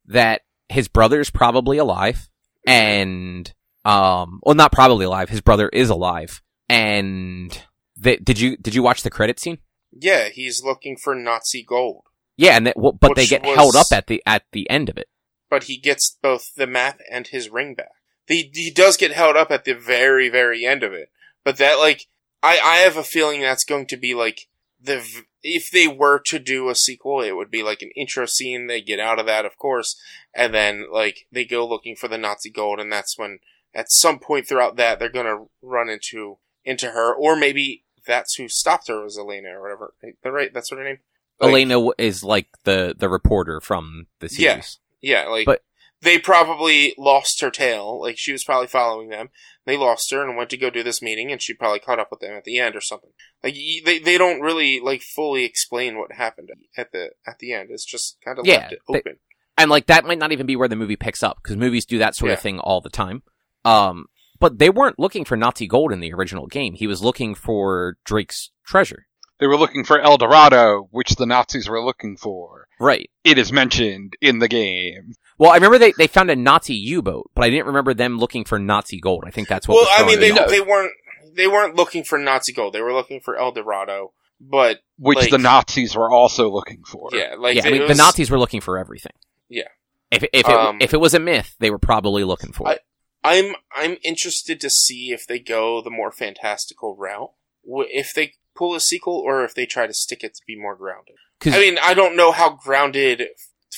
[0.06, 2.28] that his brother's probably alive
[2.66, 3.52] and
[3.84, 6.42] um well not probably alive, his brother is alive.
[6.68, 7.58] And
[7.96, 9.58] they, did you did you watch the credit scene?
[9.92, 12.04] Yeah, he's looking for Nazi gold,
[12.38, 14.88] Yeah, and that, well, but they get was- held up at the at the end
[14.88, 15.08] of it.
[15.50, 17.90] but he gets both the map and his ring back.
[18.26, 21.10] He he does get held up at the very very end of it,
[21.44, 22.06] but that like
[22.42, 24.46] I I have a feeling that's going to be like
[24.80, 25.04] the
[25.42, 28.66] if they were to do a sequel, it would be like an intro scene.
[28.66, 30.00] They get out of that, of course,
[30.34, 33.38] and then like they go looking for the Nazi gold, and that's when
[33.74, 38.48] at some point throughout that they're gonna run into into her, or maybe that's who
[38.48, 39.94] stopped her was Elena or whatever.
[40.24, 40.98] Right, that's what her name.
[41.40, 44.78] Like, Elena is like the the reporter from the series.
[45.00, 45.28] Yeah, yeah.
[45.28, 45.62] like But-
[46.00, 48.00] they probably lost her tail.
[48.00, 49.30] Like she was probably following them.
[49.66, 52.10] They lost her and went to go do this meeting, and she probably caught up
[52.12, 53.10] with them at the end or something.
[53.42, 53.54] Like
[53.84, 57.70] they they don't really like fully explain what happened at the at the end.
[57.72, 59.16] It's just kind of Yeah, left it they- open.
[59.56, 61.98] and like that might not even be where the movie picks up because movies do
[61.98, 63.22] that sort of thing all the time.
[63.64, 64.06] Um,
[64.38, 66.74] but they weren't looking for Nazi gold in the original game.
[66.74, 69.07] He was looking for Drake's treasure.
[69.40, 72.66] They were looking for El Dorado, which the Nazis were looking for.
[72.80, 73.08] Right.
[73.24, 75.12] It is mentioned in the game.
[75.38, 78.44] Well, I remember they, they found a Nazi U-boat, but I didn't remember them looking
[78.44, 79.24] for Nazi gold.
[79.26, 79.74] I think that's what.
[79.76, 80.48] well, was I mean they off.
[80.48, 80.92] they weren't
[81.34, 82.72] they weren't looking for Nazi gold.
[82.72, 84.12] They were looking for El Dorado.
[84.40, 87.10] But Which Like- the Nazis were also looking for.
[87.12, 89.12] yeah, like yeah, I it mean, the Nazis were looking for everything.
[89.48, 89.68] Yeah.
[90.10, 92.80] If if it, Um, if it was a myth, they were probably looking for it.
[93.24, 97.30] I'm I'm interested to see if they go the more fantastical route.
[97.64, 100.74] If they pull a sequel, or if they try to stick it to be more
[100.76, 101.14] grounded.
[101.46, 103.22] I mean, I don't know how grounded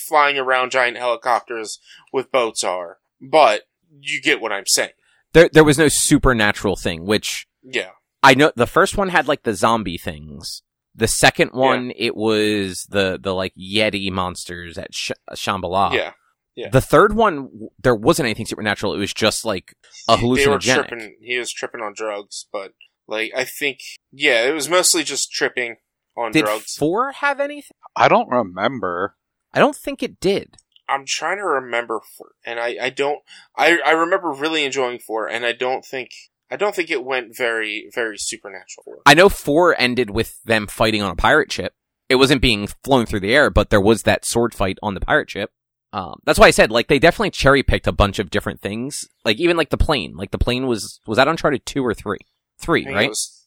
[0.09, 1.79] flying around giant helicopters
[2.13, 3.63] with boats are, but
[4.01, 4.91] you get what I'm saying.
[5.35, 7.91] there there was no supernatural thing, which Yeah,
[8.23, 10.63] I know the first one had like the zombie things.
[10.95, 15.93] The second one, it was the the like Yeti monsters at Sh- Shambhala.
[15.95, 16.13] yeah.
[16.57, 16.69] Yeah.
[16.69, 17.49] The third one,
[17.81, 18.93] there wasn't anything supernatural.
[18.93, 19.77] It was just like
[20.09, 20.89] a They were hallucinogenic.
[20.89, 21.17] tripping.
[21.23, 22.73] He was tripping on drugs, but
[23.11, 23.81] like I think,
[24.13, 25.77] yeah, it was mostly just tripping
[26.17, 26.77] on Did drugs.
[26.77, 27.77] four have anything?
[27.97, 29.17] I don't remember.
[29.53, 30.57] I don't think it did.
[30.89, 33.21] I'm trying to remember four, and I, I don't
[33.57, 36.11] I I remember really enjoying four, and I don't think
[36.51, 38.85] I don't think it went very very supernatural.
[38.85, 38.99] For.
[39.07, 41.75] I know four ended with them fighting on a pirate ship.
[42.09, 45.01] It wasn't being flown through the air, but there was that sword fight on the
[45.01, 45.51] pirate ship.
[45.93, 49.09] Um, that's why I said like they definitely cherry picked a bunch of different things.
[49.25, 50.17] Like even like the plane.
[50.17, 52.19] Like the plane was was that Uncharted two or three?
[52.61, 53.07] I Three, think right?
[53.07, 53.47] It was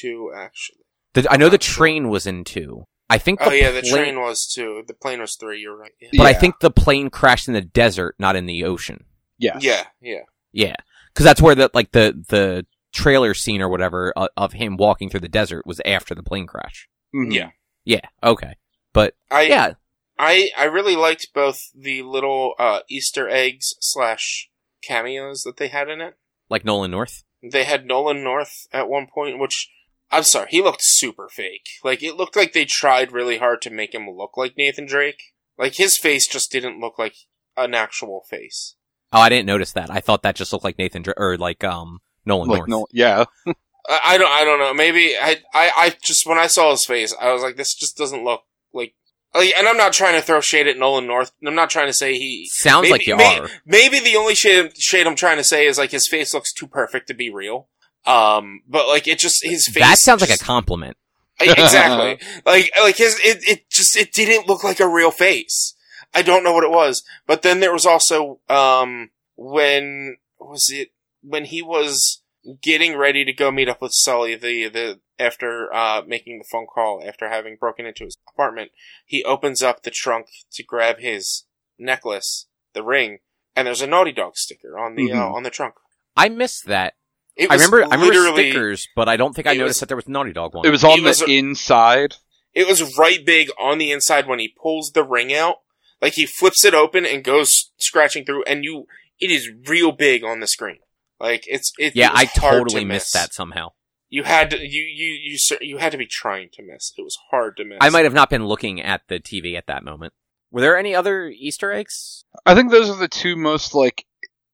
[0.00, 0.78] two actually.
[1.14, 1.74] The, I know the not sure.
[1.84, 2.84] train was in two.
[3.10, 3.38] I think.
[3.40, 4.82] The oh yeah, the plane- train was two.
[4.86, 5.60] The plane was three.
[5.60, 5.92] You're right.
[6.00, 9.04] Yeah, But I think the plane crashed in the desert, not in the ocean.
[9.38, 9.62] Yes.
[9.62, 10.22] yeah, yeah.
[10.52, 10.76] Yeah,
[11.12, 15.10] because that's where the like the the trailer scene or whatever uh, of him walking
[15.10, 16.88] through the desert was after the plane crash.
[17.14, 17.32] Mhm.
[17.34, 17.50] Yeah.
[17.84, 18.08] Yeah.
[18.22, 18.54] Okay.
[18.92, 19.72] But I yeah,
[20.18, 24.48] I I really liked both the little uh, Easter eggs slash
[24.82, 26.14] cameos that they had in it.
[26.48, 27.24] Like Nolan North.
[27.52, 29.68] They had Nolan North at one point, which
[30.10, 31.66] I'm sorry, he looked super fake.
[31.82, 35.22] Like it looked like they tried really hard to make him look like Nathan Drake.
[35.58, 37.14] Like his face just didn't look like
[37.56, 38.76] an actual face.
[39.12, 39.90] Oh, I didn't notice that.
[39.90, 42.68] I thought that just looked like Nathan Dra- or like um Nolan Like North.
[42.68, 43.24] no, yeah,
[43.88, 44.74] I, I don't I don't know.
[44.74, 47.96] Maybe I, I I just when I saw his face, I was like, this just
[47.96, 48.42] doesn't look
[48.72, 48.94] like.
[49.34, 51.32] Like, and I'm not trying to throw shade at Nolan North.
[51.44, 53.48] I'm not trying to say he Sounds maybe, like you may- are.
[53.66, 56.66] Maybe the only shade, shade I'm trying to say is like his face looks too
[56.68, 57.68] perfect to be real.
[58.06, 59.82] Um, but like it just his face.
[59.82, 60.96] That sounds like a compliment.
[61.40, 62.18] Exactly.
[62.46, 65.74] like like his it it just it didn't look like a real face.
[66.14, 67.02] I don't know what it was.
[67.26, 70.90] But then there was also um when was it
[71.22, 72.20] when he was
[72.62, 76.66] getting ready to go meet up with Sully the the after uh making the phone
[76.66, 78.70] call after having broken into his apartment,
[79.06, 81.44] he opens up the trunk to grab his
[81.78, 83.18] necklace, the ring,
[83.56, 85.34] and there's a Naughty Dog sticker on the uh, Mhm.
[85.34, 85.74] on the trunk.
[86.16, 86.94] I missed that.
[87.36, 89.86] It I remember I remember literally- stickers, but I don't think I noticed was- that
[89.88, 90.66] there was a Naughty Dog one.
[90.66, 92.14] it was on It the was- inside.
[92.52, 95.56] It was right big on the inside when he pulls the ring out.
[96.00, 98.86] Like he flips it open and goes scratching through, and you,
[99.18, 100.78] it is real big on the screen.
[101.24, 101.96] Like it's it.
[101.96, 103.22] yeah, it was I hard totally to missed miss.
[103.22, 103.70] that somehow.
[104.10, 106.92] You had to, you you you cer- you had to be trying to miss.
[106.98, 107.78] It was hard to miss.
[107.80, 110.12] I might have not been looking at the TV at that moment.
[110.52, 112.24] Were there any other Easter eggs?
[112.46, 114.04] I think those are the two most like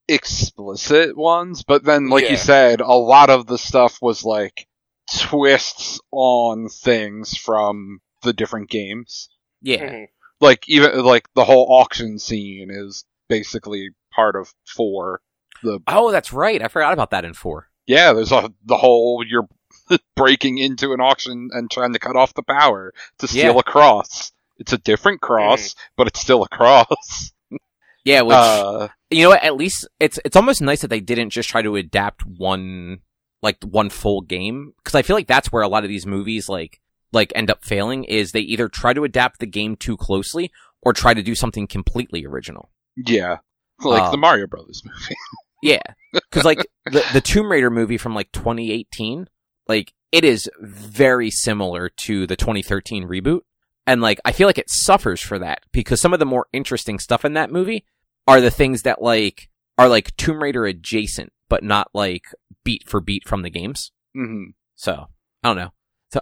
[0.09, 1.63] explicit ones.
[1.63, 2.31] But then, like Yeah.
[2.31, 4.67] you said, a lot of the stuff was like
[5.13, 9.29] twists on things from the different games.
[9.61, 9.85] Yeah.
[9.91, 10.07] Mhm.
[10.41, 15.21] Like even like the whole auction scene is basically part of four.
[15.63, 16.63] The Oh, that's right.
[16.63, 17.69] I forgot about that in four.
[17.87, 19.49] yeah, there's a the whole you're
[20.17, 23.59] breaking into an auction and trying to cut off the power to steal Yeah.
[23.61, 24.33] a cross.
[24.59, 27.33] It's a different cross, but it's still a cross.
[28.03, 29.45] Yeah, which uh, you know what?
[29.45, 33.01] At least it's it's almost nice that they didn't just try to adapt one
[33.43, 36.49] like one full game because I feel like that's where a lot of these movies
[36.49, 36.81] like
[37.13, 40.51] like end up failing is they either try to adapt the game too closely
[40.81, 42.71] or try to do something completely original.
[42.97, 43.37] yeah,
[43.85, 45.15] like the Um, Mario Brothers movie.
[45.63, 45.83] Yeah,
[46.13, 49.29] because like the the Tomb Raider movie from like 2018,
[49.69, 53.41] like it is very similar to the 2013 reboot,
[53.87, 56.99] and like I feel like it suffers for that because some of the more interesting
[56.99, 57.85] stuff in that movie
[58.27, 62.25] are the things that like are like Tomb Raider adjacent, but not like
[62.65, 63.93] beat for beat from the games.
[64.15, 64.45] hmm
[64.77, 65.07] So
[65.43, 65.73] I don't know.
[66.13, 66.21] So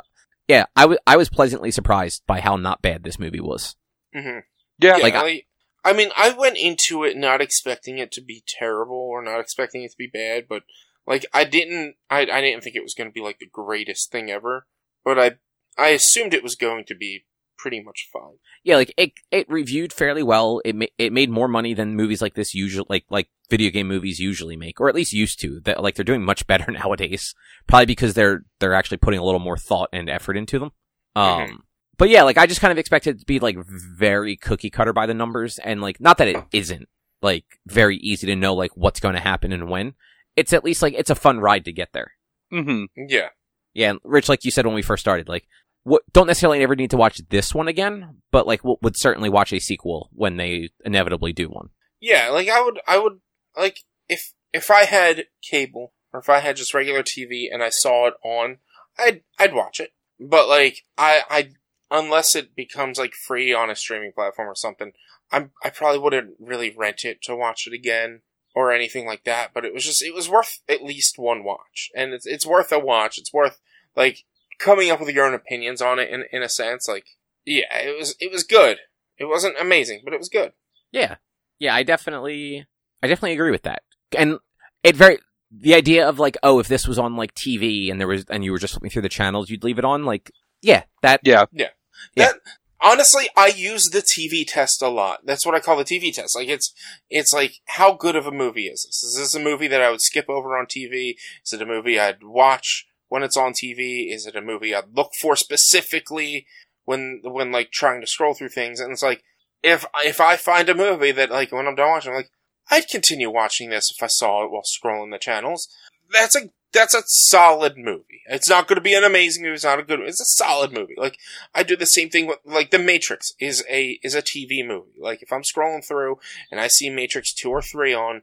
[0.48, 3.76] yeah, I was I was pleasantly surprised by how not bad this movie was.
[4.14, 4.42] Mhm.
[4.80, 5.46] Yeah, Like, like,
[5.84, 9.82] I mean, I went into it not expecting it to be terrible or not expecting
[9.84, 10.62] it to be bad, but
[11.06, 14.10] like I didn't, I, I didn't think it was going to be like the greatest
[14.10, 14.66] thing ever,
[15.04, 15.32] but I,
[15.76, 17.24] I assumed it was going to be
[17.56, 18.38] pretty much fine.
[18.62, 20.60] Yeah, like it it reviewed fairly well.
[20.64, 23.88] It ma- it made more money than movies like this usually like like video game
[23.88, 25.60] movies usually make, or at least used to.
[25.60, 27.34] That like they're doing much better nowadays.
[27.66, 30.72] Probably because they're they're actually putting a little more thought and effort into them.
[31.16, 31.56] Um, Mhm.
[31.98, 34.92] But yeah, like I just kind of expected it to be like very cookie cutter
[34.92, 36.88] by the numbers, and like not that it isn't
[37.20, 39.94] like very easy to know like what's going to happen and when.
[40.36, 42.12] It's at least like it's a fun ride to get there.
[42.50, 43.28] hmm Yeah,
[43.74, 45.46] Yeah, and Rich, like you said when we first started, like
[45.82, 49.28] what don't necessarily ever need to watch this one again, but like w- would certainly
[49.28, 51.70] watch a sequel when they inevitably do one.
[52.00, 52.28] yeah.
[52.30, 53.20] Like I would, I would
[53.56, 57.70] like if if I had cable or if I had just regular TV and I
[57.70, 58.58] saw it on,
[58.98, 59.90] I'd I'd watch it.
[60.20, 61.48] But like I I
[61.90, 64.92] unless it becomes like free on a streaming platform or something,
[65.30, 68.22] I'm I probably wouldn't really rent it to watch it again
[68.54, 69.50] or anything like that.
[69.54, 72.72] But it was just it was worth at least one watch, and it's it's worth
[72.72, 73.18] a watch.
[73.18, 73.60] It's worth
[73.96, 74.24] like
[74.58, 76.88] coming up with your own opinions on it in in a sense.
[76.88, 77.06] Like
[77.44, 78.78] yeah, it was it was good.
[79.18, 80.52] It wasn't amazing, but it was good.
[80.92, 81.16] Yeah,
[81.58, 82.66] yeah, I definitely,
[83.02, 83.82] I definitely agree with that.
[84.16, 84.38] And
[84.82, 85.18] it very
[85.50, 88.44] the idea of like, oh, if this was on like TV and there was and
[88.44, 90.04] you were just flipping through the channels, you'd leave it on.
[90.04, 90.30] Like,
[90.62, 91.46] yeah, that Yeah.
[91.52, 91.68] Yeah.
[92.16, 92.36] That
[92.80, 95.20] honestly, I use the TV test a lot.
[95.24, 96.36] That's what I call the TV test.
[96.36, 96.72] Like it's
[97.10, 99.02] it's like how good of a movie is this?
[99.02, 101.16] Is this a movie that I would skip over on TV?
[101.44, 104.12] Is it a movie I'd watch when it's on TV?
[104.12, 106.46] Is it a movie I'd look for specifically
[106.84, 108.80] when when like trying to scroll through things?
[108.80, 109.22] And it's like
[109.62, 112.30] if if I find a movie that like when I'm done watching, I'm like
[112.70, 115.68] I'd continue watching this if I saw it while scrolling the channels.
[116.12, 118.22] That's a that's a solid movie.
[118.26, 119.54] It's not going to be an amazing movie.
[119.54, 120.00] It's not a good.
[120.00, 120.94] It's a solid movie.
[120.96, 121.18] Like
[121.54, 124.98] I do the same thing with like The Matrix is a is a TV movie.
[125.00, 126.18] Like if I'm scrolling through
[126.50, 128.22] and I see Matrix two or three on,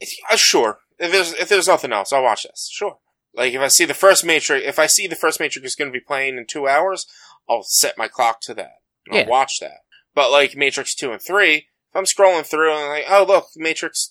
[0.00, 0.80] it's, uh, sure.
[0.98, 2.68] If there's if there's nothing else, I'll watch this.
[2.72, 2.98] Sure.
[3.34, 5.90] Like if I see the first Matrix, if I see the first Matrix is going
[5.90, 7.06] to be playing in two hours,
[7.48, 8.78] I'll set my clock to that.
[9.10, 9.22] Yeah.
[9.22, 9.78] I'll watch that.
[10.14, 14.08] But like Matrix two and three, if I'm scrolling through and like, oh look, Matrix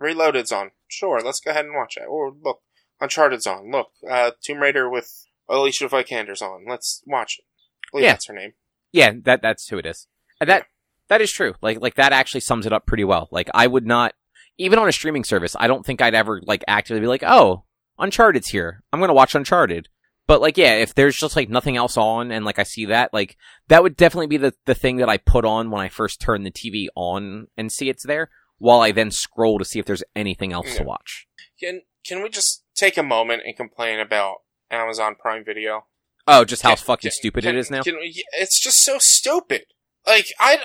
[0.00, 0.70] Reloaded's on.
[0.88, 2.04] Sure, let's go ahead and watch it.
[2.08, 2.60] Or look,
[3.00, 3.70] Uncharted's on.
[3.70, 6.64] Look, uh, Tomb Raider with Alicia Vikander's on.
[6.68, 7.44] Let's watch it.
[7.44, 8.12] I believe Yeah.
[8.12, 8.52] that's her name.
[8.92, 10.06] Yeah, that that's who it is.
[10.40, 10.66] And that
[11.08, 11.54] that is true.
[11.62, 13.28] Like like that actually sums it up pretty well.
[13.30, 14.14] Like I would not
[14.56, 17.64] even on a streaming service, I don't think I'd ever like actively be like, "Oh,
[17.98, 18.82] Uncharted's here.
[18.92, 19.88] I'm going to watch Uncharted."
[20.26, 23.14] But like yeah, if there's just like nothing else on and like I see that,
[23.14, 23.36] like
[23.68, 26.42] that would definitely be the the thing that I put on when I first turn
[26.44, 30.04] the TV on and see it's there while I then scroll to see if there's
[30.14, 31.26] anything else to watch.
[31.60, 34.36] Can can we just take a moment and complain about
[34.70, 35.86] Amazon Prime Video?
[36.26, 37.82] Oh, just how Can- fucking can- stupid can- it is now.
[37.84, 39.64] we- it's just so stupid.
[40.06, 40.58] Like I,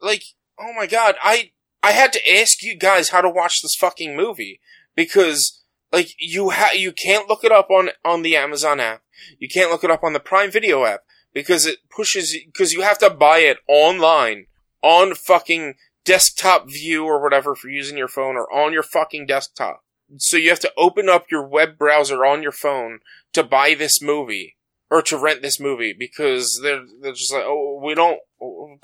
[0.00, 0.22] like
[0.58, 4.14] oh my god, I I had to ask you guys how to watch this fucking
[4.16, 4.60] movie
[4.94, 5.62] because
[5.92, 9.02] like you ha- you can't look it up on on the Amazon app.
[9.38, 11.00] You can't look it up on the Prime Video app
[11.34, 14.46] because it pushes because you have to buy it online
[14.82, 19.82] on fucking desktop view or whatever for using your phone or on your fucking desktop.
[20.18, 22.98] So you have to open up your web browser on your phone
[23.32, 24.56] to buy this movie
[24.90, 28.18] or to rent this movie because they're they're just like oh we don't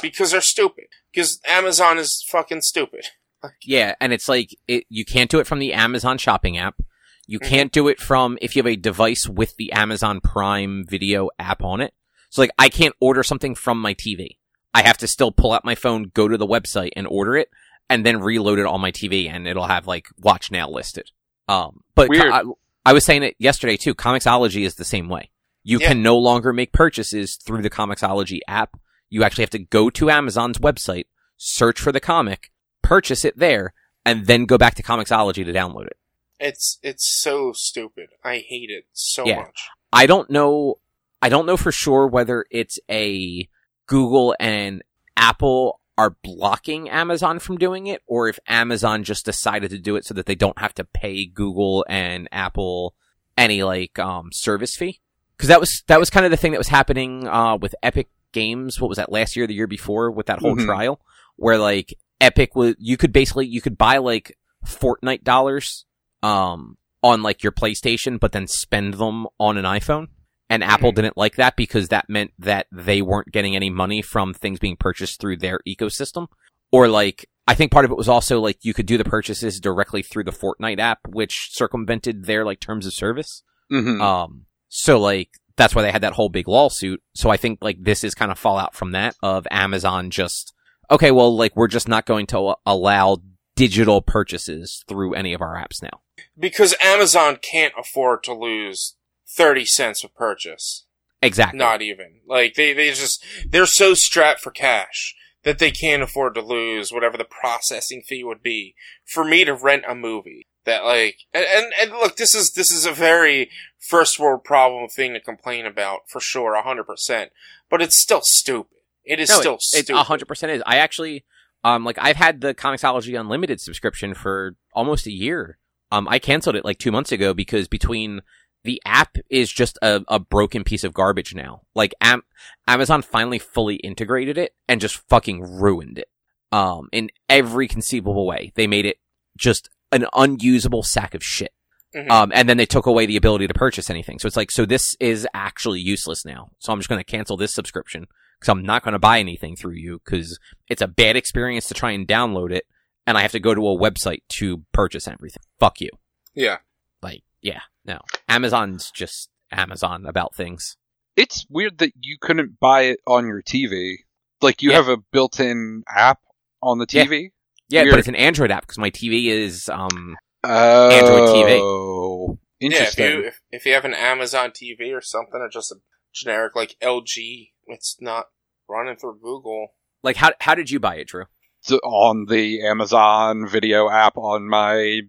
[0.01, 3.05] because they're stupid because Amazon is fucking stupid.
[3.63, 6.81] Yeah, and it's like it, you can't do it from the Amazon shopping app.
[7.29, 7.49] You Mhm.
[7.49, 11.63] can't do it from if you have a device with the Amazon Prime Video app
[11.63, 11.95] on it.
[12.31, 14.38] So like I can't order something from my TV.
[14.75, 17.49] I have to still pull out my phone, go to the website and order it
[17.91, 21.11] and then reload it on my TV and it'll have like watch now listed.
[21.49, 22.09] Um but.
[22.13, 22.43] I,
[22.87, 23.95] I was saying it yesterday too.
[23.95, 25.31] Comixology is the same way.
[25.63, 25.89] You Yeah.
[25.89, 28.79] can no longer make purchases through the Comixology app.
[29.11, 31.05] You actually have to go to Amazon's website,
[31.37, 32.51] search for the comic,
[32.83, 33.75] purchase it there,
[34.07, 35.97] and then go back to Comixology to download it.
[36.41, 38.09] It's it's so stupid.
[38.25, 39.37] I hate it so Yeah.
[39.41, 39.69] much.
[39.93, 40.79] I don't know.
[41.21, 43.49] I don't know for sure whether it's a
[43.89, 44.83] Google and
[45.17, 50.05] Apple are blocking Amazon from doing it, or if Amazon just decided to do it
[50.05, 52.95] so that they don't have to pay Google and Apple
[53.37, 55.01] any like um service fee.
[55.37, 58.09] Because that was that was kind of the thing that was happening uh with Epic
[58.33, 58.81] Games.
[58.81, 60.67] What was that last year, the year before, with that whole Mhm.
[60.67, 61.01] trial,
[61.35, 65.85] where like Epic was you could basically you could buy like Fortnite dollars
[66.23, 70.09] um on like your PlayStation, but then spend them on an iPhone.
[70.51, 70.97] And Apple Mhm.
[70.97, 74.77] didn't like that because that meant that they weren't getting any money from things being
[74.77, 76.29] purchased through their ecosystem.
[76.73, 79.61] Or like, I think part of it was also like you could do the purchases
[79.61, 83.43] directly through the Fortnite app, which circumvented their like terms of service.
[83.71, 84.01] Mhm.
[84.01, 87.03] Um, so like, that's why they had that whole big lawsuit.
[87.15, 90.55] So I think like this is kind of fallout from that of Amazon just,
[90.91, 93.19] okay, well, like we're just not going to allow
[93.57, 96.01] digital purchases through any of our apps now.
[96.39, 98.95] Because Amazon can't afford to lose
[99.37, 100.85] thirty cents a purchase.
[101.21, 101.59] Exactly.
[101.59, 105.15] Not even like they they just they're so strapped for cash
[105.45, 108.75] that they can't afford to lose whatever the processing fee would be
[109.05, 110.47] for me to rent a movie.
[110.65, 114.89] That like and and, and look, this is this is a very first world problem
[114.89, 117.31] thing to complain about for sure, hundred percent.
[117.71, 118.79] But it's still stupid.
[119.05, 119.99] It is No, still it- stupid.
[119.99, 120.63] A hundred percent is.
[120.67, 121.25] I actually,
[121.65, 125.59] um, like I've had the Comixology Unlimited subscription for almost a year.
[125.91, 128.21] Um, I canceled it like two months ago because between
[128.69, 131.63] the app is just a, a broken piece of garbage now.
[131.75, 132.23] Like Am-
[132.67, 136.09] Amazon finally fully integrated it and just fucking ruined it.
[136.53, 138.99] Um, in every conceivable way, they made it
[139.39, 141.53] just an unusable sack of shit.
[141.97, 142.11] Mhm.
[142.11, 144.19] Um, and then they took away the ability to purchase anything.
[144.19, 146.51] So it's like, so this is actually useless now.
[146.59, 148.07] So I'm just going to cancel this subscription
[148.39, 150.39] because I'm not going to buy anything through you because
[150.69, 152.65] it's a bad experience to try and download it.
[153.07, 155.43] And I have to go to a website to purchase everything.
[155.59, 155.89] Fuck you.
[156.35, 156.59] yeah.
[157.01, 158.01] Like, yeah, no.
[158.29, 160.77] Amazon's just Amazon about things.
[161.17, 163.97] It's weird that you couldn't buy it on your TV.
[164.41, 164.77] Like you Yeah.
[164.77, 166.21] have a built-in app
[166.63, 167.31] on the TV.
[167.69, 167.93] Yeah, Weird.
[167.95, 171.59] but it's an Android app because my TV is, um, Oh, Android TV.
[171.61, 173.05] Oh, Yeah, if interesting.
[173.07, 175.77] you if, if you have an Amazon TV or something, or just a
[176.15, 178.27] generic like LG, it's not
[178.69, 179.69] running through Google.
[180.05, 181.25] like, how, how did you buy it, Drew?
[181.61, 185.01] So on the Amazon Video app on my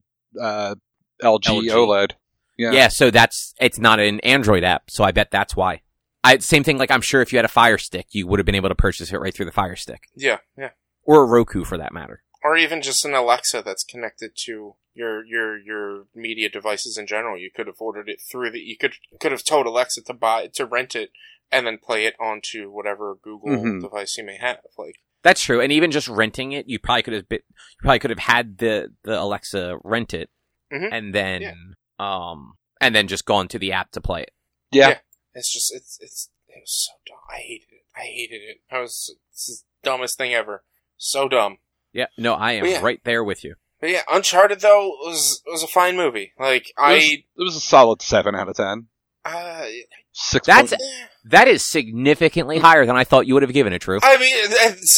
[0.41, 0.75] uh,
[1.21, 1.69] LG, LG.
[1.69, 2.11] OLED.
[2.59, 2.71] Yeah.
[2.71, 2.87] Yeah.
[2.89, 5.81] so that's it's not an Android app, so I bet that's why.
[6.23, 6.77] I same thing.
[6.77, 8.75] Like I'm sure if you had a Fire Stick, you would have been able to
[8.75, 10.71] purchase it right through the Fire Stick, Yeah, yeah.
[11.03, 12.21] or a Roku for that matter.
[12.43, 17.37] Or even just an Alexa that's connected to your your your media devices in general.
[17.37, 18.59] You could have ordered it through the.
[18.59, 21.11] You could could have told Alexa to buy to rent it
[21.51, 23.81] and then play it onto whatever Google Mhm.
[23.81, 24.59] device you may have.
[24.77, 25.59] Like That's true.
[25.61, 28.57] And even just renting it, you probably could have bit, you probably could have had
[28.57, 30.29] the the Alexa rent it,
[30.71, 30.89] Mhm.
[30.91, 31.53] and then Yeah.
[31.99, 34.31] Um and then just gone to the app to play it.
[34.71, 34.89] Yeah.
[34.89, 34.97] Yeah.
[35.33, 37.19] It's just it's it's it was so dumb.
[37.29, 37.81] I hated it.
[37.95, 38.57] I hated it.
[38.71, 40.63] I was this is the dumbest thing ever.
[40.97, 41.57] So dumb.
[41.93, 42.81] Yeah, no, I am Yeah.
[42.81, 43.55] right there with you.
[43.81, 46.33] But yeah, Uncharted though was was a fine movie.
[46.39, 48.87] Like I It was a solid seven out of ten.
[49.25, 49.65] uh,
[50.11, 50.45] Six.
[50.47, 50.81] That's- point-.
[51.25, 53.99] That is significantly higher than I thought you would have given it, True.
[54.01, 54.35] I mean,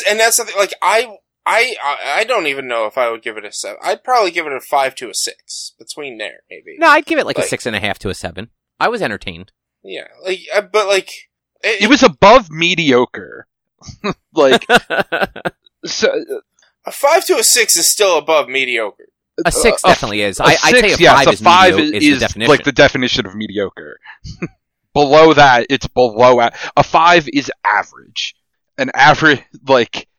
[0.10, 3.38] and that's something like I, I, I I don't even know if I would give
[3.38, 3.78] it a seven.
[3.84, 6.76] I'd probably give it a five to a six between there, maybe.
[6.78, 8.50] No, I'd give it like a Like- six and a half to a seven.
[8.80, 9.52] I was entertained.
[9.84, 11.10] Yeah, like, uh, but like,
[11.64, 13.48] it, it was above mediocre.
[14.34, 14.66] like
[15.86, 16.14] so,
[16.86, 19.08] a five to a six is still above mediocre.
[19.44, 20.40] a six a- definitely is.
[20.40, 22.50] a I, I'd say a yes, five a is, five medio- is, is the definition.
[22.52, 24.00] like the definition of mediocre.
[24.94, 28.36] below that, it's below a, a five is average.
[28.78, 30.11] An average like uh, uh,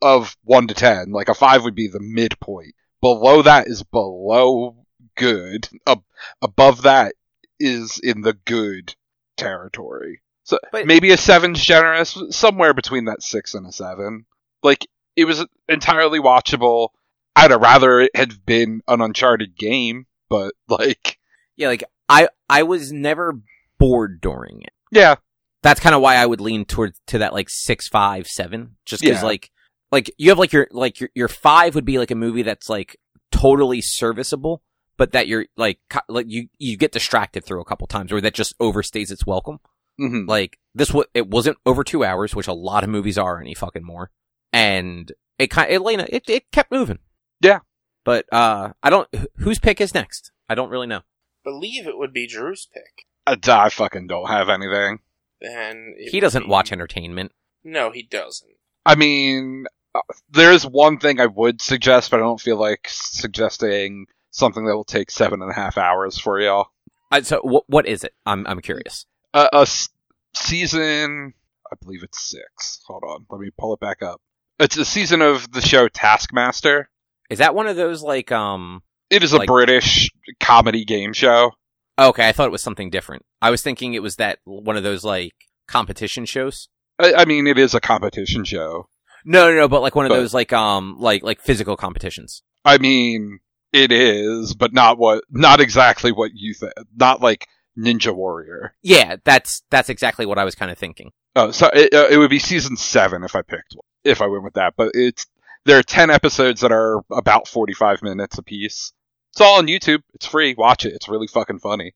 [0.00, 2.74] of one to ten, like a five would be the midpoint.
[3.00, 4.76] Below that is below
[5.16, 5.68] good.
[5.86, 6.04] Ab-
[6.40, 7.14] above that
[7.58, 8.94] is in the good
[9.36, 10.20] territory.
[10.44, 14.26] So But- maybe a seven's generous, somewhere between that six and a seven.
[14.62, 14.86] Like
[15.16, 16.88] it was entirely watchable.
[17.34, 21.18] I'd have rather it had been an Uncharted game, but like,
[21.56, 23.40] yeah, like I, I was never
[23.78, 24.72] bored during it.
[24.90, 25.14] yeah,
[25.62, 29.02] That's kind of why I would lean towards to that like six, five, seven, just
[29.02, 29.26] because Yeah.
[29.26, 29.50] like,
[29.92, 32.68] like you have like your like your your five would be like a movie that's
[32.68, 32.96] like
[33.30, 34.62] totally serviceable,
[34.96, 38.20] but that you're like co- like you you get distracted through a couple times, or
[38.20, 39.60] that just overstays its welcome.
[39.98, 43.40] hmm Like this, wa it wasn't over two hours, which a lot of movies are
[43.40, 44.10] any fucking more,
[44.52, 46.98] and it kind it, Elena, it it kept moving.
[47.40, 47.60] Yeah.
[48.04, 49.08] but uh, I don't.
[49.14, 50.32] wh- Whose pick is next?
[50.48, 51.02] I don't really know.
[51.44, 53.06] Believe it would be Drew's pick.
[53.26, 55.00] I, I fucking don't have anything.
[55.40, 57.32] Then He doesn't be- watch entertainment.
[57.64, 58.50] No, he doesn't.
[58.86, 60.00] I mean, uh,
[60.30, 64.84] there's one thing I would suggest, but I don't feel like suggesting something that will
[64.84, 66.68] take seven and a half hours for y'all.
[67.10, 68.14] Uh, so what what is it?
[68.26, 69.06] I'm I'm curious.
[69.34, 69.88] Uh, a s-
[70.34, 71.34] season,
[71.70, 72.80] I believe it's six.
[72.86, 74.20] Hold on, let me pull it back up.
[74.58, 76.88] It's a season of the show Taskmaster.
[77.30, 78.82] Is that one of those like um?
[79.10, 80.10] It is a British
[80.40, 81.52] comedy game show.
[81.98, 83.24] Okay, I thought it was something different.
[83.42, 85.32] I was thinking it was that one of those like
[85.68, 86.68] competition shows.
[86.98, 88.88] I, I mean, it is a competition show.
[89.24, 92.42] No, no, no, but like one of But- those like um like like physical competitions.
[92.64, 93.40] I mean,
[93.72, 96.72] it is, but not what, not exactly what you think.
[96.96, 97.46] Not like
[97.78, 98.74] Ninja Warrior.
[98.82, 101.10] Yeah, that's that's exactly what I was kind of thinking.
[101.34, 104.26] Oh, so it, uh, it would be season seven if I picked one, if I
[104.26, 104.74] went with that.
[104.76, 105.26] But it's
[105.64, 108.92] there are ten episodes that are about forty five minutes apiece.
[109.32, 110.02] It's all on YouTube.
[110.14, 110.54] It's free.
[110.56, 110.92] Watch it.
[110.94, 111.94] It's really fucking funny.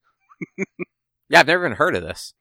[1.28, 2.34] Yeah, I've never even heard of this.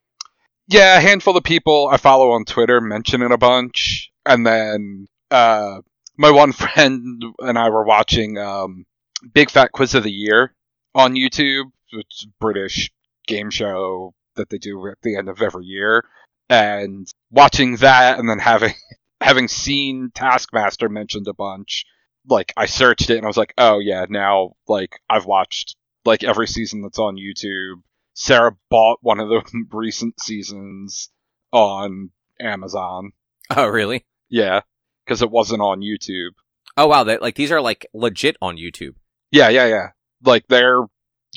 [0.67, 5.07] Yeah, a handful of people I follow on Twitter mention it a bunch, and then
[5.31, 5.81] uh,
[6.17, 8.85] my one friend and I were watching um,
[9.33, 10.53] Big Fat Quiz of the Year
[10.93, 11.65] on YouTube.
[11.91, 12.91] It's a British
[13.27, 16.03] game show that they do at the end of every year,
[16.49, 18.73] and watching that, and then having
[19.21, 21.85] having seen Taskmaster mentioned a bunch,
[22.27, 25.75] like I searched it and I was like, oh yeah, now like I've watched
[26.05, 27.81] like every season that's on YouTube.
[28.13, 29.41] Sarah bought one of the
[29.71, 31.09] recent seasons
[31.51, 33.11] on Amazon.
[33.49, 34.05] Oh, really?
[34.35, 34.61] Yeah,
[35.05, 36.31] because it wasn't on YouTube.
[36.75, 37.05] Oh, wow.
[37.05, 38.95] That like these are like legit on YouTube.
[39.31, 39.87] Yeah, yeah, yeah.
[40.25, 40.81] Like their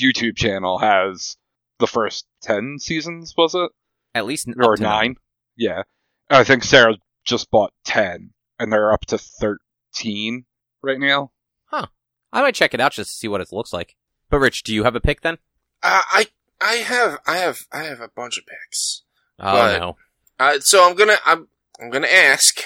[0.01, 1.37] YouTube channel has
[1.79, 3.71] the first ten seasons, was it?
[4.17, 5.15] At least n- Or up to nine?
[5.57, 5.83] Yeah.
[6.29, 10.45] I think Sarah just bought ten, and they're up to thirteen
[10.83, 11.31] right now.
[11.67, 11.87] Huh.
[12.33, 13.95] I might check it out just to see what it looks like.
[14.29, 15.39] But Rich, do you have a pick then?
[15.85, 16.27] Uh, I
[16.61, 19.05] I have I have I have a bunch of picks.
[19.39, 19.97] Oh But- no.
[20.41, 21.47] Uh, so I'm gonna I'm
[21.81, 22.61] I'm gonna ask.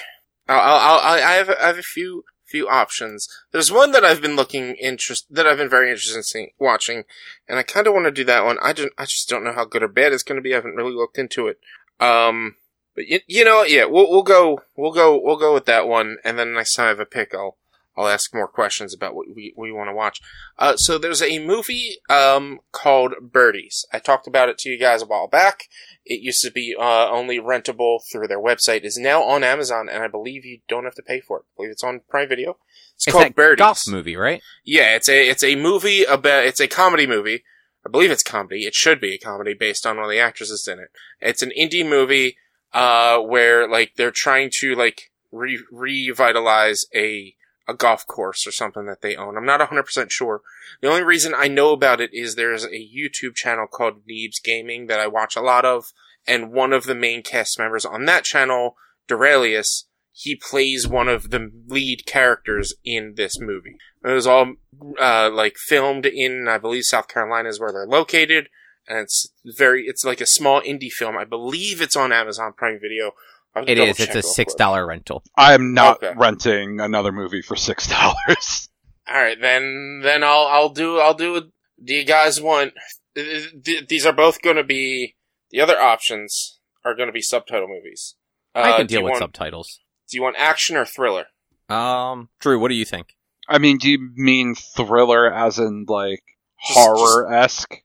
[0.47, 3.27] I'll, I'll, I have I have a few few options.
[3.51, 7.03] There's one that I've been looking interest that I've been very interested in seeing, watching,
[7.47, 8.57] and I kind of want to do that one.
[8.61, 10.53] I don't I just don't know how good or bad it's going to be.
[10.53, 11.59] I haven't really looked into it.
[11.99, 12.55] Um,
[12.95, 13.63] but you, you know?
[13.63, 16.85] Yeah, we'll we'll go we'll go we'll go with that one, and then next time
[16.85, 17.57] I have a pick, I'll
[17.95, 20.19] I'll ask more questions about what we, we want to watch.
[20.57, 23.85] Uh, so there's a movie um called Birdies.
[23.93, 25.65] I talked about it to you guys a while back.
[26.05, 28.83] It used to be uh, only rentable through their website.
[28.83, 31.43] Is now on Amazon, and I believe you don't have to pay for it.
[31.43, 32.57] I believe it's on Prime Video.
[32.95, 33.59] It's, It's called Birdies.
[33.63, 34.41] golf movie, right?
[34.65, 37.43] Yeah, it's a it's a movie about it's a comedy movie.
[37.85, 38.65] I believe it's comedy.
[38.65, 40.89] It should be a comedy based on one of the actresses in it.
[41.21, 42.37] It's an indie movie
[42.73, 47.35] uh where like they're trying to like re- revitalize a
[47.67, 49.37] a golf course or something that they own.
[49.37, 50.41] I'm not 100% sure.
[50.81, 54.87] The only reason I know about it is there's a YouTube channel called Neebs Gaming
[54.87, 55.93] that I watch a lot of
[56.27, 58.75] and one of the main cast members on that channel,
[59.07, 63.75] Doraleous, he plays one of the lead characters in this movie.
[64.05, 64.53] It was all
[64.99, 68.49] uh, like filmed in, I believe, South Carolina is where they're located,
[68.87, 71.17] and it's very it's like a small indie film.
[71.17, 73.13] I believe it's on Amazon Prime Video.
[73.55, 73.99] I'll It double is.
[73.99, 75.23] It's a six dollar rental.
[75.37, 76.13] I am not Okay.
[76.17, 78.69] renting another movie for six dollars.
[79.07, 81.51] All right, then then I'll I'll do I'll do.
[81.83, 82.73] Do you guys want?
[83.15, 85.15] th- th- These are both going to be
[85.51, 88.15] the other options are going to be subtitle movies.
[88.55, 89.79] Uh, I can deal with want, subtitles.
[90.09, 91.25] Do you want action or thriller?
[91.69, 93.07] Um, Drew, what do you think?
[93.49, 96.23] I mean, do you mean thriller as in like
[96.55, 97.75] horror esque?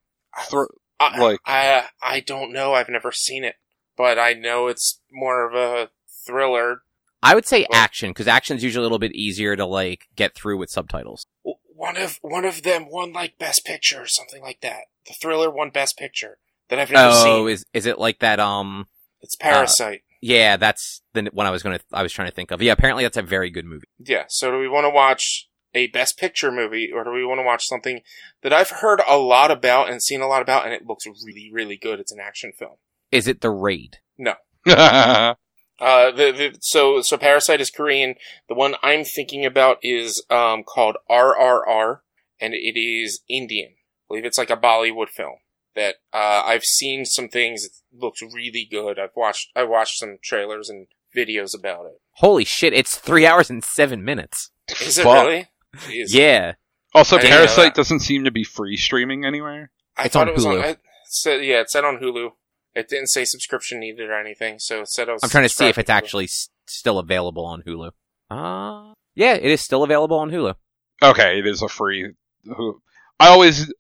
[0.49, 0.65] Thr-
[1.01, 2.75] I, Like- I I don't know.
[2.75, 3.55] I've never seen it,
[3.99, 5.91] but I know it's more of a
[6.25, 6.83] thriller.
[7.23, 10.35] I would say Well- action because action's usually a little bit easier to like get
[10.35, 11.27] through with subtitles.
[11.43, 14.85] One of one of them won like Best Picture or something like that.
[15.07, 16.39] The thriller won Best Picture
[16.69, 17.49] that I've never Oh, seen.
[17.49, 18.39] is is it like that?
[18.41, 18.87] Um,
[19.21, 20.03] It's Parasite.
[20.21, 22.63] yeah, that's the one I was gonna I was trying to think of.
[22.63, 23.89] Yeah, apparently that's a very good movie.
[23.99, 24.25] Yeah.
[24.29, 27.45] So do we want to watch a Best Picture movie, or do we want to
[27.45, 28.01] watch something
[28.43, 31.51] that I've heard a lot about and seen a lot about, and it looks really,
[31.53, 32.01] really good?
[32.01, 32.77] It's an action film.
[33.13, 33.99] Is it The Raid?
[34.17, 34.35] No.
[34.67, 35.35] uh,
[35.81, 38.15] the, the so so Parasite is Korean.
[38.49, 42.01] The one I'm thinking about is um called RRR,
[42.41, 43.71] and it is Indian.
[43.71, 45.37] I believe it's like a Bollywood film
[45.75, 47.65] that uh I've seen some things.
[47.65, 48.99] It looks really good.
[48.99, 52.01] I've watched I watched some trailers and videos about it.
[52.17, 52.73] Holy shit!
[52.75, 54.51] It's three hours and seven minutes.
[54.83, 55.25] Is it Fuck.
[55.27, 55.47] really?
[55.77, 56.09] Jeez.
[56.09, 56.55] Yeah,
[56.95, 59.71] Also, I Parasite doesn't seem to be free streaming anywhere.
[59.97, 60.55] I It's thought on it was on.
[60.57, 60.65] Hulu.
[60.71, 62.31] It said yeah, it said on Hulu.
[62.79, 65.23] It didn't say subscription needed or anything, so it said I was.
[65.23, 67.91] I'm trying to see if it's actually s- still available on Hulu.
[68.31, 70.55] Uh, yeah, it is still available on Hulu.
[71.03, 72.13] Okay, it is a free.
[72.45, 72.81] Who
[73.21, 73.73] I always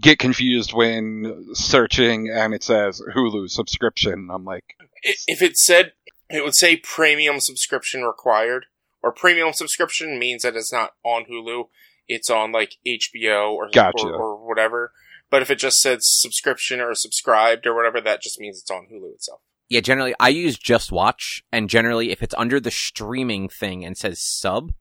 [0.00, 4.28] get confused when searching and it says Hulu subscription.
[4.32, 4.64] I'm like,
[5.02, 5.92] if it said
[6.32, 8.66] it would say premium subscription required
[9.02, 11.64] or premium subscription means that it's not on hulu
[12.08, 14.06] it's on like hbo or, Gotcha.
[14.06, 14.92] or, or whatever
[15.32, 18.86] but if it just said subscription or subscribed or whatever that just means it's on
[18.92, 23.84] hulu itself Yeah, generally I use JustWatch, and generally if it's under the streaming thing
[23.84, 24.72] and says sub,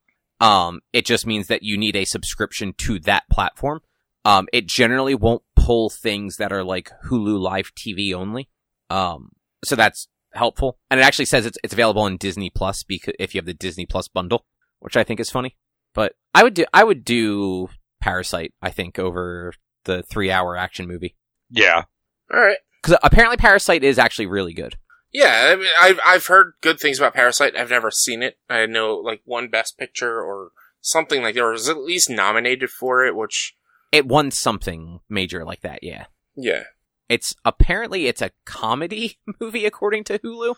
[0.41, 3.82] um, it just means that you need a subscription to that platform.
[4.26, 8.49] Um, it generally won't pull things that are like Hulu Live TV only.
[8.90, 9.30] Um,
[9.64, 13.34] so that's helpful, and it actually says it's it's available on Disney Plus because if
[13.34, 14.45] you have the Disney Plus bundle,
[14.80, 15.56] which I think is funny.
[15.94, 17.69] But I would do I would do
[18.02, 18.53] Parasite.
[18.61, 19.53] I think over
[19.86, 21.16] the three hour action movie
[21.49, 21.84] yeah,
[22.34, 24.78] all right because apparently Parasite is actually really good.
[25.12, 28.66] yeah I mean, I've, I've heard good things about parasite i've never seen it i
[28.66, 33.06] know like one best picture or something like that or was at least nominated for
[33.06, 33.56] it which
[33.91, 35.84] It won something major like that.
[35.84, 36.06] Yeah.
[36.36, 36.64] yeah
[37.10, 40.56] It's apparently it's a comedy movie according to Hulu.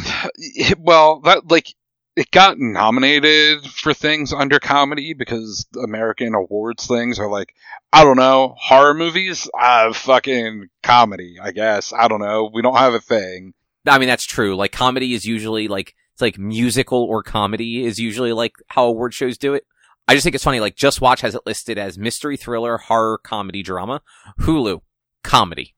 [0.78, 1.74] well, that like
[2.16, 7.54] it got nominated for things under comedy because American awards things are like
[7.92, 11.36] I don't know horror movies, uh, fucking comedy.
[11.40, 12.50] I guess I don't know.
[12.52, 13.52] We don't have a thing.
[13.86, 14.56] I mean that's true.
[14.56, 19.12] Like comedy is usually like it's like musical or comedy is usually like how award
[19.12, 19.64] shows do it.
[20.08, 20.60] I just think it's funny.
[20.60, 24.00] Like JustWatch has it listed as mystery, thriller, horror, comedy, drama.
[24.40, 24.80] Hulu,
[25.22, 25.74] comedy.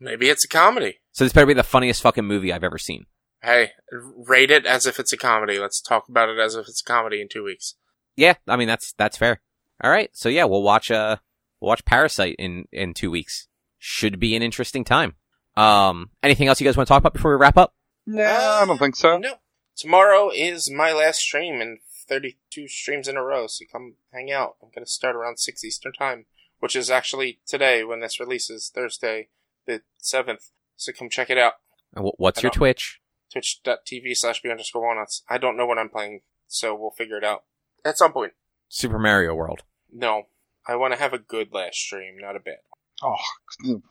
[0.00, 3.06] maybe it's a comedy So this better be the funniest fucking movie I've ever seen.
[3.42, 5.58] Hey, rate it as if it's a comedy.
[5.58, 7.74] Let's talk about it as if it's a comedy in two weeks.
[8.16, 9.40] Yeah, I mean that's that's fair.
[9.82, 11.16] All right, so yeah, we'll watch uh
[11.60, 13.48] we'll watch Parasite in in two weeks.
[13.78, 15.14] Should be an interesting time.
[15.56, 17.74] Um, anything else you guys want to talk about before we wrap up?
[18.06, 18.22] Nah,
[18.60, 19.18] I don't think so.
[19.18, 19.34] No.
[19.76, 21.78] Tomorrow is my last stream and
[22.08, 24.56] 32 streams in a row, so come hang out.
[24.62, 26.26] I'm going to start around 6 Eastern Time,
[26.60, 29.28] which is actually today when this releases, Thursday,
[29.66, 30.50] the 7th.
[30.76, 31.54] So come check it out.
[31.94, 33.00] And wh- What's I your don't- Twitch?
[33.32, 35.22] Twitch.tv slash B underscore walnuts.
[35.28, 37.44] I don't know what I'm playing, so we'll figure it out.
[37.84, 38.32] At some point.
[38.68, 39.62] Super Mario World.
[39.92, 40.24] No.
[40.66, 42.58] I want to have a good last stream, not a bad.
[43.02, 43.16] Oh,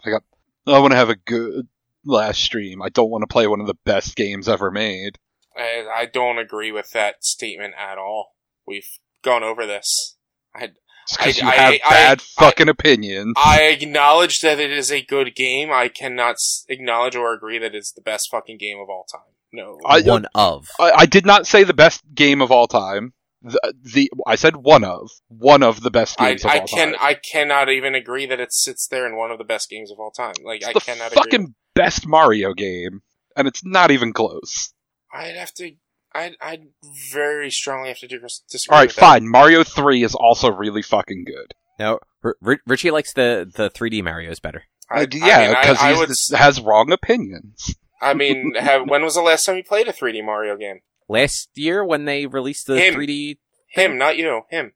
[0.06, 0.24] I got.
[0.66, 1.68] I want to have a good
[2.06, 2.82] last stream.
[2.82, 5.18] I don't want to play one of the best games ever made.
[5.58, 8.36] I, I don't agree with that statement at all.
[8.66, 8.88] We've
[9.22, 10.16] gone over this.
[10.56, 10.76] I, It's
[11.18, 13.34] because you I- have I- bad I- fucking opinions.
[13.38, 15.72] I acknowledge that it is a good game.
[15.72, 16.36] I cannot
[16.70, 19.22] acknowledge or agree that it's the best fucking game of all time.
[19.54, 19.80] No.
[19.86, 20.68] I- uh, One of.
[20.80, 23.14] I, I did not say the best game of all time.
[23.44, 26.68] The, the I said one of one of the best I, games of I all
[26.68, 26.98] can time.
[27.02, 30.00] I cannot even agree that it sits there in one of the best games of
[30.00, 30.36] all time.
[30.46, 31.54] Like I It's the cannot fucking agree.
[31.74, 33.02] best Mario game,
[33.36, 34.72] and it's not even close.
[35.12, 35.72] I'd have to.
[36.14, 36.68] I'd, I'd
[37.12, 38.74] very strongly have to dis- disagree.
[38.76, 39.02] All right, with that.
[39.02, 39.28] fine.
[39.30, 41.54] Mario Three is also really fucking good.
[41.80, 44.64] No, R- R- Richie likes the the 3D Mario's better.
[44.90, 47.76] I, yeah, I mean, because he has wrong opinions.
[48.02, 50.80] I mean, have, when was the last time you played a 3D Mario game?
[51.08, 52.96] Last year when they released the Him.
[52.96, 53.38] 3D,
[53.70, 54.42] Him, not you.
[54.50, 54.74] Him.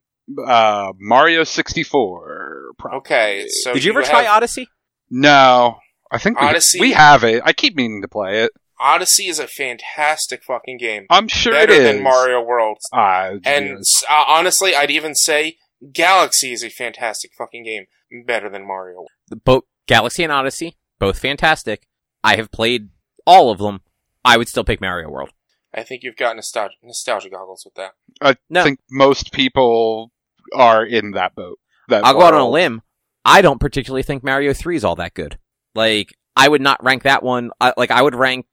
[0.48, 2.72] Uh, Mario sixty four.
[2.94, 4.68] Okay, so did you ever have- try Odyssey?
[5.12, 5.78] No,
[6.12, 6.80] I think we, Odyssey?
[6.80, 7.44] we have it.
[7.46, 8.52] I keep meaning to play it.
[8.80, 11.06] Odyssey is a fantastic fucking game.
[11.10, 11.94] I'm sure Better it is.
[11.96, 12.78] than Mario World.
[12.94, 13.78] Ah, And
[14.10, 15.58] uh, honestly, I'd even say
[15.94, 17.86] Galaxy is a fantastic fucking game.
[18.26, 19.10] Better than Mario World.
[19.44, 21.88] Both Galaxy and Odyssey, both fantastic.
[22.24, 22.90] I have played
[23.26, 23.82] all of them.
[24.24, 25.32] I would still pick Mario World.
[25.74, 27.92] I think you've got nostalgia, nostalgia goggles with that.
[28.22, 28.64] I No.
[28.64, 30.12] think most people
[30.54, 31.60] are in that boat.
[31.90, 32.82] That I'll go out on a limb.
[33.26, 35.38] I don't particularly think Mario 3 is all that good.
[35.76, 37.52] Like, I would not rank that one.
[37.60, 38.46] I, like, I would rank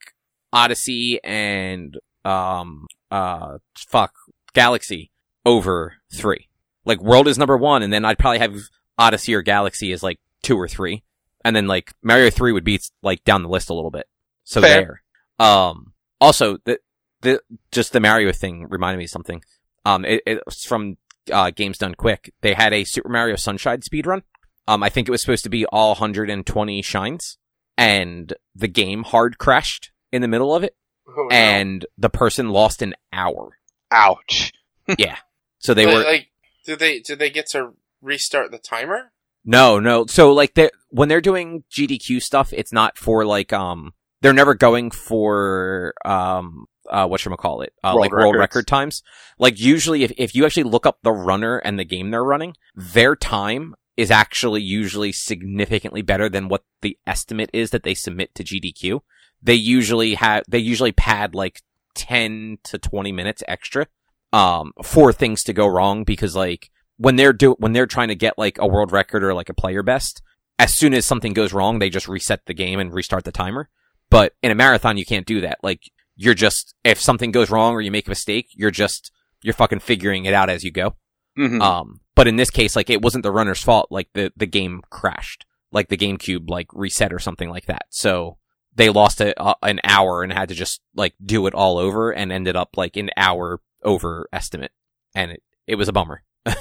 [0.52, 4.12] Odyssey and, um, uh, fuck,
[4.54, 5.10] Galaxy
[5.44, 6.48] over 3.
[6.84, 8.56] Like, World is number one, and then I'd probably have
[8.98, 11.02] Odyssey or Galaxy as like two or three.
[11.44, 14.06] And then like Mario 3 would be like down the list a little bit.
[14.44, 15.02] So Fair.
[15.38, 15.46] there.
[15.46, 16.78] Um, also, the,
[17.22, 17.40] the,
[17.72, 19.42] just the Mario thing reminded me of something.
[19.84, 20.98] Um, it, it's from,
[21.32, 22.32] uh, Games Done Quick.
[22.40, 24.22] They had a Super Mario Sunshine speed run.
[24.68, 27.38] Um, I think it was supposed to be all 120 shines.
[27.76, 30.76] And the game hard crashed in the middle of it.
[31.08, 31.34] Oh, no.
[31.34, 33.58] And the person lost an hour.
[33.90, 34.52] Ouch.
[34.98, 35.18] Yeah.
[35.60, 36.28] So they But, were, like,
[36.66, 39.12] did they did they get to restart the timer?
[39.44, 40.06] No, no.
[40.06, 44.54] So like they when they're doing GDQ stuff, it's not for like um they're never
[44.54, 49.02] going for um uh what call it uh, World like world record times.
[49.38, 52.54] Like usually, if if you actually look up the runner and the game they're running,
[52.74, 58.34] their time is actually usually significantly better than what the estimate is that they submit
[58.34, 59.00] to GDQ.
[59.40, 61.62] They usually have they usually pad like
[61.94, 63.86] ten to twenty minutes extra
[64.32, 68.14] um for things to go wrong because like when they're do when they're trying to
[68.14, 70.20] get like a world record or like a player best,
[70.58, 73.68] as soon as something goes wrong, they just reset the game and restart the timer.
[74.10, 75.58] But in a marathon, you can't do that.
[75.62, 75.82] Like
[76.16, 79.12] you're just if something goes wrong or you make a mistake, you're just
[79.42, 80.94] you're fucking figuring it out as you go.
[81.38, 81.60] Mhm.
[81.60, 83.88] Um, but in this case, like it wasn't the runner's fault.
[83.90, 87.86] Like the the game crashed, like the GameCube like reset or something like that.
[87.90, 88.38] So
[88.74, 92.32] they lost a, an hour and had to just like do it all over and
[92.32, 94.72] ended up like an hour over estimate,
[95.14, 96.22] and it it was a bummer.
[96.46, 96.54] I,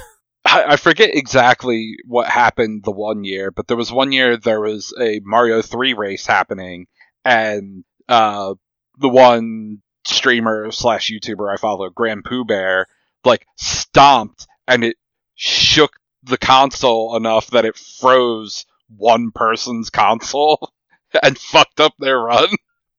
[0.45, 4.93] I forget exactly what happened the one year, but there was one year there was
[4.99, 6.87] a Mario 3 race happening,
[7.23, 8.55] and uh,
[8.97, 12.85] the one streamer slash YouTuber I follow, GrandPOOBear,
[13.23, 14.95] like stomped and it
[15.41, 15.93] shook
[16.23, 18.65] the console enough that it froze
[18.95, 20.71] one person's console
[21.23, 22.49] and fucked up their run.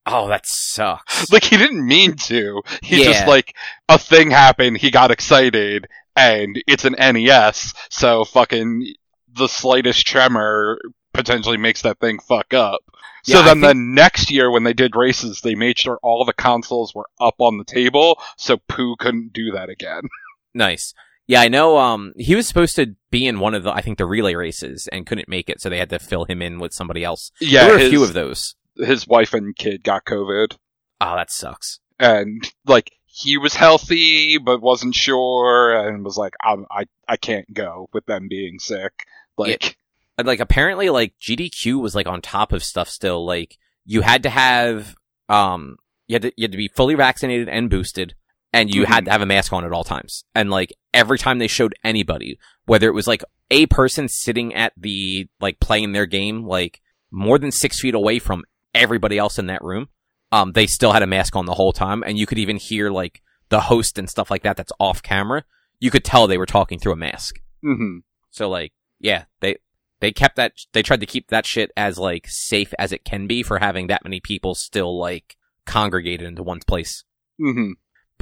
[0.04, 1.30] Oh, that sucks.
[1.30, 2.62] like he didn't mean to.
[2.82, 3.54] He just like
[3.88, 5.86] a thing happened, he got excited,
[6.16, 8.92] and it's an NES, so fucking
[9.32, 10.80] the slightest tremor
[11.14, 12.80] potentially makes that thing fuck up.
[13.22, 16.24] So Yeah, I then the next year when they did races, they made sure all
[16.24, 20.02] the consoles were up on the table, so Pooh couldn't do that again.
[20.54, 20.92] Nice.
[21.26, 21.78] Yeah, I know.
[21.78, 24.88] Um, he was supposed to be in one of the, I think, the relay races
[24.92, 27.30] and couldn't make it, so they had to fill him in with somebody else.
[27.40, 28.54] Yeah, there were his, a few of those.
[28.76, 30.56] his wife and kid got COVID,
[31.00, 31.80] Oh, that sucks.
[31.98, 37.52] and like he was healthy but wasn't sure, and was like, I'm, I I can't
[37.52, 38.92] go with them being sick.
[39.38, 39.76] Like,
[40.18, 43.24] And, Like apparently, like GDQ was like on top of stuff still.
[43.24, 44.94] Like you had to have,
[45.28, 45.76] um,
[46.08, 48.14] you had to you had to be fully vaccinated and boosted,
[48.52, 49.06] and you had Mhm.
[49.06, 50.24] to have a mask on at all times.
[50.34, 54.72] And like every time they showed anybody, whether it was like a person sitting at
[54.76, 56.80] the like playing their game, like
[57.10, 59.88] more than six feet away from everybody else in that room,
[60.32, 62.90] um, they still had a mask on the whole time, and you could even hear
[62.90, 65.44] like the host and stuff like that that's off camera.
[65.78, 67.40] You could tell they were talking through a mask.
[67.62, 67.98] hmm
[68.30, 69.56] So like, yeah, they
[70.00, 70.54] they kept that.
[70.72, 73.86] They tried to keep that shit as like safe as it can be for having
[73.88, 77.04] that many people still like congregated into one place.
[77.38, 77.72] hmm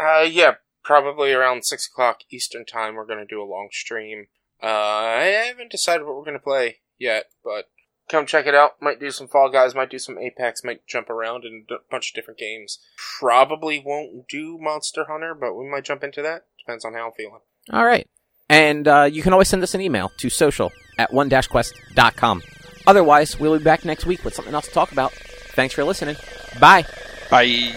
[0.01, 4.27] uh, yeah, probably around 6 o'clock Eastern Time, we're going to do a long stream.
[4.63, 7.69] Uh, I haven't decided what we're going to play yet, but
[8.09, 8.81] come check it out.
[8.81, 12.11] Might do some Fall Guys, might do some Apex, might jump around in a bunch
[12.11, 12.79] of different games.
[13.21, 16.47] Probably won't do Monster Hunter, but we might jump into that.
[16.59, 17.41] Depends on how I'm feeling.
[17.73, 18.09] All right.
[18.49, 22.43] And uh, you can always send us an email to social at one-quest.com.
[22.87, 25.13] Otherwise, we'll be back next week with something else to talk about.
[25.13, 26.17] Thanks for listening.
[26.59, 26.87] Bye.
[27.31, 27.73] Bye.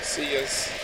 [0.00, 0.81] See yous.